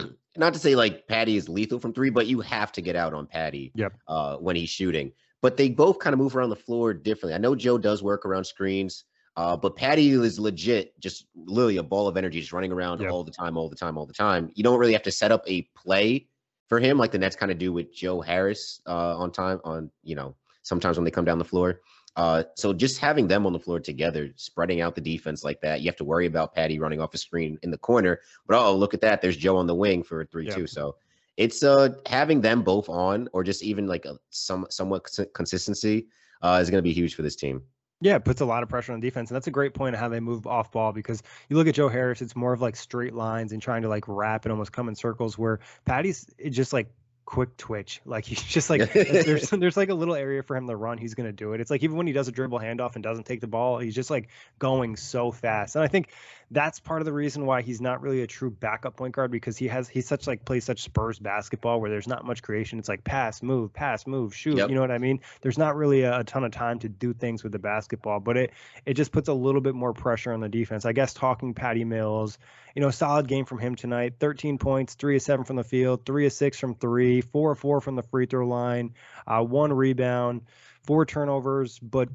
not 0.36 0.52
to 0.52 0.58
say 0.58 0.74
like 0.74 1.06
Patty 1.08 1.36
is 1.36 1.48
lethal 1.48 1.78
from 1.78 1.92
three, 1.92 2.10
but 2.10 2.26
you 2.26 2.40
have 2.40 2.72
to 2.72 2.80
get 2.82 2.96
out 2.96 3.14
on 3.14 3.26
Patty 3.26 3.72
Yep. 3.74 3.92
uh 4.08 4.36
when 4.36 4.56
he's 4.56 4.68
shooting. 4.70 5.12
But 5.42 5.56
they 5.56 5.68
both 5.68 5.98
kind 5.98 6.12
of 6.14 6.18
move 6.18 6.34
around 6.36 6.50
the 6.50 6.56
floor 6.56 6.94
differently. 6.94 7.34
I 7.34 7.38
know 7.38 7.54
Joe 7.54 7.76
does 7.78 8.02
work 8.02 8.24
around 8.24 8.44
screens, 8.44 9.04
uh, 9.36 9.56
but 9.56 9.76
Patty 9.76 10.10
is 10.10 10.38
legit 10.38 10.98
just 11.00 11.26
literally 11.34 11.76
a 11.76 11.82
ball 11.82 12.08
of 12.08 12.16
energy, 12.16 12.40
just 12.40 12.52
running 12.52 12.72
around 12.72 13.00
Yep. 13.00 13.10
all 13.10 13.24
the 13.24 13.30
time, 13.30 13.56
all 13.58 13.68
the 13.68 13.76
time, 13.76 13.98
all 13.98 14.06
the 14.06 14.14
time. 14.14 14.50
You 14.54 14.64
don't 14.64 14.78
really 14.78 14.94
have 14.94 15.02
to 15.02 15.10
set 15.12 15.32
up 15.32 15.42
a 15.46 15.62
play 15.76 16.26
for 16.68 16.80
him 16.80 16.98
like 16.98 17.12
the 17.12 17.18
Nets 17.18 17.36
kind 17.36 17.52
of 17.52 17.58
do 17.58 17.72
with 17.72 17.92
Joe 17.92 18.20
Harris 18.20 18.80
uh, 18.86 19.16
on 19.16 19.30
time 19.30 19.60
on 19.64 19.90
you 20.02 20.16
know 20.16 20.34
sometimes 20.62 20.96
when 20.96 21.04
they 21.04 21.10
come 21.10 21.24
down 21.24 21.38
the 21.38 21.44
floor. 21.44 21.80
Uh, 22.16 22.44
so 22.54 22.72
just 22.72 22.98
having 22.98 23.26
them 23.26 23.44
on 23.44 23.52
the 23.52 23.58
floor 23.58 23.80
together, 23.80 24.30
spreading 24.36 24.80
out 24.80 24.94
the 24.94 25.00
defense 25.00 25.42
like 25.42 25.60
that, 25.60 25.80
you 25.80 25.86
have 25.86 25.96
to 25.96 26.04
worry 26.04 26.26
about 26.26 26.54
Patty 26.54 26.78
running 26.78 27.00
off 27.00 27.12
a 27.12 27.18
screen 27.18 27.58
in 27.62 27.72
the 27.72 27.78
corner. 27.78 28.20
But 28.46 28.64
oh, 28.64 28.76
look 28.76 28.94
at 28.94 29.00
that! 29.00 29.20
There's 29.20 29.36
Joe 29.36 29.56
on 29.56 29.66
the 29.66 29.74
wing 29.74 30.02
for 30.02 30.20
a 30.20 30.26
three-two. 30.26 30.60
Yeah. 30.60 30.66
So 30.66 30.96
it's 31.36 31.62
uh 31.62 31.88
having 32.06 32.40
them 32.40 32.62
both 32.62 32.88
on, 32.88 33.28
or 33.32 33.42
just 33.42 33.62
even 33.62 33.86
like 33.86 34.04
a 34.04 34.16
some 34.30 34.66
somewhat 34.70 35.08
consistency, 35.34 36.06
uh, 36.42 36.58
is 36.62 36.70
going 36.70 36.78
to 36.78 36.88
be 36.88 36.92
huge 36.92 37.14
for 37.14 37.22
this 37.22 37.36
team. 37.36 37.62
Yeah, 38.00 38.16
it 38.16 38.24
puts 38.24 38.40
a 38.40 38.44
lot 38.44 38.62
of 38.62 38.68
pressure 38.68 38.92
on 38.92 39.00
defense. 39.00 39.30
And 39.30 39.36
that's 39.36 39.46
a 39.46 39.52
great 39.52 39.72
point 39.72 39.94
of 39.94 40.00
how 40.00 40.08
they 40.08 40.20
move 40.20 40.46
off 40.46 40.70
ball 40.72 40.92
because 40.92 41.22
you 41.48 41.56
look 41.56 41.66
at 41.68 41.74
Joe 41.74 41.88
Harris, 41.88 42.20
it's 42.20 42.36
more 42.36 42.52
of 42.52 42.60
like 42.60 42.76
straight 42.76 43.14
lines 43.14 43.52
and 43.52 43.62
trying 43.62 43.82
to 43.82 43.88
like 43.88 44.04
wrap 44.06 44.44
and 44.44 44.52
almost 44.52 44.72
come 44.72 44.88
in 44.88 44.94
circles 44.94 45.38
where 45.38 45.60
Patty's 45.84 46.26
just 46.50 46.72
like 46.72 46.92
quick 47.24 47.56
twitch. 47.56 48.00
Like 48.14 48.24
he's 48.24 48.42
just 48.42 48.70
like 48.70 48.92
there's 48.92 49.50
there's 49.50 49.76
like 49.76 49.88
a 49.88 49.94
little 49.94 50.14
area 50.14 50.42
for 50.42 50.56
him 50.56 50.68
to 50.68 50.76
run, 50.76 50.98
he's 50.98 51.14
gonna 51.14 51.32
do 51.32 51.52
it. 51.52 51.60
It's 51.60 51.70
like 51.70 51.82
even 51.82 51.96
when 51.96 52.06
he 52.06 52.12
does 52.12 52.28
a 52.28 52.32
dribble 52.32 52.60
handoff 52.60 52.94
and 52.94 53.02
doesn't 53.02 53.24
take 53.24 53.40
the 53.40 53.46
ball, 53.46 53.78
he's 53.78 53.94
just 53.94 54.10
like 54.10 54.28
going 54.58 54.96
so 54.96 55.32
fast. 55.32 55.74
And 55.74 55.84
I 55.84 55.88
think 55.88 56.10
that's 56.50 56.78
part 56.80 57.00
of 57.00 57.06
the 57.06 57.12
reason 57.12 57.46
why 57.46 57.62
he's 57.62 57.80
not 57.80 58.02
really 58.02 58.22
a 58.22 58.26
true 58.26 58.50
backup 58.50 58.96
point 58.96 59.14
guard 59.14 59.30
because 59.30 59.56
he 59.56 59.68
has 59.68 59.88
he's 59.88 60.06
such 60.06 60.26
like 60.26 60.44
plays 60.44 60.64
such 60.64 60.82
Spurs 60.82 61.18
basketball 61.18 61.80
where 61.80 61.90
there's 61.90 62.06
not 62.06 62.24
much 62.24 62.42
creation. 62.42 62.78
It's 62.78 62.88
like 62.88 63.04
pass, 63.04 63.42
move, 63.42 63.72
pass, 63.72 64.06
move, 64.06 64.34
shoot. 64.34 64.56
Yep. 64.56 64.68
You 64.68 64.74
know 64.74 64.80
what 64.80 64.90
I 64.90 64.98
mean? 64.98 65.20
There's 65.40 65.58
not 65.58 65.76
really 65.76 66.02
a, 66.02 66.20
a 66.20 66.24
ton 66.24 66.44
of 66.44 66.52
time 66.52 66.78
to 66.80 66.88
do 66.88 67.12
things 67.12 67.42
with 67.42 67.52
the 67.52 67.58
basketball, 67.58 68.20
but 68.20 68.36
it 68.36 68.52
it 68.86 68.94
just 68.94 69.12
puts 69.12 69.28
a 69.28 69.34
little 69.34 69.60
bit 69.60 69.74
more 69.74 69.92
pressure 69.92 70.32
on 70.32 70.40
the 70.40 70.48
defense. 70.48 70.84
I 70.84 70.92
guess 70.92 71.14
talking 71.14 71.54
Patty 71.54 71.84
Mills, 71.84 72.38
you 72.74 72.82
know, 72.82 72.90
solid 72.90 73.28
game 73.28 73.44
from 73.44 73.58
him 73.58 73.76
tonight. 73.76 74.14
13 74.18 74.58
points, 74.58 74.94
three 74.94 75.16
of 75.16 75.22
seven 75.22 75.44
from 75.44 75.56
the 75.56 75.64
field, 75.64 76.04
three 76.04 76.26
of 76.26 76.32
six 76.32 76.58
from 76.58 76.74
three, 76.74 77.20
four 77.20 77.52
of 77.52 77.58
four 77.58 77.80
from 77.80 77.94
the 77.94 78.02
free 78.02 78.26
throw 78.26 78.46
line, 78.46 78.94
uh, 79.26 79.42
one 79.42 79.72
rebound, 79.72 80.42
four 80.84 81.06
turnovers. 81.06 81.78
But 81.78 82.08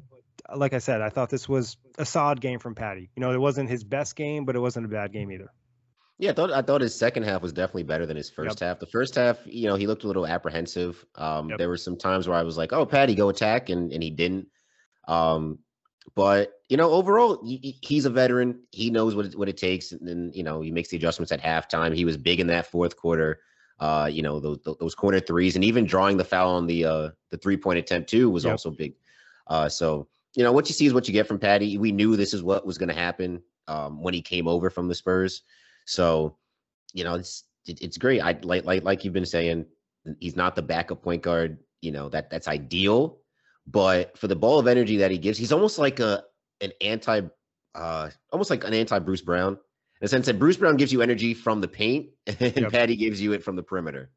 like 0.54 0.74
I 0.74 0.78
said, 0.78 1.00
I 1.00 1.08
thought 1.08 1.30
this 1.30 1.48
was 1.48 1.76
a 1.98 2.04
solid 2.04 2.40
game 2.40 2.58
from 2.58 2.74
Patty. 2.74 3.10
You 3.16 3.20
know, 3.20 3.32
it 3.32 3.40
wasn't 3.40 3.70
his 3.70 3.84
best 3.84 4.16
game, 4.16 4.44
but 4.44 4.56
it 4.56 4.60
wasn't 4.60 4.86
a 4.86 4.88
bad 4.88 5.12
game 5.12 5.30
either. 5.32 5.50
Yeah, 6.18 6.30
I 6.30 6.34
thought 6.34 6.52
I 6.52 6.60
thought 6.60 6.82
his 6.82 6.94
second 6.94 7.22
half 7.22 7.40
was 7.40 7.54
definitely 7.54 7.84
better 7.84 8.04
than 8.04 8.18
his 8.18 8.28
first 8.28 8.60
half. 8.60 8.78
The 8.78 8.84
first 8.84 9.14
half, 9.14 9.38
you 9.46 9.68
know, 9.68 9.76
he 9.76 9.86
looked 9.86 10.04
a 10.04 10.06
little 10.06 10.26
apprehensive. 10.26 11.02
Um, 11.14 11.48
Yep. 11.48 11.58
There 11.58 11.68
were 11.70 11.78
some 11.78 11.96
times 11.96 12.28
where 12.28 12.36
I 12.36 12.42
was 12.42 12.58
like, 12.58 12.74
"Oh, 12.74 12.84
Patty, 12.84 13.14
go 13.14 13.30
attack," 13.30 13.70
and 13.70 13.90
and 13.90 14.02
he 14.02 14.10
didn't. 14.10 14.48
Um, 15.08 15.60
but 16.14 16.60
you 16.68 16.76
know, 16.76 16.90
overall, 16.90 17.40
he, 17.44 17.78
he's 17.82 18.04
a 18.04 18.10
veteran. 18.10 18.60
He 18.70 18.90
knows 18.90 19.14
what 19.14 19.26
it, 19.26 19.38
what 19.38 19.48
it 19.48 19.56
takes, 19.56 19.92
and 19.92 20.06
then 20.06 20.30
you 20.34 20.42
know 20.42 20.60
he 20.60 20.70
makes 20.70 20.88
the 20.88 20.96
adjustments 20.96 21.32
at 21.32 21.40
halftime. 21.40 21.94
He 21.94 22.04
was 22.04 22.16
big 22.16 22.40
in 22.40 22.46
that 22.48 22.66
fourth 22.66 22.96
quarter. 22.96 23.40
Uh, 23.78 24.08
you 24.10 24.22
know 24.22 24.40
those 24.40 24.58
those 24.78 24.94
corner 24.94 25.20
threes, 25.20 25.54
and 25.54 25.64
even 25.64 25.84
drawing 25.84 26.16
the 26.16 26.24
foul 26.24 26.54
on 26.54 26.66
the 26.66 26.84
uh 26.84 27.10
the 27.30 27.38
three 27.38 27.56
point 27.56 27.78
attempt 27.78 28.08
too 28.08 28.30
was 28.30 28.44
yep. 28.44 28.52
also 28.52 28.70
big. 28.70 28.94
Uh, 29.46 29.68
so 29.68 30.06
you 30.34 30.42
know 30.42 30.52
what 30.52 30.68
you 30.68 30.74
see 30.74 30.86
is 30.86 30.94
what 30.94 31.08
you 31.08 31.12
get 31.12 31.26
from 31.26 31.38
Patty. 31.38 31.78
We 31.78 31.92
knew 31.92 32.16
this 32.16 32.34
is 32.34 32.42
what 32.42 32.66
was 32.66 32.78
going 32.78 32.88
to 32.88 32.94
happen 32.94 33.42
um, 33.68 34.02
when 34.02 34.14
he 34.14 34.22
came 34.22 34.46
over 34.48 34.70
from 34.70 34.88
the 34.88 34.94
Spurs. 34.94 35.42
So 35.86 36.36
you 36.92 37.04
know 37.04 37.14
it's 37.14 37.44
it, 37.66 37.80
it's 37.82 37.98
great. 37.98 38.20
I 38.20 38.38
like 38.42 38.64
like 38.64 38.84
like 38.84 39.04
you've 39.04 39.14
been 39.14 39.26
saying, 39.26 39.66
he's 40.18 40.36
not 40.36 40.54
the 40.56 40.62
backup 40.62 41.02
point 41.02 41.22
guard. 41.22 41.58
You 41.82 41.92
know 41.92 42.08
that 42.10 42.30
that's 42.30 42.48
ideal 42.48 43.18
but 43.66 44.16
for 44.18 44.28
the 44.28 44.36
ball 44.36 44.58
of 44.58 44.66
energy 44.66 44.98
that 44.98 45.10
he 45.10 45.18
gives, 45.18 45.38
he's 45.38 45.52
almost 45.52 45.78
like 45.78 46.00
a 46.00 46.24
an 46.60 46.72
anti, 46.80 47.22
uh, 47.74 48.10
almost 48.32 48.50
like 48.50 48.64
an 48.64 48.74
anti 48.74 48.98
Bruce 48.98 49.22
Brown, 49.22 49.52
in 49.52 49.58
the 50.00 50.08
sense 50.08 50.26
that 50.26 50.38
Bruce 50.38 50.56
Brown 50.56 50.76
gives 50.76 50.92
you 50.92 51.02
energy 51.02 51.34
from 51.34 51.60
the 51.60 51.68
paint, 51.68 52.10
and 52.26 52.40
yep. 52.40 52.72
Patty 52.72 52.96
gives 52.96 53.20
you 53.20 53.32
it 53.32 53.42
from 53.42 53.56
the 53.56 53.62
perimeter. 53.62 54.10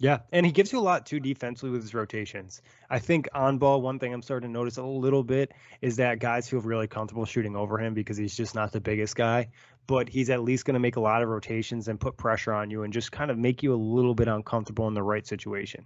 Yeah, 0.00 0.20
and 0.32 0.46
he 0.46 0.52
gives 0.52 0.72
you 0.72 0.78
a 0.78 0.80
lot 0.80 1.04
too 1.04 1.20
defensively 1.20 1.68
with 1.68 1.82
his 1.82 1.92
rotations. 1.92 2.62
I 2.88 2.98
think 2.98 3.28
on 3.34 3.58
ball, 3.58 3.82
one 3.82 3.98
thing 3.98 4.14
I'm 4.14 4.22
starting 4.22 4.48
to 4.48 4.52
notice 4.52 4.78
a 4.78 4.82
little 4.82 5.22
bit 5.22 5.52
is 5.82 5.96
that 5.96 6.20
guys 6.20 6.48
feel 6.48 6.60
really 6.60 6.88
comfortable 6.88 7.26
shooting 7.26 7.54
over 7.54 7.76
him 7.76 7.92
because 7.92 8.16
he's 8.16 8.34
just 8.34 8.54
not 8.54 8.72
the 8.72 8.80
biggest 8.80 9.14
guy, 9.14 9.48
but 9.86 10.08
he's 10.08 10.30
at 10.30 10.42
least 10.42 10.64
going 10.64 10.72
to 10.72 10.80
make 10.80 10.96
a 10.96 11.00
lot 11.00 11.22
of 11.22 11.28
rotations 11.28 11.86
and 11.88 12.00
put 12.00 12.16
pressure 12.16 12.54
on 12.54 12.70
you 12.70 12.82
and 12.82 12.94
just 12.94 13.12
kind 13.12 13.30
of 13.30 13.36
make 13.36 13.62
you 13.62 13.74
a 13.74 13.76
little 13.76 14.14
bit 14.14 14.26
uncomfortable 14.26 14.88
in 14.88 14.94
the 14.94 15.02
right 15.02 15.26
situation. 15.26 15.84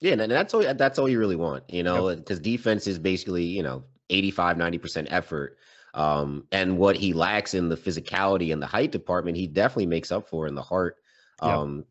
Yeah, 0.00 0.12
and 0.12 0.30
that's 0.30 0.54
all 0.54 0.62
that's 0.74 0.98
all 0.98 1.08
you 1.08 1.18
really 1.18 1.36
want, 1.36 1.64
you 1.68 1.82
know, 1.82 2.14
because 2.14 2.38
yep. 2.38 2.44
defense 2.44 2.86
is 2.86 2.98
basically, 2.98 3.44
you 3.44 3.62
know, 3.62 3.84
85, 4.08 4.56
90% 4.56 5.06
effort. 5.10 5.58
Um, 5.92 6.46
and 6.52 6.78
what 6.78 6.96
he 6.96 7.12
lacks 7.12 7.54
in 7.54 7.68
the 7.68 7.76
physicality 7.76 8.52
and 8.52 8.62
the 8.62 8.66
height 8.66 8.92
department, 8.92 9.36
he 9.36 9.46
definitely 9.46 9.86
makes 9.86 10.10
up 10.10 10.28
for 10.28 10.46
in 10.46 10.54
the 10.54 10.62
heart. 10.62 10.96
Um, 11.40 11.76
yep. 11.76 11.86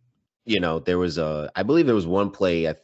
you 0.45 0.59
know, 0.59 0.79
there 0.79 0.97
was 0.97 1.17
a 1.17 1.51
I 1.55 1.63
believe 1.63 1.85
there 1.85 1.95
was 1.95 2.07
one 2.07 2.31
play 2.31 2.67
I, 2.67 2.75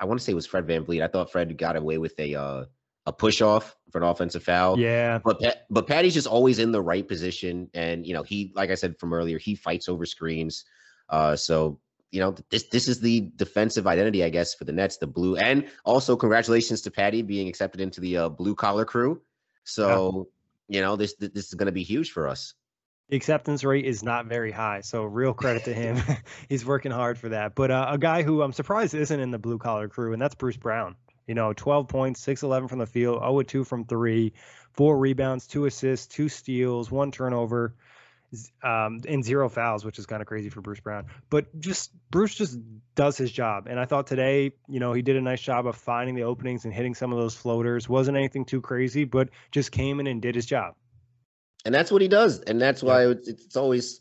I 0.00 0.04
want 0.06 0.18
to 0.18 0.24
say 0.24 0.32
it 0.32 0.36
was 0.36 0.46
Fred 0.46 0.66
VanVleet. 0.66 1.02
I 1.02 1.08
thought 1.08 1.30
Fred 1.30 1.56
got 1.58 1.76
away 1.76 1.98
with 1.98 2.18
a 2.18 2.34
uh, 2.34 2.64
a 3.06 3.12
push 3.12 3.42
off 3.42 3.76
for 3.90 3.98
an 3.98 4.04
offensive 4.04 4.44
foul. 4.44 4.78
Yeah. 4.78 5.18
But 5.24 5.66
but 5.68 5.86
Patty's 5.86 6.14
just 6.14 6.26
always 6.26 6.58
in 6.58 6.72
the 6.72 6.80
right 6.80 7.06
position. 7.06 7.68
And 7.74 8.06
you 8.06 8.14
know, 8.14 8.22
he 8.22 8.52
like 8.54 8.70
I 8.70 8.74
said 8.74 8.98
from 8.98 9.12
earlier, 9.12 9.38
he 9.38 9.54
fights 9.54 9.88
over 9.88 10.06
screens. 10.06 10.64
Uh 11.08 11.36
so 11.36 11.80
you 12.10 12.20
know, 12.20 12.34
this 12.50 12.64
this 12.64 12.88
is 12.88 13.00
the 13.00 13.30
defensive 13.36 13.86
identity, 13.86 14.24
I 14.24 14.30
guess, 14.30 14.54
for 14.54 14.64
the 14.64 14.72
Nets, 14.72 14.96
the 14.96 15.06
blue, 15.06 15.36
and 15.36 15.68
also 15.84 16.16
congratulations 16.16 16.82
to 16.82 16.90
Patty 16.90 17.22
being 17.22 17.48
accepted 17.48 17.80
into 17.80 18.00
the 18.00 18.16
uh, 18.16 18.28
blue 18.28 18.54
collar 18.54 18.84
crew. 18.84 19.20
So, 19.64 20.28
yeah. 20.68 20.76
you 20.76 20.82
know, 20.82 20.96
this 20.96 21.14
this 21.14 21.48
is 21.48 21.54
going 21.54 21.66
to 21.66 21.72
be 21.72 21.84
huge 21.84 22.10
for 22.10 22.28
us. 22.28 22.54
The 23.10 23.16
acceptance 23.16 23.64
rate 23.64 23.84
is 23.84 24.02
not 24.02 24.26
very 24.26 24.52
high, 24.52 24.82
so 24.82 25.04
real 25.04 25.34
credit 25.34 25.64
to 25.64 25.74
him. 25.74 26.00
He's 26.48 26.64
working 26.64 26.92
hard 26.92 27.18
for 27.18 27.30
that. 27.30 27.54
But 27.54 27.70
uh, 27.70 27.86
a 27.90 27.98
guy 27.98 28.22
who 28.22 28.42
I'm 28.42 28.52
surprised 28.52 28.94
isn't 28.94 29.20
in 29.20 29.30
the 29.30 29.38
blue 29.38 29.58
collar 29.58 29.88
crew, 29.88 30.12
and 30.12 30.20
that's 30.20 30.34
Bruce 30.34 30.56
Brown. 30.56 30.96
You 31.26 31.34
know, 31.34 31.52
12 31.52 31.86
points, 31.86 32.20
6 32.22 32.42
11 32.42 32.68
from 32.68 32.80
the 32.80 32.86
field, 32.86 33.20
0 33.20 33.42
2 33.42 33.62
from 33.62 33.84
three, 33.84 34.32
four 34.72 34.98
rebounds, 34.98 35.46
two 35.46 35.66
assists, 35.66 36.08
two 36.08 36.28
steals, 36.28 36.90
one 36.90 37.12
turnover 37.12 37.74
um, 38.62 39.00
and 39.08 39.24
zero 39.24 39.48
fouls, 39.48 39.84
which 39.84 39.98
is 39.98 40.06
kind 40.06 40.22
of 40.22 40.28
crazy 40.28 40.48
for 40.48 40.60
Bruce 40.60 40.80
Brown. 40.80 41.06
But 41.30 41.58
just 41.60 41.90
Bruce 42.10 42.34
just 42.34 42.58
does 42.94 43.16
his 43.16 43.32
job, 43.32 43.66
and 43.68 43.78
I 43.78 43.84
thought 43.84 44.06
today, 44.06 44.52
you 44.68 44.80
know, 44.80 44.92
he 44.92 45.02
did 45.02 45.16
a 45.16 45.20
nice 45.20 45.40
job 45.40 45.66
of 45.66 45.76
finding 45.76 46.14
the 46.14 46.22
openings 46.22 46.64
and 46.64 46.72
hitting 46.72 46.94
some 46.94 47.12
of 47.12 47.18
those 47.18 47.34
floaters. 47.34 47.88
wasn't 47.88 48.16
anything 48.16 48.44
too 48.44 48.60
crazy, 48.60 49.04
but 49.04 49.30
just 49.50 49.72
came 49.72 50.00
in 50.00 50.06
and 50.06 50.22
did 50.22 50.34
his 50.34 50.46
job. 50.46 50.74
And 51.64 51.74
that's 51.74 51.90
what 51.90 52.02
he 52.02 52.08
does, 52.08 52.40
and 52.40 52.60
that's 52.60 52.82
why 52.82 53.04
yeah. 53.04 53.10
it's, 53.10 53.28
it's 53.28 53.56
always, 53.56 54.00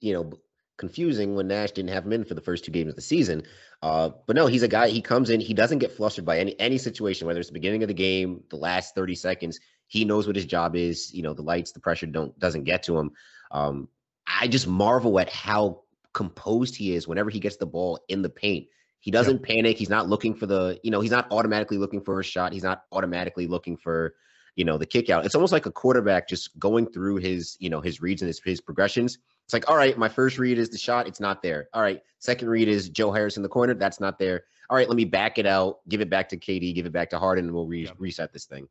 you 0.00 0.12
know, 0.12 0.32
confusing 0.76 1.34
when 1.34 1.48
Nash 1.48 1.72
didn't 1.72 1.90
have 1.90 2.04
him 2.04 2.12
in 2.12 2.24
for 2.24 2.34
the 2.34 2.40
first 2.40 2.64
two 2.64 2.72
games 2.72 2.90
of 2.90 2.96
the 2.96 3.02
season. 3.02 3.42
Uh, 3.82 4.10
but 4.26 4.34
no, 4.34 4.46
he's 4.46 4.62
a 4.62 4.68
guy. 4.68 4.88
He 4.88 5.02
comes 5.02 5.30
in. 5.30 5.40
He 5.40 5.54
doesn't 5.54 5.78
get 5.78 5.92
flustered 5.92 6.24
by 6.24 6.38
any 6.38 6.58
any 6.58 6.78
situation, 6.78 7.26
whether 7.26 7.38
it's 7.38 7.50
the 7.50 7.54
beginning 7.54 7.82
of 7.82 7.88
the 7.88 7.94
game, 7.94 8.42
the 8.48 8.56
last 8.56 8.94
thirty 8.94 9.14
seconds. 9.14 9.60
He 9.86 10.04
knows 10.04 10.26
what 10.26 10.36
his 10.36 10.46
job 10.46 10.76
is. 10.76 11.12
You 11.12 11.22
know, 11.22 11.34
the 11.34 11.42
lights, 11.42 11.72
the 11.72 11.80
pressure 11.80 12.06
don't 12.06 12.38
doesn't 12.38 12.64
get 12.64 12.82
to 12.84 12.98
him. 12.98 13.12
Um, 13.50 13.88
I 14.26 14.48
just 14.48 14.66
marvel 14.66 15.18
at 15.18 15.30
how 15.30 15.82
composed 16.12 16.74
he 16.76 16.94
is 16.94 17.06
whenever 17.06 17.30
he 17.30 17.40
gets 17.40 17.56
the 17.56 17.66
ball 17.66 18.00
in 18.08 18.22
the 18.22 18.30
paint. 18.30 18.66
He 19.00 19.10
doesn't 19.10 19.40
yeah. 19.40 19.54
panic. 19.54 19.76
He's 19.76 19.90
not 19.90 20.08
looking 20.08 20.34
for 20.34 20.46
the, 20.46 20.80
you 20.82 20.90
know, 20.90 21.02
he's 21.02 21.10
not 21.10 21.26
automatically 21.30 21.76
looking 21.76 22.00
for 22.00 22.20
a 22.20 22.24
shot. 22.24 22.54
He's 22.54 22.62
not 22.62 22.84
automatically 22.90 23.46
looking 23.46 23.76
for, 23.76 24.14
you 24.56 24.64
know, 24.64 24.78
the 24.78 24.86
kick 24.86 25.10
out. 25.10 25.26
It's 25.26 25.34
almost 25.34 25.52
like 25.52 25.66
a 25.66 25.70
quarterback 25.70 26.26
just 26.26 26.58
going 26.58 26.86
through 26.86 27.16
his, 27.16 27.58
you 27.60 27.68
know, 27.68 27.82
his 27.82 28.00
reads 28.00 28.22
and 28.22 28.28
his, 28.28 28.40
his 28.42 28.62
progressions. 28.62 29.18
It's 29.44 29.52
like, 29.52 29.68
all 29.68 29.76
right, 29.76 29.98
my 29.98 30.08
first 30.08 30.38
read 30.38 30.58
is 30.58 30.70
the 30.70 30.78
shot. 30.78 31.06
It's 31.06 31.20
not 31.20 31.42
there. 31.42 31.68
All 31.74 31.82
right. 31.82 32.00
Second 32.18 32.48
read 32.48 32.66
is 32.66 32.88
Joe 32.88 33.12
Harris 33.12 33.36
in 33.36 33.42
the 33.42 33.48
corner. 33.48 33.74
That's 33.74 34.00
not 34.00 34.18
there. 34.18 34.44
All 34.70 34.76
right. 34.78 34.88
Let 34.88 34.96
me 34.96 35.04
back 35.04 35.36
it 35.36 35.44
out, 35.44 35.80
give 35.86 36.00
it 36.00 36.08
back 36.08 36.30
to 36.30 36.38
KD, 36.38 36.74
give 36.74 36.86
it 36.86 36.92
back 36.92 37.10
to 37.10 37.18
Harden, 37.18 37.44
and 37.44 37.54
we'll 37.54 37.66
re- 37.66 37.84
yeah. 37.84 37.90
reset 37.98 38.32
this 38.32 38.46
thing. 38.46 38.66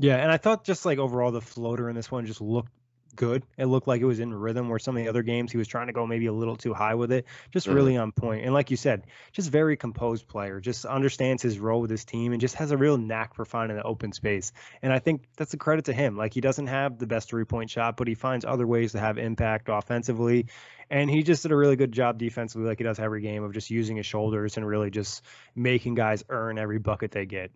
Yeah. 0.00 0.16
And 0.16 0.32
I 0.32 0.38
thought 0.38 0.64
just 0.64 0.86
like 0.86 0.98
overall, 0.98 1.30
the 1.30 1.42
floater 1.42 1.88
in 1.88 1.94
this 1.94 2.10
one 2.10 2.24
just 2.26 2.40
looked 2.40 2.72
good. 3.16 3.44
It 3.58 3.66
looked 3.66 3.86
like 3.86 4.00
it 4.00 4.06
was 4.06 4.18
in 4.18 4.32
rhythm 4.32 4.70
where 4.70 4.78
some 4.78 4.96
of 4.96 5.02
the 5.02 5.10
other 5.10 5.22
games 5.22 5.52
he 5.52 5.58
was 5.58 5.68
trying 5.68 5.88
to 5.88 5.92
go 5.92 6.06
maybe 6.06 6.24
a 6.26 6.32
little 6.32 6.56
too 6.56 6.72
high 6.72 6.94
with 6.94 7.12
it. 7.12 7.26
Just 7.50 7.66
mm-hmm. 7.66 7.76
really 7.76 7.96
on 7.98 8.12
point. 8.12 8.44
And 8.44 8.54
like 8.54 8.70
you 8.70 8.78
said, 8.78 9.04
just 9.32 9.50
very 9.50 9.76
composed 9.76 10.26
player, 10.26 10.58
just 10.58 10.86
understands 10.86 11.42
his 11.42 11.58
role 11.58 11.82
with 11.82 11.90
his 11.90 12.06
team 12.06 12.32
and 12.32 12.40
just 12.40 12.54
has 12.54 12.70
a 12.70 12.78
real 12.78 12.96
knack 12.96 13.34
for 13.34 13.44
finding 13.44 13.76
the 13.76 13.82
open 13.82 14.12
space. 14.12 14.52
And 14.80 14.90
I 14.90 15.00
think 15.00 15.24
that's 15.36 15.52
a 15.52 15.58
credit 15.58 15.84
to 15.86 15.92
him. 15.92 16.16
Like 16.16 16.32
he 16.32 16.40
doesn't 16.40 16.68
have 16.68 16.98
the 16.98 17.06
best 17.06 17.28
three 17.28 17.44
point 17.44 17.68
shot, 17.68 17.98
but 17.98 18.08
he 18.08 18.14
finds 18.14 18.46
other 18.46 18.66
ways 18.66 18.92
to 18.92 19.00
have 19.00 19.18
impact 19.18 19.68
offensively. 19.68 20.46
And 20.88 21.10
he 21.10 21.22
just 21.22 21.42
did 21.42 21.52
a 21.52 21.56
really 21.56 21.76
good 21.76 21.92
job 21.92 22.18
defensively, 22.18 22.66
like 22.66 22.78
he 22.78 22.84
does 22.84 22.98
every 22.98 23.20
game, 23.20 23.44
of 23.44 23.52
just 23.52 23.70
using 23.70 23.96
his 23.96 24.06
shoulders 24.06 24.56
and 24.56 24.66
really 24.66 24.90
just 24.90 25.22
making 25.54 25.94
guys 25.94 26.24
earn 26.30 26.58
every 26.58 26.78
bucket 26.78 27.12
they 27.12 27.26
get 27.26 27.52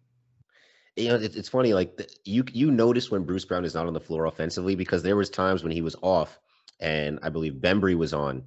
you 0.97 1.09
know, 1.09 1.17
it's, 1.17 1.37
it's 1.37 1.49
funny. 1.49 1.75
Like 1.75 1.97
the, 1.97 2.09
you 2.25 2.45
you 2.53 2.71
notice 2.71 3.11
when 3.11 3.25
Bruce 3.25 3.45
Brown 3.45 3.65
is 3.65 3.75
not 3.75 3.87
on 3.87 3.95
the 3.95 4.01
floor 4.01 4.27
offensively 4.27 4.75
because 4.75 5.03
there 5.03 5.17
was 5.17 5.31
times 5.31 5.63
when 5.63 5.73
he 5.73 5.83
was 5.83 5.97
off, 6.03 6.39
and 6.81 7.19
I 7.23 7.31
believe 7.31 7.55
Bembry 7.55 7.97
was 7.97 8.15
on, 8.15 8.45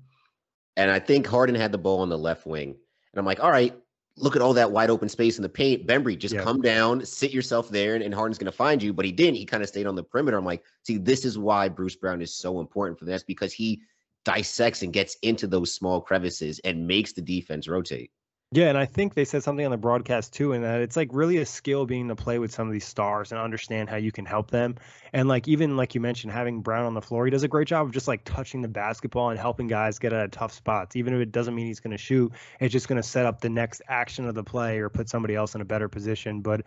and 0.75 0.89
I 0.89 0.99
think 0.99 1.27
Harden 1.27 1.55
had 1.55 1.71
the 1.71 1.77
ball 1.77 1.99
on 1.99 2.09
the 2.09 2.17
left 2.17 2.45
wing, 2.45 2.69
and 2.69 3.19
I'm 3.19 3.25
like, 3.25 3.43
all 3.43 3.51
right, 3.51 3.75
look 4.15 4.35
at 4.35 4.41
all 4.41 4.53
that 4.53 4.71
wide 4.71 4.89
open 4.89 5.09
space 5.09 5.37
in 5.37 5.43
the 5.43 5.49
paint. 5.49 5.85
Bembry, 5.87 6.17
just 6.17 6.35
yeah. 6.35 6.43
come 6.43 6.61
down, 6.61 7.05
sit 7.05 7.31
yourself 7.31 7.69
there, 7.69 7.95
and, 7.95 8.03
and 8.03 8.13
Harden's 8.13 8.37
going 8.37 8.51
to 8.51 8.57
find 8.57 8.81
you. 8.81 8.93
But 8.93 9.05
he 9.05 9.11
didn't. 9.11 9.35
He 9.35 9.45
kind 9.45 9.63
of 9.63 9.69
stayed 9.69 9.85
on 9.85 9.95
the 9.95 10.03
perimeter. 10.03 10.37
I'm 10.37 10.45
like, 10.45 10.63
see, 10.83 10.97
this 10.97 11.25
is 11.25 11.37
why 11.37 11.67
Bruce 11.67 11.95
Brown 11.95 12.21
is 12.21 12.33
so 12.33 12.59
important 12.59 12.97
for 12.97 13.05
this 13.05 13.23
because 13.23 13.51
he 13.51 13.81
dissects 14.23 14.81
and 14.83 14.91
gets 14.91 15.15
into 15.21 15.47
those 15.47 15.73
small 15.73 16.01
crevices 16.01 16.59
and 16.59 16.87
makes 16.87 17.13
the 17.13 17.21
defense 17.21 17.67
rotate. 17.67 18.11
Yeah, 18.53 18.69
and 18.69 18.77
I 18.77 18.85
think 18.85 19.13
they 19.13 19.25
said 19.25 19.43
something 19.43 19.65
on 19.65 19.71
the 19.71 19.77
broadcast 19.77 20.33
too, 20.33 20.53
and 20.53 20.63
that 20.63 20.79
it's 20.79 20.95
like 20.95 21.09
really 21.11 21.35
a 21.37 21.45
skill 21.45 21.85
being 21.85 22.07
to 22.07 22.15
play 22.15 22.39
with 22.39 22.53
some 22.53 22.65
of 22.65 22.71
these 22.71 22.85
stars 22.85 23.33
and 23.33 23.41
understand 23.41 23.89
how 23.89 23.97
you 23.97 24.09
can 24.13 24.25
help 24.25 24.51
them. 24.51 24.75
And 25.11 25.27
like 25.27 25.49
even 25.49 25.75
like 25.75 25.95
you 25.95 25.99
mentioned, 25.99 26.31
having 26.31 26.61
Brown 26.61 26.85
on 26.85 26.93
the 26.93 27.01
floor, 27.01 27.25
he 27.25 27.31
does 27.31 27.43
a 27.43 27.49
great 27.49 27.67
job 27.67 27.87
of 27.87 27.91
just 27.91 28.07
like 28.07 28.23
touching 28.23 28.61
the 28.61 28.69
basketball 28.69 29.31
and 29.31 29.37
helping 29.37 29.67
guys 29.67 29.99
get 29.99 30.13
out 30.13 30.23
of 30.23 30.31
tough 30.31 30.53
spots. 30.53 30.95
Even 30.95 31.13
if 31.13 31.19
it 31.19 31.33
doesn't 31.33 31.55
mean 31.55 31.67
he's 31.67 31.81
going 31.81 31.91
to 31.91 31.97
shoot, 31.97 32.31
it's 32.61 32.71
just 32.71 32.87
going 32.87 33.01
to 33.01 33.07
set 33.07 33.25
up 33.25 33.41
the 33.41 33.49
next 33.49 33.81
action 33.89 34.25
of 34.25 34.33
the 34.33 34.45
play 34.45 34.79
or 34.79 34.87
put 34.87 35.09
somebody 35.09 35.35
else 35.35 35.53
in 35.53 35.59
a 35.59 35.65
better 35.65 35.89
position. 35.89 36.39
But 36.39 36.61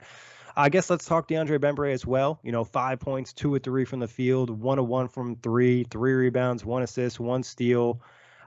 I 0.54 0.68
guess 0.68 0.90
let's 0.90 1.06
talk 1.06 1.28
DeAndre 1.28 1.58
Bembry 1.60 1.94
as 1.94 2.04
well. 2.04 2.40
You 2.42 2.52
know, 2.52 2.64
five 2.64 3.00
points, 3.00 3.32
two 3.32 3.54
or 3.54 3.58
three 3.58 3.86
from 3.86 4.00
the 4.00 4.08
field, 4.08 4.50
one 4.50 4.78
of 4.78 4.86
one 4.86 5.08
from 5.08 5.36
three, 5.36 5.84
three 5.84 6.12
rebounds, 6.12 6.62
one 6.62 6.82
assist, 6.82 7.18
one 7.18 7.42
steal, 7.42 8.02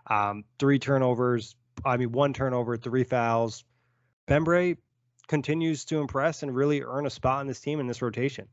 um, 0.06 0.44
three 0.60 0.78
turnovers, 0.78 1.56
I 1.86 1.98
mean, 1.98 2.12
one 2.12 2.34
turnover, 2.34 2.78
three 2.78 3.04
fouls. 3.04 3.64
Bembry 4.28 4.78
continues 5.28 5.86
to 5.86 6.00
impress 6.00 6.44
and 6.44 6.56
really 6.56 6.82
earn 6.82 7.06
a 7.06 7.10
spot 7.10 7.42
in 7.42 7.48
this 7.48 7.60
team 7.60 7.80
in 7.80 7.88
this 7.88 8.02
rotation. 8.02 8.48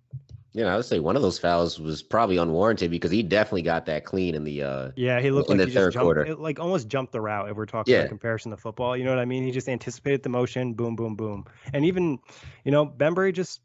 Yeah, 0.53 0.73
I 0.73 0.77
would 0.77 0.85
say 0.85 0.99
one 0.99 1.15
of 1.15 1.23
those 1.23 1.39
fouls 1.39 1.79
was 1.79 2.03
probably 2.03 2.37
unwarranted 2.37 2.91
because 2.91 3.13
he 3.13 3.23
definitely 3.23 3.63
got 3.63 3.87
that 3.87 4.05
clean 4.05 4.35
in 4.35 4.43
the 4.43 4.63
uh 4.63 4.91
yeah 4.97 5.21
he 5.21 5.31
looked 5.31 5.49
in 5.49 5.59
like 5.59 5.69
the 5.69 5.73
third 5.73 5.93
jumped, 5.93 6.05
quarter, 6.05 6.35
like 6.35 6.59
almost 6.59 6.89
jumped 6.89 7.13
the 7.13 7.21
route. 7.21 7.49
If 7.51 7.57
we're 7.57 7.67
talking 7.67 7.95
yeah. 7.95 8.01
about 8.01 8.09
comparison 8.09 8.51
to 8.51 8.57
football, 8.57 8.97
you 8.97 9.05
know 9.05 9.11
what 9.11 9.21
I 9.21 9.27
mean? 9.27 9.45
He 9.45 9.53
just 9.53 9.69
anticipated 9.69 10.25
the 10.25 10.29
motion, 10.29 10.75
boom, 10.75 10.97
boom, 10.97 11.15
boom, 11.15 11.45
and 11.73 11.85
even 11.85 12.19
you 12.65 12.73
know 12.73 12.85
Bembry 12.85 13.33
just 13.33 13.61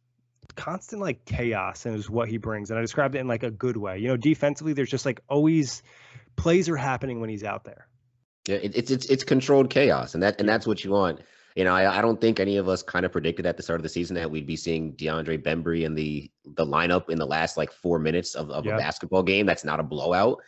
constant 0.56 1.02
like 1.02 1.26
chaos 1.26 1.88
and 1.88 1.96
is 1.96 2.08
what 2.08 2.30
he 2.30 2.38
brings, 2.38 2.70
and 2.70 2.78
I 2.78 2.84
described 2.84 3.16
it 3.16 3.20
in 3.20 3.28
like 3.28 3.42
a 3.42 3.52
good 3.52 3.78
way. 3.78 3.98
You 3.98 4.10
know, 4.10 4.18
defensively, 4.18 4.74
there's 4.74 4.92
just 4.92 5.08
like 5.08 5.22
always 5.28 5.82
plays 6.36 6.70
are 6.70 6.78
happening 6.78 7.20
when 7.20 7.32
he's 7.32 7.44
out 7.44 7.64
there. 7.64 7.88
Yeah, 8.48 8.58
it, 8.58 8.76
it's 8.76 8.92
it's 8.92 9.06
it's 9.08 9.24
controlled 9.24 9.70
chaos, 9.70 10.14
and 10.14 10.24
that 10.24 10.40
and 10.40 10.48
that's 10.48 10.68
what 10.68 10.84
you 10.84 10.92
want. 10.92 11.22
You 11.56 11.64
know, 11.64 11.74
I, 11.74 12.00
I 12.00 12.02
don't 12.02 12.20
think 12.20 12.40
any 12.40 12.58
of 12.58 12.68
us 12.68 12.84
kind 12.84 13.06
of 13.06 13.14
predicted 13.14 13.46
at 13.46 13.56
the 13.56 13.64
start 13.64 13.80
of 13.80 13.84
the 13.84 13.90
season 13.90 14.16
that 14.16 14.30
we'd 14.30 14.46
be 14.46 14.58
seeing 14.58 14.94
DeAndre 14.94 15.42
Bembry 15.42 15.84
in 15.84 15.96
the 15.96 16.30
the 16.44 16.66
lineup 16.66 17.10
in 17.10 17.18
the 17.18 17.26
last 17.26 17.58
like 17.58 17.72
four 17.72 17.98
minutes 17.98 18.36
of, 18.36 18.52
of 18.52 18.68
a 18.68 18.78
basketball 18.78 19.24
game. 19.24 19.46
That's 19.46 19.64
not 19.64 19.80
a 19.80 19.84
blowout. 19.84 20.42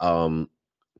Um, 0.00 0.48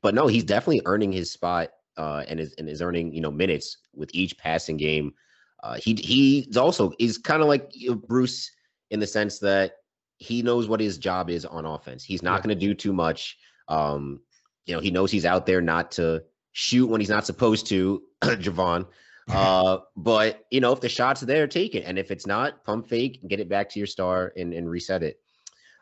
but 0.02 0.14
no, 0.14 0.26
he's 0.26 0.44
definitely 0.44 0.82
earning 0.84 1.12
his 1.12 1.30
spot 1.30 1.70
uh, 1.96 2.24
and 2.28 2.38
is 2.38 2.54
and 2.58 2.68
is 2.68 2.82
earning 2.82 3.12
you 3.12 3.20
know 3.20 3.30
minutes 3.30 3.78
with 3.94 4.10
each 4.12 4.36
passing 4.38 4.76
game. 4.76 5.14
Uh, 5.62 5.74
he 5.74 5.94
he's 5.94 6.56
also 6.56 6.92
is 6.98 7.18
kind 7.18 7.40
of 7.42 7.48
like 7.48 7.72
Bruce 8.06 8.50
in 8.90 9.00
the 9.00 9.06
sense 9.06 9.38
that 9.38 9.76
he 10.18 10.42
knows 10.42 10.68
what 10.68 10.78
his 10.78 10.98
job 10.98 11.30
is 11.30 11.44
on 11.44 11.64
offense. 11.64 12.04
He's 12.04 12.22
not 12.22 12.36
yeah. 12.36 12.42
going 12.42 12.58
to 12.60 12.66
do 12.66 12.74
too 12.74 12.92
much. 12.92 13.38
Um, 13.68 14.20
you 14.66 14.74
know, 14.74 14.80
he 14.80 14.90
knows 14.90 15.10
he's 15.10 15.26
out 15.26 15.46
there 15.46 15.60
not 15.60 15.90
to 15.92 16.22
shoot 16.54 16.86
when 16.86 17.00
he's 17.00 17.10
not 17.10 17.26
supposed 17.26 17.66
to, 17.66 18.02
Jevon. 18.22 18.86
Uh, 19.28 19.78
but 19.96 20.46
you 20.50 20.60
know, 20.60 20.72
if 20.72 20.80
the 20.80 20.88
shot's 20.88 21.20
there, 21.20 21.46
take 21.46 21.74
it. 21.74 21.84
And 21.84 21.98
if 21.98 22.10
it's 22.10 22.26
not, 22.26 22.64
pump 22.64 22.88
fake 22.88 23.18
and 23.20 23.28
get 23.28 23.40
it 23.40 23.48
back 23.48 23.68
to 23.70 23.78
your 23.78 23.86
star 23.86 24.32
and, 24.36 24.54
and 24.54 24.70
reset 24.70 25.02
it. 25.02 25.20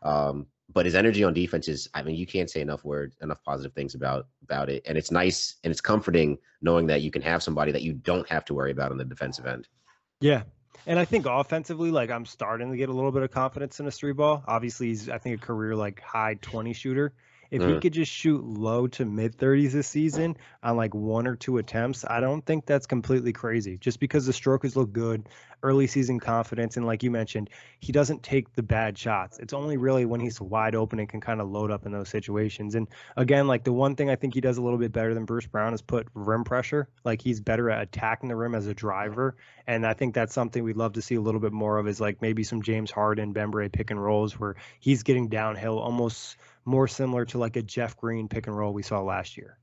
Um, 0.03 0.47
but 0.73 0.87
his 0.87 0.95
energy 0.95 1.23
on 1.23 1.35
defense 1.35 1.69
is, 1.69 1.89
I 1.93 2.03
mean, 2.03 2.17
you 2.17 2.27
can't 2.27 2.49
say 2.49 2.63
enough 2.63 2.85
words, 2.85 3.17
enough 3.21 3.43
positive 3.45 3.75
things 3.75 3.95
about 3.95 4.27
about 4.43 4.71
it. 4.71 4.83
And 4.87 4.97
it's 4.97 5.11
nice 5.11 5.57
and 5.63 5.71
it's 5.71 5.81
comforting 5.81 6.39
knowing 6.63 6.87
that 6.87 7.03
you 7.03 7.11
can 7.11 7.23
have 7.23 7.43
somebody 7.43 7.73
that 7.73 7.83
you 7.83 7.93
don't 7.93 8.29
have 8.29 8.45
to 8.47 8.55
worry 8.55 8.71
about 8.71 8.91
on 8.91 8.97
the 8.97 9.05
defensive 9.05 9.47
end. 9.47 9.69
Yeah. 10.21 10.45
And 10.87 10.99
I 10.99 11.05
think 11.05 11.27
offensively, 11.27 11.91
like 11.91 12.11
I'm 12.11 12.25
starting 12.25 12.71
to 12.71 12.77
get 12.77 12.89
a 12.89 12.93
little 12.93 13.13
bit 13.13 13.23
of 13.23 13.31
confidence 13.31 13.79
in 13.79 13.87
a 13.87 13.91
three 13.91 14.13
ball. 14.13 14.43
Obviously, 14.49 14.89
he's 14.89 15.11
I 15.11 15.19
think 15.19 15.43
a 15.43 15.47
career 15.47 15.77
like 15.77 16.01
high 16.01 16.39
20 16.41 16.73
shooter. 16.73 17.13
If 17.53 17.61
mm. 17.61 17.75
he 17.75 17.81
could 17.81 17.93
just 17.93 18.11
shoot 18.11 18.43
low 18.43 18.87
to 18.89 19.05
mid 19.05 19.37
30s 19.37 19.73
this 19.73 19.87
season 19.87 20.39
on 20.63 20.77
like 20.79 20.95
one 20.95 21.27
or 21.27 21.37
two 21.37 21.59
attempts, 21.59 22.03
I 22.03 22.19
don't 22.19 22.45
think 22.45 22.65
that's 22.65 22.87
completely 22.87 23.35
crazy. 23.35 23.77
Just 23.77 24.01
because 24.01 24.25
the 24.25 24.33
strokers 24.33 24.75
look 24.75 24.91
good, 24.91 25.29
early 25.63 25.87
season 25.87 26.21
confidence, 26.21 26.77
and 26.77 26.87
like 26.87 27.03
you 27.03 27.11
mentioned, 27.11 27.51
he 27.81 27.93
doesn't 27.93 28.23
take 28.23 28.53
the 28.55 28.63
bad 28.63 28.97
shots. 28.97 29.39
It's 29.39 29.53
only 29.53 29.77
really 29.77 30.05
when 30.05 30.21
he's 30.21 30.41
wide 30.41 30.75
open 30.75 30.99
and 30.99 31.09
can 31.09 31.21
kind 31.21 31.41
of 31.41 31.51
load 31.51 31.71
up 31.71 31.87
in 31.87 31.93
those 31.93 32.09
situations. 32.09 32.75
And 32.75 32.89
again, 33.17 33.47
like 33.47 33.65
the 33.65 33.73
one 33.73 33.97
thing 33.97 34.11
I 34.11 34.17
think 34.17 34.35
he 34.35 34.41
does 34.41 34.59
a 34.59 34.63
little 34.63 34.79
bit 34.79 34.93
better 34.93 35.15
than 35.15 35.25
Bruce 35.25 35.47
Brown 35.47 35.75
is 35.75 35.83
put 35.83 36.09
rim 36.15 36.45
pressure. 36.45 36.89
Like 37.05 37.23
he's 37.23 37.41
better 37.41 37.71
at 37.71 37.83
attacking 37.83 38.29
the 38.29 38.37
rim 38.37 38.55
as 38.55 38.67
a 38.67 38.75
driver. 38.75 39.37
And 39.67 39.87
I 39.87 39.95
think 39.95 40.15
that's 40.15 40.35
something 40.35 40.63
we'd 40.63 40.77
love 40.77 40.95
to 40.95 41.03
see 41.03 41.15
a 41.15 41.21
little 41.21 41.41
bit 41.41 41.53
more 41.53 41.79
of 41.79 41.89
is 41.89 42.01
like 42.01 42.21
maybe 42.21 42.45
some 42.45 42.63
James 42.63 42.91
Harden, 42.91 43.35
Bembry 43.35 43.71
pick 43.71 43.91
and 43.91 44.03
rolls 44.03 44.39
where 44.39 44.57
he's 44.81 45.03
getting 45.03 45.29
downhill 45.29 45.79
almost 45.79 46.37
more 46.65 46.89
similar 46.89 47.25
to 47.27 47.39
like 47.39 47.57
a 47.57 47.63
Jeff 47.63 47.97
Green 47.97 48.29
pick 48.29 48.47
and 48.47 48.57
roll 48.57 48.73
we 48.73 48.83
saw 48.83 49.01
last 49.01 49.37
year. 49.37 49.59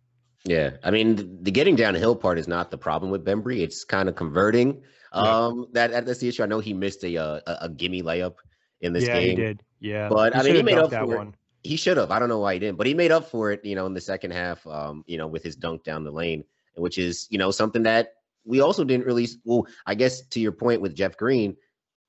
Yeah, 0.46 0.72
I 0.84 0.92
mean 0.92 1.44
the 1.44 1.52
getting 1.52 1.76
downhill 1.76 2.16
part 2.16 2.40
is 2.40 2.48
not 2.48 2.72
the 2.72 2.78
problem 2.78 3.12
with 3.12 3.26
Bembry. 3.26 3.60
It's 3.60 3.84
kind 3.84 4.08
of 4.08 4.16
converting. 4.16 4.82
Um, 5.12 5.68
yeah. 5.74 5.88
that 5.88 6.06
that's 6.06 6.20
the 6.20 6.30
issue. 6.30 6.44
I 6.44 6.46
know 6.46 6.60
he 6.60 6.74
missed 6.74 7.04
a 7.04 7.16
a, 7.16 7.42
a 7.62 7.70
gimme 7.70 8.04
layup 8.04 8.36
in 8.82 8.94
this 8.94 9.06
yeah, 9.06 9.20
game. 9.20 9.30
he 9.30 9.36
did. 9.36 9.62
Yeah, 9.80 10.10
but 10.10 10.34
he 10.34 10.40
I 10.40 10.44
mean 10.44 10.56
he 10.56 10.64
made 10.64 10.78
up 10.78 10.92
for 10.92 11.06
one. 11.06 11.28
it. 11.30 11.34
He 11.64 11.76
should 11.76 11.98
have. 11.98 12.10
I 12.10 12.20
don't 12.20 12.30
know 12.30 12.40
why 12.40 12.54
he 12.54 12.60
didn't, 12.60 12.78
but 12.78 12.88
he 12.88 12.94
made 12.94 13.12
up 13.12 13.30
for 13.30 13.52
it. 13.52 13.64
You 13.66 13.76
know, 13.76 13.86
in 13.86 13.94
the 13.94 14.02
second 14.02 14.32
half. 14.32 14.66
Um, 14.66 15.04
you 15.08 15.18
know, 15.18 15.28
with 15.28 15.44
his 15.44 15.56
dunk 15.56 15.84
down 15.84 16.04
the 16.04 16.12
lane, 16.12 16.44
which 16.76 16.98
is 16.98 17.28
you 17.30 17.38
know 17.38 17.52
something 17.52 17.84
that 17.84 18.14
we 18.46 18.62
also 18.62 18.84
didn't 18.84 19.06
really. 19.06 19.28
Well, 19.44 19.68
I 19.86 19.96
guess 19.96 20.22
to 20.22 20.40
your 20.40 20.54
point 20.54 20.80
with 20.80 20.96
Jeff 20.96 21.18
Green, 21.18 21.58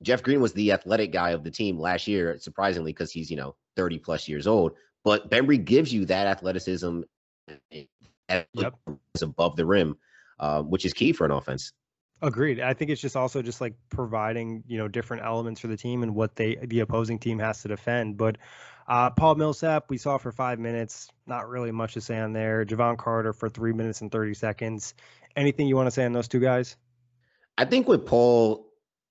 Jeff 0.03 0.23
Green 0.23 0.41
was 0.41 0.53
the 0.53 0.71
athletic 0.71 1.11
guy 1.11 1.31
of 1.31 1.43
the 1.43 1.51
team 1.51 1.77
last 1.77 2.07
year, 2.07 2.37
surprisingly, 2.39 2.93
because 2.93 3.11
he's 3.11 3.29
you 3.29 3.37
know 3.37 3.55
30 3.75 3.99
plus 3.99 4.27
years 4.27 4.47
old. 4.47 4.73
But 5.03 5.29
Bembry 5.29 5.63
gives 5.63 5.93
you 5.93 6.05
that 6.05 6.27
athleticism 6.27 7.01
yep. 8.53 8.75
above 9.21 9.55
the 9.55 9.65
rim, 9.65 9.97
uh, 10.39 10.61
which 10.61 10.85
is 10.85 10.93
key 10.93 11.13
for 11.13 11.25
an 11.25 11.31
offense. 11.31 11.73
Agreed. 12.23 12.59
I 12.59 12.73
think 12.75 12.91
it's 12.91 13.01
just 13.01 13.15
also 13.15 13.41
just 13.41 13.61
like 13.61 13.73
providing 13.89 14.63
you 14.67 14.77
know 14.77 14.87
different 14.87 15.23
elements 15.23 15.59
for 15.59 15.67
the 15.67 15.77
team 15.77 16.03
and 16.03 16.13
what 16.13 16.35
they 16.35 16.55
the 16.55 16.81
opposing 16.81 17.17
team 17.17 17.39
has 17.39 17.63
to 17.63 17.67
defend. 17.67 18.17
But 18.17 18.37
uh, 18.87 19.09
Paul 19.09 19.35
Millsap 19.35 19.89
we 19.89 19.97
saw 19.97 20.19
for 20.19 20.31
five 20.31 20.59
minutes, 20.59 21.09
not 21.25 21.49
really 21.49 21.71
much 21.71 21.95
to 21.95 22.01
say 22.01 22.19
on 22.19 22.33
there. 22.33 22.63
Jevon 22.63 22.97
Carter 22.97 23.33
for 23.33 23.49
three 23.49 23.73
minutes 23.73 24.01
and 24.01 24.11
thirty 24.11 24.35
seconds. 24.35 24.93
Anything 25.35 25.67
you 25.67 25.75
want 25.75 25.87
to 25.87 25.91
say 25.91 26.05
on 26.05 26.13
those 26.13 26.27
two 26.27 26.39
guys? 26.39 26.75
I 27.57 27.65
think 27.65 27.87
with 27.87 28.05
Paul, 28.05 28.67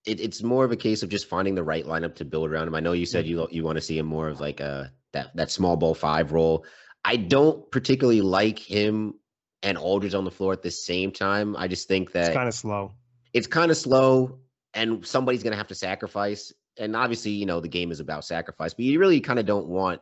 it, 0.06 0.20
it's 0.20 0.42
more 0.42 0.64
of 0.64 0.70
a 0.70 0.76
case 0.76 1.02
of 1.02 1.08
just 1.08 1.28
finding 1.28 1.56
the 1.56 1.64
right 1.64 1.84
lineup 1.84 2.16
to 2.16 2.24
build 2.24 2.50
around 2.50 2.68
him. 2.68 2.74
I 2.76 2.80
know 2.80 2.92
you 2.92 3.06
said 3.06 3.26
you 3.26 3.48
you 3.50 3.64
want 3.64 3.76
to 3.76 3.82
see 3.82 3.98
him 3.98 4.06
more 4.06 4.28
of 4.28 4.40
like 4.40 4.60
a 4.60 4.92
that 5.12 5.34
that 5.36 5.50
small 5.50 5.76
ball 5.76 5.94
five 5.94 6.30
role. 6.30 6.64
I 7.04 7.16
don't 7.16 7.70
particularly 7.70 8.20
like 8.20 8.58
him 8.58 9.14
and 9.62 9.76
Aldridge 9.78 10.14
on 10.14 10.24
the 10.24 10.30
floor 10.30 10.52
at 10.52 10.62
the 10.62 10.70
same 10.70 11.12
time. 11.12 11.56
I 11.56 11.68
just 11.68 11.88
think 11.88 12.12
that 12.12 12.28
it's 12.28 12.36
kind 12.36 12.48
of 12.48 12.54
slow. 12.54 12.92
It's 13.32 13.46
kind 13.46 13.70
of 13.70 13.76
slow, 13.76 14.38
and 14.74 15.06
somebody's 15.06 15.42
going 15.42 15.52
to 15.52 15.56
have 15.56 15.68
to 15.68 15.74
sacrifice. 15.74 16.52
And 16.78 16.96
obviously, 16.96 17.32
you 17.32 17.46
know, 17.46 17.60
the 17.60 17.68
game 17.68 17.90
is 17.90 18.00
about 18.00 18.24
sacrifice, 18.24 18.74
but 18.74 18.84
you 18.84 18.98
really 18.98 19.20
kind 19.20 19.38
of 19.38 19.46
don't 19.46 19.66
want 19.66 20.00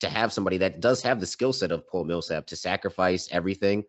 to 0.00 0.08
have 0.08 0.32
somebody 0.32 0.58
that 0.58 0.80
does 0.80 1.02
have 1.02 1.20
the 1.20 1.26
skill 1.26 1.52
set 1.52 1.72
of 1.72 1.86
Paul 1.86 2.04
Millsap 2.04 2.46
to 2.46 2.56
sacrifice 2.56 3.28
everything. 3.30 3.84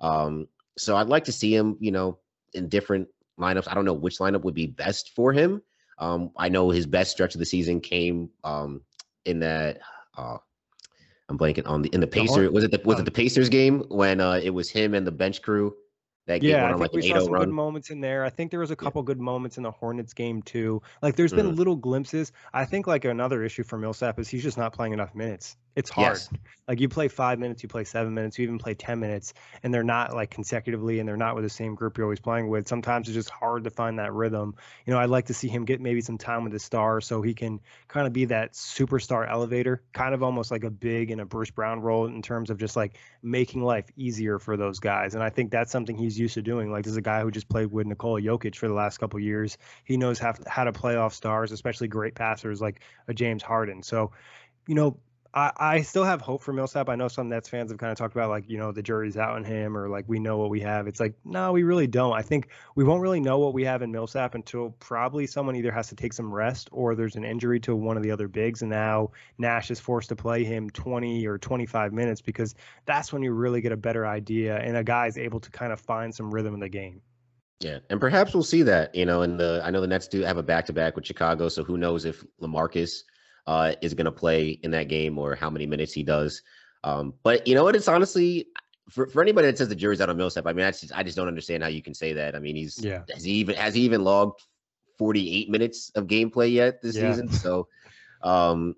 Um, 0.00 0.48
so 0.76 0.96
I'd 0.96 1.08
like 1.08 1.24
to 1.24 1.32
see 1.32 1.54
him, 1.54 1.76
you 1.80 1.90
know, 1.90 2.18
in 2.54 2.68
different 2.68 3.08
lineups. 3.38 3.68
I 3.68 3.74
don't 3.74 3.84
know 3.84 3.92
which 3.92 4.18
lineup 4.18 4.42
would 4.42 4.54
be 4.54 4.66
best 4.66 5.12
for 5.14 5.32
him. 5.32 5.62
Um, 5.98 6.30
I 6.36 6.48
know 6.48 6.70
his 6.70 6.86
best 6.86 7.10
stretch 7.10 7.34
of 7.34 7.40
the 7.40 7.44
season 7.44 7.80
came 7.80 8.30
um, 8.44 8.82
in 9.24 9.40
that 9.40 9.80
uh, 10.16 10.38
I'm 11.28 11.38
blanking 11.38 11.66
on 11.66 11.82
the 11.82 11.90
in 11.90 12.00
the 12.00 12.06
Pacer. 12.06 12.50
Was 12.50 12.64
it 12.64 12.70
the 12.70 12.80
was 12.84 12.96
it 12.96 13.00
um, 13.00 13.04
the 13.04 13.10
Pacers 13.10 13.48
game 13.48 13.84
when 13.88 14.20
uh, 14.20 14.40
it 14.42 14.50
was 14.50 14.70
him 14.70 14.94
and 14.94 15.06
the 15.06 15.12
bench 15.12 15.42
crew 15.42 15.74
that 16.28 16.42
yeah, 16.42 16.66
I 16.66 16.68
think 16.68 16.80
like 16.80 16.92
we 16.92 17.08
saw 17.08 17.20
some 17.20 17.32
run. 17.32 17.42
good 17.42 17.54
moments 17.54 17.90
in 17.90 18.00
there. 18.00 18.24
I 18.24 18.30
think 18.30 18.50
there 18.50 18.60
was 18.60 18.70
a 18.70 18.76
couple 18.76 19.02
yeah. 19.02 19.06
good 19.06 19.20
moments 19.20 19.56
in 19.56 19.62
the 19.62 19.70
Hornets 19.70 20.12
game 20.12 20.42
too. 20.42 20.80
Like 21.02 21.16
there's 21.16 21.32
been 21.32 21.50
mm. 21.50 21.56
little 21.56 21.74
glimpses. 21.74 22.32
I 22.52 22.64
think 22.64 22.86
like 22.86 23.04
another 23.04 23.42
issue 23.42 23.64
for 23.64 23.78
Millsap 23.78 24.18
is 24.18 24.28
he's 24.28 24.42
just 24.42 24.58
not 24.58 24.72
playing 24.72 24.92
enough 24.92 25.14
minutes. 25.14 25.56
It's 25.78 25.90
hard. 25.90 26.16
Yes. 26.16 26.28
Like 26.66 26.80
you 26.80 26.88
play 26.88 27.06
five 27.06 27.38
minutes, 27.38 27.62
you 27.62 27.68
play 27.68 27.84
seven 27.84 28.12
minutes, 28.12 28.36
you 28.36 28.42
even 28.42 28.58
play 28.58 28.74
ten 28.74 28.98
minutes, 28.98 29.32
and 29.62 29.72
they're 29.72 29.84
not 29.84 30.12
like 30.12 30.28
consecutively, 30.28 30.98
and 30.98 31.08
they're 31.08 31.16
not 31.16 31.36
with 31.36 31.44
the 31.44 31.50
same 31.50 31.76
group 31.76 31.96
you're 31.96 32.04
always 32.04 32.18
playing 32.18 32.48
with. 32.48 32.66
Sometimes 32.66 33.06
it's 33.06 33.14
just 33.14 33.30
hard 33.30 33.62
to 33.62 33.70
find 33.70 34.00
that 34.00 34.12
rhythm. 34.12 34.56
You 34.84 34.92
know, 34.92 34.98
I'd 34.98 35.08
like 35.08 35.26
to 35.26 35.34
see 35.34 35.46
him 35.46 35.64
get 35.64 35.80
maybe 35.80 36.00
some 36.00 36.18
time 36.18 36.42
with 36.42 36.52
the 36.52 36.58
star 36.58 37.00
so 37.00 37.22
he 37.22 37.32
can 37.32 37.60
kind 37.86 38.08
of 38.08 38.12
be 38.12 38.24
that 38.24 38.54
superstar 38.54 39.30
elevator, 39.30 39.84
kind 39.92 40.14
of 40.14 40.24
almost 40.24 40.50
like 40.50 40.64
a 40.64 40.70
big 40.70 41.12
and 41.12 41.20
a 41.20 41.24
Bruce 41.24 41.52
Brown 41.52 41.80
role 41.80 42.06
in 42.06 42.22
terms 42.22 42.50
of 42.50 42.58
just 42.58 42.74
like 42.74 42.98
making 43.22 43.62
life 43.62 43.86
easier 43.96 44.40
for 44.40 44.56
those 44.56 44.80
guys. 44.80 45.14
And 45.14 45.22
I 45.22 45.30
think 45.30 45.52
that's 45.52 45.70
something 45.70 45.96
he's 45.96 46.18
used 46.18 46.34
to 46.34 46.42
doing. 46.42 46.72
Like, 46.72 46.82
there's 46.82 46.96
a 46.96 47.00
guy 47.00 47.22
who 47.22 47.30
just 47.30 47.48
played 47.48 47.70
with 47.70 47.86
Nikola 47.86 48.20
Jokic 48.20 48.56
for 48.56 48.66
the 48.66 48.74
last 48.74 48.98
couple 48.98 49.20
years. 49.20 49.56
He 49.84 49.96
knows 49.96 50.18
how, 50.18 50.34
how 50.48 50.64
to 50.64 50.72
play 50.72 50.96
off 50.96 51.14
stars, 51.14 51.52
especially 51.52 51.86
great 51.86 52.16
passers 52.16 52.60
like 52.60 52.80
a 53.06 53.14
James 53.14 53.44
Harden. 53.44 53.84
So, 53.84 54.10
you 54.66 54.74
know, 54.74 54.98
I, 55.34 55.52
I 55.58 55.82
still 55.82 56.04
have 56.04 56.22
hope 56.22 56.42
for 56.42 56.52
Millsap. 56.52 56.88
I 56.88 56.96
know 56.96 57.08
some 57.08 57.28
Nets 57.28 57.48
fans 57.48 57.70
have 57.70 57.78
kind 57.78 57.92
of 57.92 57.98
talked 57.98 58.14
about 58.14 58.30
like, 58.30 58.48
you 58.48 58.56
know, 58.56 58.72
the 58.72 58.82
jury's 58.82 59.16
out 59.16 59.34
on 59.34 59.44
him 59.44 59.76
or 59.76 59.88
like 59.88 60.06
we 60.08 60.18
know 60.18 60.38
what 60.38 60.48
we 60.48 60.60
have. 60.60 60.86
It's 60.86 61.00
like, 61.00 61.14
no, 61.24 61.52
we 61.52 61.64
really 61.64 61.86
don't. 61.86 62.14
I 62.14 62.22
think 62.22 62.48
we 62.76 62.84
won't 62.84 63.02
really 63.02 63.20
know 63.20 63.38
what 63.38 63.52
we 63.52 63.64
have 63.64 63.82
in 63.82 63.92
Millsap 63.92 64.34
until 64.34 64.70
probably 64.80 65.26
someone 65.26 65.54
either 65.54 65.70
has 65.70 65.88
to 65.88 65.94
take 65.94 66.14
some 66.14 66.32
rest 66.32 66.70
or 66.72 66.94
there's 66.94 67.16
an 67.16 67.24
injury 67.24 67.60
to 67.60 67.76
one 67.76 67.98
of 67.98 68.02
the 68.02 68.10
other 68.10 68.26
bigs. 68.26 68.62
And 68.62 68.70
now 68.70 69.10
Nash 69.36 69.70
is 69.70 69.78
forced 69.78 70.08
to 70.08 70.16
play 70.16 70.44
him 70.44 70.70
20 70.70 71.26
or 71.26 71.36
25 71.36 71.92
minutes 71.92 72.22
because 72.22 72.54
that's 72.86 73.12
when 73.12 73.22
you 73.22 73.32
really 73.32 73.60
get 73.60 73.72
a 73.72 73.76
better 73.76 74.06
idea 74.06 74.56
and 74.56 74.78
a 74.78 74.84
guy's 74.84 75.18
able 75.18 75.40
to 75.40 75.50
kind 75.50 75.72
of 75.72 75.80
find 75.80 76.14
some 76.14 76.30
rhythm 76.30 76.54
in 76.54 76.60
the 76.60 76.70
game. 76.70 77.02
Yeah, 77.60 77.78
and 77.90 78.00
perhaps 78.00 78.34
we'll 78.34 78.44
see 78.44 78.62
that. 78.62 78.94
You 78.94 79.04
know, 79.04 79.22
and 79.22 79.38
the 79.38 79.60
I 79.64 79.70
know 79.70 79.80
the 79.80 79.88
Nets 79.88 80.06
do 80.06 80.22
have 80.22 80.36
a 80.36 80.42
back 80.44 80.66
to 80.66 80.72
back 80.72 80.94
with 80.94 81.04
Chicago, 81.04 81.48
so 81.48 81.64
who 81.64 81.76
knows 81.76 82.04
if 82.04 82.24
LaMarcus 82.40 83.02
uh, 83.48 83.72
is 83.80 83.94
going 83.94 84.04
to 84.04 84.12
play 84.12 84.50
in 84.62 84.70
that 84.72 84.88
game 84.88 85.18
or 85.18 85.34
how 85.34 85.48
many 85.48 85.66
minutes 85.66 85.94
he 85.94 86.02
does. 86.02 86.42
Um, 86.84 87.14
but 87.22 87.46
you 87.46 87.54
know 87.54 87.64
what? 87.64 87.74
It's 87.74 87.88
honestly 87.88 88.46
for, 88.90 89.06
for 89.06 89.22
anybody 89.22 89.46
that 89.46 89.56
says 89.56 89.70
the 89.70 89.74
jury's 89.74 90.02
out 90.02 90.10
on 90.10 90.18
Millsap. 90.18 90.46
I 90.46 90.52
mean, 90.52 90.66
I 90.66 90.70
just 90.70 90.92
I 90.94 91.02
just 91.02 91.16
don't 91.16 91.28
understand 91.28 91.62
how 91.62 91.70
you 91.70 91.82
can 91.82 91.94
say 91.94 92.12
that. 92.12 92.36
I 92.36 92.40
mean, 92.40 92.56
he's 92.56 92.78
yeah. 92.84 93.04
has 93.12 93.24
he 93.24 93.32
even 93.32 93.56
has 93.56 93.74
he 93.74 93.80
even 93.82 94.04
logged 94.04 94.42
48 94.98 95.48
minutes 95.48 95.90
of 95.94 96.06
gameplay 96.06 96.52
yet 96.52 96.82
this 96.82 96.94
yeah. 96.94 97.10
season? 97.10 97.32
So, 97.32 97.68
um, 98.22 98.74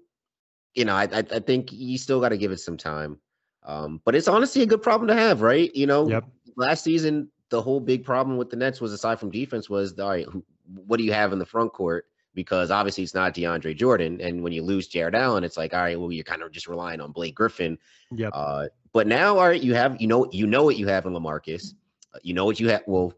you 0.74 0.84
know, 0.84 0.94
I 0.94 1.08
I, 1.12 1.18
I 1.18 1.40
think 1.40 1.72
you 1.72 1.98
still 1.98 2.20
got 2.20 2.28
to 2.28 2.38
give 2.38 2.52
it 2.52 2.60
some 2.60 2.76
time. 2.76 3.18
Um, 3.64 4.00
but 4.04 4.14
it's 4.14 4.28
honestly 4.28 4.62
a 4.62 4.66
good 4.66 4.82
problem 4.82 5.08
to 5.08 5.14
have, 5.14 5.42
right? 5.42 5.74
You 5.74 5.88
know, 5.88 6.08
yep. 6.08 6.24
last 6.56 6.84
season 6.84 7.28
the 7.48 7.60
whole 7.60 7.80
big 7.80 8.04
problem 8.04 8.36
with 8.36 8.50
the 8.50 8.56
Nets 8.56 8.80
was 8.80 8.92
aside 8.92 9.18
from 9.18 9.32
defense 9.32 9.68
was 9.68 9.98
all 9.98 10.08
right, 10.08 10.26
who, 10.26 10.44
what 10.86 10.98
do 10.98 11.04
you 11.04 11.12
have 11.12 11.32
in 11.32 11.40
the 11.40 11.46
front 11.46 11.72
court? 11.72 12.06
Because 12.34 12.70
obviously 12.70 13.02
it's 13.02 13.14
not 13.14 13.34
DeAndre 13.34 13.76
Jordan. 13.76 14.20
And 14.20 14.42
when 14.42 14.52
you 14.52 14.62
lose 14.62 14.86
Jarrett 14.86 15.14
Allen, 15.14 15.42
it's 15.42 15.56
like, 15.56 15.74
all 15.74 15.80
right, 15.80 15.98
well, 15.98 16.12
you're 16.12 16.24
kind 16.24 16.42
of 16.42 16.52
just 16.52 16.68
relying 16.68 17.00
on 17.00 17.12
Blake 17.12 17.34
Griffin. 17.34 17.76
Yep. 18.12 18.30
Uh, 18.32 18.66
but 18.92 19.06
now, 19.06 19.38
all 19.38 19.48
right, 19.48 19.60
you 19.60 19.74
have, 19.74 20.00
you 20.00 20.06
know, 20.06 20.28
you 20.30 20.46
know 20.46 20.64
what 20.64 20.76
you 20.76 20.86
have 20.86 21.06
in 21.06 21.12
LaMarcus. 21.12 21.74
Uh, 22.14 22.18
you 22.22 22.34
know 22.34 22.44
what 22.44 22.60
you 22.60 22.68
have. 22.68 22.82
Well, 22.86 23.14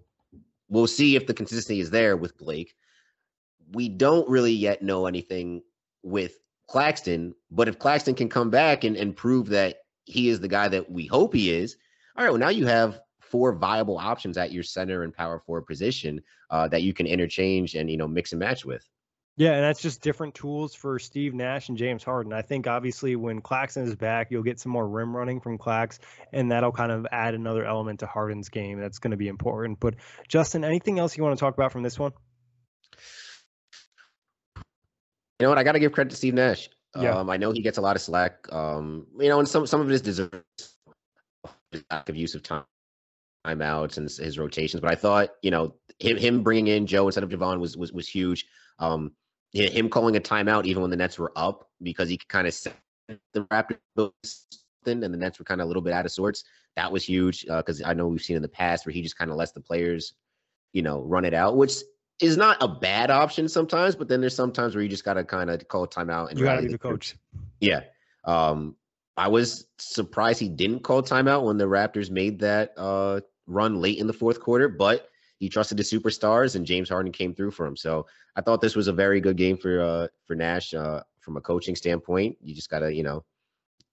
we'll 0.68 0.86
see 0.86 1.16
if 1.16 1.26
the 1.26 1.34
consistency 1.34 1.80
is 1.80 1.90
there 1.90 2.16
with 2.16 2.36
Blake. 2.38 2.74
We 3.72 3.88
don't 3.88 4.28
really 4.28 4.52
yet 4.52 4.82
know 4.82 5.06
anything 5.06 5.62
with 6.02 6.38
Claxton, 6.68 7.34
but 7.50 7.68
if 7.68 7.78
Claxton 7.78 8.14
can 8.14 8.28
come 8.28 8.50
back 8.50 8.84
and, 8.84 8.96
and 8.96 9.14
prove 9.14 9.48
that 9.50 9.82
he 10.04 10.28
is 10.28 10.40
the 10.40 10.48
guy 10.48 10.68
that 10.68 10.90
we 10.90 11.06
hope 11.06 11.34
he 11.34 11.50
is, 11.50 11.76
all 12.16 12.24
right, 12.24 12.30
well, 12.30 12.40
now 12.40 12.48
you 12.48 12.66
have 12.66 13.00
four 13.20 13.52
viable 13.54 13.96
options 13.96 14.36
at 14.36 14.52
your 14.52 14.62
center 14.62 15.04
and 15.04 15.14
power 15.14 15.38
forward 15.38 15.62
position 15.62 16.22
uh, 16.50 16.68
that 16.68 16.82
you 16.82 16.92
can 16.92 17.06
interchange 17.06 17.74
and 17.74 17.90
you 17.90 17.96
know 17.96 18.06
mix 18.06 18.32
and 18.32 18.40
match 18.40 18.64
with. 18.64 18.86
Yeah, 19.36 19.52
and 19.52 19.64
that's 19.64 19.80
just 19.80 20.02
different 20.02 20.34
tools 20.34 20.74
for 20.74 20.98
Steve 20.98 21.32
Nash 21.32 21.70
and 21.70 21.78
James 21.78 22.04
Harden. 22.04 22.34
I 22.34 22.42
think 22.42 22.66
obviously 22.66 23.16
when 23.16 23.40
Claxton 23.40 23.84
is 23.84 23.96
back, 23.96 24.30
you'll 24.30 24.42
get 24.42 24.60
some 24.60 24.72
more 24.72 24.86
rim 24.86 25.16
running 25.16 25.40
from 25.40 25.56
Clax, 25.56 25.98
and 26.32 26.52
that'll 26.52 26.72
kind 26.72 26.92
of 26.92 27.06
add 27.10 27.34
another 27.34 27.64
element 27.64 28.00
to 28.00 28.06
Harden's 28.06 28.50
game 28.50 28.78
that's 28.78 28.98
going 28.98 29.12
to 29.12 29.16
be 29.16 29.28
important. 29.28 29.80
But 29.80 29.94
Justin, 30.28 30.64
anything 30.64 30.98
else 30.98 31.16
you 31.16 31.22
want 31.22 31.38
to 31.38 31.40
talk 31.40 31.54
about 31.54 31.72
from 31.72 31.82
this 31.82 31.98
one? 31.98 32.12
You 35.38 35.46
know 35.46 35.48
what? 35.48 35.58
I 35.58 35.64
got 35.64 35.72
to 35.72 35.80
give 35.80 35.92
credit 35.92 36.10
to 36.10 36.16
Steve 36.16 36.34
Nash. 36.34 36.68
Yeah. 36.94 37.16
Um, 37.16 37.30
I 37.30 37.38
know 37.38 37.52
he 37.52 37.62
gets 37.62 37.78
a 37.78 37.80
lot 37.80 37.96
of 37.96 38.02
slack. 38.02 38.46
Um, 38.52 39.06
you 39.18 39.30
know, 39.30 39.38
and 39.38 39.48
some 39.48 39.66
some 39.66 39.80
of 39.80 39.90
it 39.90 39.94
is 39.94 40.02
deserved 40.02 40.44
lack 41.90 42.08
of 42.10 42.16
use 42.16 42.34
of 42.34 42.42
time 42.42 42.64
timeouts 43.46 43.96
and 43.96 44.10
his 44.10 44.38
rotations. 44.38 44.80
But 44.80 44.92
I 44.92 44.94
thought, 44.94 45.30
you 45.42 45.50
know, 45.50 45.74
him 45.98 46.16
him 46.18 46.42
bringing 46.42 46.66
in 46.68 46.86
Joe 46.86 47.06
instead 47.06 47.24
of 47.24 47.30
Jevon 47.30 47.60
was 47.60 47.76
was 47.78 47.92
was 47.92 48.08
huge. 48.08 48.46
Um, 48.78 49.12
him 49.52 49.88
calling 49.88 50.16
a 50.16 50.20
timeout 50.20 50.64
even 50.64 50.82
when 50.82 50.90
the 50.90 50.96
Nets 50.96 51.18
were 51.18 51.32
up 51.36 51.68
because 51.82 52.08
he 52.08 52.16
could 52.16 52.28
kind 52.28 52.46
of 52.46 52.54
set 52.54 52.76
the 53.32 53.42
Raptors 53.44 54.44
and 54.86 55.02
the 55.02 55.08
Nets 55.08 55.38
were 55.38 55.44
kind 55.44 55.60
of 55.60 55.66
a 55.66 55.68
little 55.68 55.82
bit 55.82 55.92
out 55.92 56.06
of 56.06 56.12
sorts. 56.12 56.44
That 56.76 56.90
was 56.90 57.04
huge 57.04 57.44
because 57.46 57.82
uh, 57.82 57.86
I 57.86 57.94
know 57.94 58.08
we've 58.08 58.22
seen 58.22 58.36
in 58.36 58.42
the 58.42 58.48
past 58.48 58.86
where 58.86 58.92
he 58.92 59.02
just 59.02 59.18
kind 59.18 59.30
of 59.30 59.36
lets 59.36 59.52
the 59.52 59.60
players, 59.60 60.14
you 60.72 60.82
know, 60.82 61.02
run 61.02 61.24
it 61.24 61.34
out, 61.34 61.56
which 61.56 61.76
is 62.20 62.36
not 62.36 62.56
a 62.60 62.68
bad 62.68 63.10
option 63.10 63.48
sometimes. 63.48 63.94
But 63.94 64.08
then 64.08 64.20
there's 64.20 64.34
sometimes 64.34 64.74
where 64.74 64.82
you 64.82 64.88
just 64.88 65.04
got 65.04 65.14
to 65.14 65.24
kind 65.24 65.50
of 65.50 65.66
call 65.68 65.84
a 65.84 65.88
timeout 65.88 66.30
and 66.30 66.38
you 66.38 66.44
got 66.44 66.56
to 66.56 66.62
be 66.62 66.68
the 66.68 66.78
coach. 66.78 67.16
Yeah. 67.60 67.82
Um, 68.24 68.76
I 69.16 69.28
was 69.28 69.66
surprised 69.78 70.40
he 70.40 70.48
didn't 70.48 70.80
call 70.80 71.02
timeout 71.02 71.44
when 71.44 71.58
the 71.58 71.66
Raptors 71.66 72.10
made 72.10 72.38
that 72.40 72.72
uh, 72.78 73.20
run 73.46 73.80
late 73.80 73.98
in 73.98 74.06
the 74.06 74.12
fourth 74.12 74.40
quarter, 74.40 74.68
but 74.68 75.10
he 75.42 75.48
trusted 75.48 75.76
the 75.76 75.82
superstars 75.82 76.54
and 76.54 76.64
James 76.64 76.88
Harden 76.88 77.10
came 77.10 77.34
through 77.34 77.50
for 77.50 77.66
him. 77.66 77.76
So 77.76 78.06
I 78.36 78.40
thought 78.40 78.60
this 78.60 78.76
was 78.76 78.86
a 78.86 78.92
very 78.92 79.20
good 79.20 79.36
game 79.36 79.56
for 79.56 79.80
uh, 79.80 80.06
for 80.24 80.36
Nash 80.36 80.72
uh, 80.72 81.00
from 81.18 81.36
a 81.36 81.40
coaching 81.40 81.74
standpoint. 81.74 82.36
You 82.40 82.54
just 82.54 82.70
gotta, 82.70 82.94
you 82.94 83.02
know, 83.02 83.24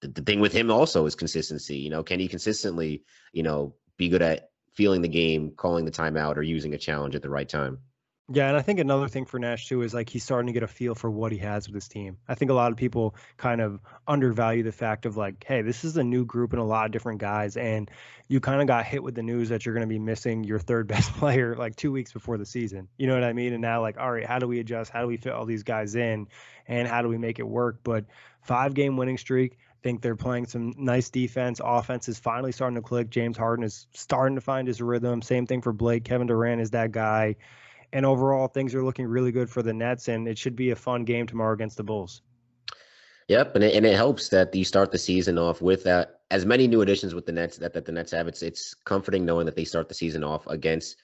the, 0.01 0.09
the 0.09 0.21
thing 0.21 0.41
with 0.41 0.53
him 0.53 0.69
also 0.69 1.07
is 1.07 1.15
consistency. 1.15 1.75
You 1.75 1.89
know, 1.89 2.03
can 2.03 2.19
he 2.19 2.27
consistently, 2.27 3.01
you 3.33 3.41
know, 3.41 3.73
be 3.97 4.09
good 4.09 4.21
at 4.21 4.51
feeling 4.73 5.01
the 5.01 5.07
game, 5.07 5.49
calling 5.57 5.85
the 5.85 5.91
timeout, 5.91 6.37
or 6.37 6.43
using 6.43 6.75
a 6.75 6.77
challenge 6.77 7.15
at 7.15 7.23
the 7.23 7.31
right 7.31 7.49
time? 7.49 7.79
Yeah, 8.31 8.47
and 8.47 8.55
I 8.55 8.61
think 8.61 8.79
another 8.79 9.07
thing 9.07 9.25
for 9.25 9.39
Nash 9.39 9.67
too 9.67 9.81
is 9.81 9.91
like 9.91 10.07
he's 10.07 10.23
starting 10.23 10.47
to 10.47 10.53
get 10.53 10.61
a 10.61 10.67
feel 10.67 10.93
for 10.93 11.09
what 11.09 11.31
he 11.31 11.39
has 11.39 11.67
with 11.67 11.73
his 11.73 11.87
team. 11.87 12.17
I 12.27 12.35
think 12.35 12.51
a 12.51 12.53
lot 12.53 12.71
of 12.71 12.77
people 12.77 13.15
kind 13.37 13.59
of 13.59 13.79
undervalue 14.07 14.61
the 14.61 14.71
fact 14.71 15.07
of 15.07 15.17
like, 15.17 15.43
hey, 15.47 15.63
this 15.63 15.83
is 15.83 15.97
a 15.97 16.03
new 16.03 16.25
group 16.25 16.53
and 16.53 16.61
a 16.61 16.65
lot 16.65 16.85
of 16.85 16.91
different 16.91 17.19
guys, 17.19 17.57
and 17.57 17.89
you 18.27 18.39
kind 18.39 18.61
of 18.61 18.67
got 18.67 18.85
hit 18.85 19.01
with 19.01 19.15
the 19.15 19.23
news 19.23 19.49
that 19.49 19.65
you're 19.65 19.73
going 19.73 19.87
to 19.87 19.91
be 19.91 19.97
missing 19.97 20.43
your 20.43 20.59
third 20.59 20.87
best 20.87 21.11
player 21.13 21.55
like 21.55 21.75
two 21.75 21.91
weeks 21.91 22.13
before 22.13 22.37
the 22.37 22.45
season. 22.45 22.87
You 22.97 23.07
know 23.07 23.15
what 23.15 23.23
I 23.23 23.33
mean? 23.33 23.53
And 23.53 23.63
now 23.63 23.81
like, 23.81 23.97
all 23.97 24.11
right, 24.11 24.25
how 24.25 24.37
do 24.37 24.47
we 24.47 24.59
adjust? 24.59 24.91
How 24.91 25.01
do 25.01 25.07
we 25.07 25.17
fit 25.17 25.33
all 25.33 25.47
these 25.47 25.63
guys 25.63 25.95
in? 25.95 26.27
And 26.67 26.87
how 26.87 27.01
do 27.01 27.07
we 27.07 27.17
make 27.17 27.39
it 27.39 27.47
work? 27.47 27.79
But 27.83 28.05
five 28.43 28.75
game 28.75 28.95
winning 28.95 29.17
streak. 29.17 29.57
Think 29.81 30.01
they're 30.01 30.15
playing 30.15 30.45
some 30.45 30.73
nice 30.77 31.09
defense. 31.09 31.61
Offense 31.63 32.09
is 32.09 32.19
finally 32.19 32.51
starting 32.51 32.75
to 32.75 32.81
click. 32.81 33.09
James 33.09 33.37
Harden 33.37 33.63
is 33.63 33.87
starting 33.93 34.35
to 34.35 34.41
find 34.41 34.67
his 34.67 34.81
rhythm. 34.81 35.23
Same 35.23 35.47
thing 35.47 35.61
for 35.61 35.73
Blake. 35.73 36.03
Kevin 36.03 36.27
Durant 36.27 36.61
is 36.61 36.71
that 36.71 36.91
guy 36.91 37.37
and 37.93 38.05
overall 38.05 38.47
things 38.47 38.75
are 38.75 38.83
looking 38.83 39.05
really 39.05 39.31
good 39.31 39.49
for 39.49 39.61
the 39.61 39.73
Nets, 39.73 40.07
and 40.07 40.27
it 40.27 40.37
should 40.37 40.55
be 40.55 40.71
a 40.71 40.75
fun 40.75 41.03
game 41.03 41.27
tomorrow 41.27 41.53
against 41.53 41.77
the 41.77 41.83
Bulls. 41.83 42.21
Yep, 43.27 43.55
and 43.55 43.63
it, 43.63 43.75
and 43.75 43.85
it 43.85 43.95
helps 43.95 44.29
that 44.29 44.53
you 44.55 44.65
start 44.65 44.91
the 44.91 44.97
season 44.97 45.37
off 45.37 45.61
with 45.61 45.83
that 45.83 46.21
as 46.31 46.45
many 46.45 46.67
new 46.67 46.81
additions 46.81 47.13
with 47.13 47.25
the 47.25 47.31
Nets 47.31 47.57
that, 47.57 47.73
that 47.73 47.85
the 47.85 47.91
Nets 47.91 48.11
have. 48.11 48.27
It's 48.27 48.41
it's 48.41 48.73
comforting 48.73 49.25
knowing 49.25 49.45
that 49.45 49.55
they 49.55 49.65
start 49.65 49.87
the 49.87 49.95
season 49.95 50.23
off 50.23 50.47
against 50.47 50.97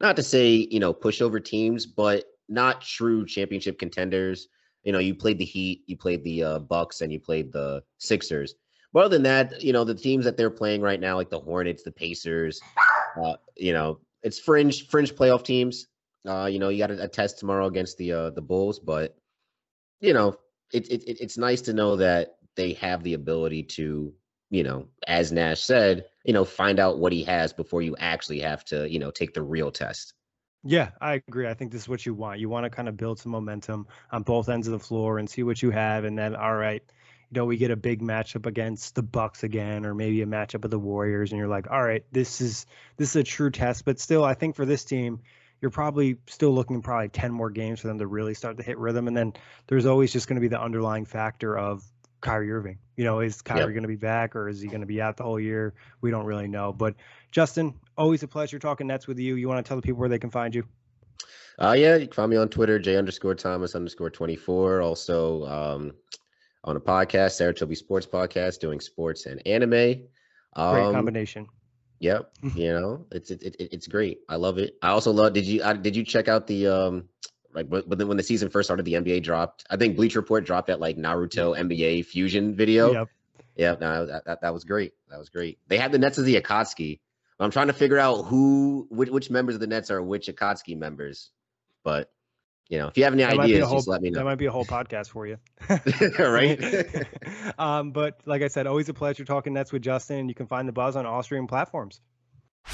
not 0.00 0.16
to 0.16 0.22
say 0.22 0.68
you 0.70 0.80
know 0.80 0.94
pushover 0.94 1.42
teams, 1.44 1.84
but 1.84 2.24
not 2.48 2.80
true 2.80 3.26
championship 3.26 3.78
contenders. 3.78 4.48
You 4.84 4.92
know, 4.92 5.00
you 5.00 5.14
played 5.14 5.38
the 5.38 5.44
Heat, 5.44 5.82
you 5.86 5.96
played 5.96 6.24
the 6.24 6.42
uh, 6.42 6.58
Bucks, 6.60 7.00
and 7.00 7.12
you 7.12 7.20
played 7.20 7.52
the 7.52 7.82
Sixers. 7.98 8.54
But 8.92 9.04
other 9.04 9.16
than 9.16 9.24
that, 9.24 9.62
you 9.62 9.74
know, 9.74 9.84
the 9.84 9.94
teams 9.94 10.24
that 10.24 10.38
they're 10.38 10.48
playing 10.48 10.80
right 10.80 11.00
now, 11.00 11.16
like 11.16 11.28
the 11.28 11.40
Hornets, 11.40 11.82
the 11.82 11.92
Pacers, 11.92 12.60
uh, 13.22 13.34
you 13.56 13.74
know, 13.74 13.98
it's 14.22 14.38
fringe 14.38 14.88
fringe 14.88 15.14
playoff 15.14 15.44
teams. 15.44 15.88
Uh, 16.26 16.46
you 16.46 16.58
know, 16.58 16.68
you 16.68 16.78
got 16.78 16.90
a, 16.90 17.04
a, 17.04 17.08
test 17.08 17.38
tomorrow 17.38 17.66
against 17.66 17.98
the 17.98 18.12
uh, 18.12 18.30
the 18.30 18.42
Bulls, 18.42 18.78
but 18.78 19.16
you 20.00 20.12
know, 20.12 20.36
it, 20.72 20.88
it, 20.90 21.20
it's 21.20 21.38
nice 21.38 21.62
to 21.62 21.72
know 21.72 21.96
that 21.96 22.36
they 22.56 22.74
have 22.74 23.02
the 23.02 23.14
ability 23.14 23.62
to, 23.62 24.12
you 24.50 24.62
know, 24.62 24.88
as 25.06 25.32
Nash 25.32 25.60
said, 25.60 26.06
you 26.24 26.32
know, 26.32 26.44
find 26.44 26.78
out 26.78 26.98
what 26.98 27.12
he 27.12 27.24
has 27.24 27.52
before 27.52 27.82
you 27.82 27.96
actually 27.98 28.40
have 28.40 28.64
to, 28.66 28.90
you 28.90 28.98
know, 28.98 29.10
take 29.10 29.34
the 29.34 29.42
real 29.42 29.70
test. 29.70 30.14
Yeah, 30.64 30.90
I 31.00 31.22
agree. 31.28 31.46
I 31.46 31.54
think 31.54 31.70
this 31.70 31.82
is 31.82 31.88
what 31.88 32.04
you 32.04 32.14
want. 32.14 32.40
You 32.40 32.48
want 32.48 32.64
to 32.64 32.70
kind 32.70 32.88
of 32.88 32.96
build 32.96 33.20
some 33.20 33.30
momentum 33.30 33.86
on 34.10 34.24
both 34.24 34.48
ends 34.48 34.66
of 34.66 34.72
the 34.72 34.80
floor 34.80 35.18
and 35.18 35.30
see 35.30 35.44
what 35.44 35.62
you 35.62 35.70
have, 35.70 36.04
and 36.04 36.18
then 36.18 36.34
all 36.34 36.54
right, 36.54 36.82
you 37.30 37.40
know, 37.40 37.44
we 37.44 37.56
get 37.56 37.70
a 37.70 37.76
big 37.76 38.02
matchup 38.02 38.46
against 38.46 38.94
the 38.94 39.02
Bucks 39.02 39.44
again, 39.44 39.86
or 39.86 39.94
maybe 39.94 40.22
a 40.22 40.26
matchup 40.26 40.64
of 40.64 40.70
the 40.70 40.78
Warriors, 40.78 41.30
and 41.30 41.38
you're 41.38 41.48
like, 41.48 41.70
all 41.70 41.82
right, 41.82 42.04
this 42.10 42.40
is 42.40 42.66
this 42.96 43.10
is 43.10 43.16
a 43.16 43.22
true 43.24 43.50
test. 43.50 43.84
But 43.84 44.00
still, 44.00 44.24
I 44.24 44.34
think 44.34 44.56
for 44.56 44.64
this 44.64 44.84
team, 44.84 45.20
you're 45.66 45.70
probably 45.72 46.16
still 46.28 46.54
looking 46.54 46.80
probably 46.80 47.08
10 47.08 47.32
more 47.32 47.50
games 47.50 47.80
for 47.80 47.88
them 47.88 47.98
to 47.98 48.06
really 48.06 48.34
start 48.34 48.56
to 48.56 48.62
hit 48.62 48.78
rhythm. 48.78 49.08
And 49.08 49.16
then 49.16 49.32
there's 49.66 49.84
always 49.84 50.12
just 50.12 50.28
going 50.28 50.36
to 50.36 50.40
be 50.40 50.46
the 50.46 50.60
underlying 50.60 51.04
factor 51.04 51.58
of 51.58 51.82
Kyrie 52.20 52.52
Irving. 52.52 52.78
You 52.94 53.02
know, 53.02 53.18
is 53.18 53.42
Kyrie 53.42 53.62
yep. 53.62 53.70
going 53.70 53.82
to 53.82 53.88
be 53.88 53.96
back 53.96 54.36
or 54.36 54.48
is 54.48 54.60
he 54.60 54.68
going 54.68 54.82
to 54.82 54.86
be 54.86 55.02
out 55.02 55.16
the 55.16 55.24
whole 55.24 55.40
year? 55.40 55.74
We 56.02 56.12
don't 56.12 56.24
really 56.24 56.46
know. 56.46 56.72
But 56.72 56.94
Justin, 57.32 57.74
always 57.98 58.22
a 58.22 58.28
pleasure 58.28 58.60
talking 58.60 58.86
Nets 58.86 59.08
with 59.08 59.18
you. 59.18 59.34
You 59.34 59.48
want 59.48 59.66
to 59.66 59.68
tell 59.68 59.76
the 59.76 59.82
people 59.82 59.98
where 59.98 60.08
they 60.08 60.20
can 60.20 60.30
find 60.30 60.54
you? 60.54 60.62
Uh, 61.58 61.74
yeah, 61.76 61.96
you 61.96 62.06
can 62.06 62.14
find 62.14 62.30
me 62.30 62.36
on 62.36 62.48
Twitter, 62.48 62.78
J 62.78 62.96
underscore 62.96 63.34
Thomas 63.34 63.74
underscore 63.74 64.10
24. 64.10 64.82
Also 64.82 65.46
um, 65.46 65.94
on 66.62 66.76
a 66.76 66.80
podcast, 66.80 67.32
Sarah 67.32 67.52
Toby 67.52 67.74
Sports 67.74 68.06
Podcast, 68.06 68.60
doing 68.60 68.78
sports 68.78 69.26
and 69.26 69.44
anime. 69.44 70.04
Um, 70.54 70.74
Great 70.74 70.92
combination. 70.92 71.48
Yep, 71.98 72.30
you 72.54 72.72
know, 72.72 73.06
it's 73.10 73.30
it, 73.30 73.42
it, 73.42 73.56
it's 73.58 73.86
great. 73.86 74.20
I 74.28 74.36
love 74.36 74.58
it. 74.58 74.76
I 74.82 74.88
also 74.90 75.12
love. 75.12 75.32
Did 75.32 75.46
you 75.46 75.62
I, 75.62 75.72
did 75.72 75.96
you 75.96 76.04
check 76.04 76.28
out 76.28 76.46
the 76.46 76.66
um 76.66 77.08
like 77.54 77.70
but 77.70 77.88
then 77.98 78.06
when 78.08 78.18
the 78.18 78.22
season 78.22 78.50
first 78.50 78.66
started, 78.66 78.84
the 78.84 78.94
NBA 78.94 79.22
dropped. 79.22 79.64
I 79.70 79.76
think 79.76 79.96
Bleacher 79.96 80.20
Report 80.20 80.44
dropped 80.44 80.68
that 80.68 80.78
like 80.78 80.96
Naruto 80.96 81.58
NBA 81.58 82.04
fusion 82.04 82.54
video. 82.54 82.92
Yep. 82.92 83.08
Yeah, 83.56 83.76
no, 83.80 84.04
that, 84.04 84.26
that, 84.26 84.40
that 84.42 84.52
was 84.52 84.64
great. 84.64 84.92
That 85.08 85.18
was 85.18 85.30
great. 85.30 85.58
They 85.66 85.78
had 85.78 85.90
the 85.90 85.98
Nets 85.98 86.18
as 86.18 86.26
the 86.26 86.38
Akatsuki. 86.38 87.00
I'm 87.40 87.50
trying 87.50 87.68
to 87.68 87.72
figure 87.72 87.98
out 87.98 88.24
who 88.24 88.86
which, 88.90 89.08
which 89.08 89.30
members 89.30 89.54
of 89.54 89.60
the 89.62 89.66
Nets 89.66 89.90
are 89.90 90.02
which 90.02 90.26
Akatsuki 90.26 90.76
members, 90.76 91.30
but 91.82 92.10
you 92.68 92.78
know, 92.78 92.88
if 92.88 92.96
you 92.96 93.04
have 93.04 93.12
any 93.12 93.22
that 93.22 93.38
ideas, 93.38 93.66
whole, 93.66 93.78
just 93.78 93.88
let 93.88 94.02
me 94.02 94.10
know. 94.10 94.18
That 94.18 94.24
might 94.24 94.36
be 94.36 94.46
a 94.46 94.50
whole 94.50 94.64
podcast 94.64 95.10
for 95.10 95.26
you. 95.26 95.38
right. 96.18 97.06
um, 97.58 97.92
but 97.92 98.20
like 98.24 98.42
I 98.42 98.48
said, 98.48 98.66
always 98.66 98.88
a 98.88 98.94
pleasure 98.94 99.24
talking 99.24 99.52
Nets 99.52 99.72
with 99.72 99.82
Justin. 99.82 100.18
And 100.18 100.28
you 100.28 100.34
can 100.34 100.46
find 100.46 100.66
the 100.66 100.72
buzz 100.72 100.96
on 100.96 101.06
all 101.06 101.22
streaming 101.22 101.48
platforms. 101.48 102.00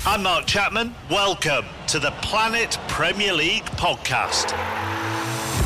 I'm 0.06 0.22
Mark 0.22 0.46
Chapman. 0.46 0.94
Welcome 1.10 1.66
to 1.88 1.98
the 1.98 2.12
Planet 2.22 2.78
Premier 2.88 3.34
League 3.34 3.64
podcast. 3.64 4.52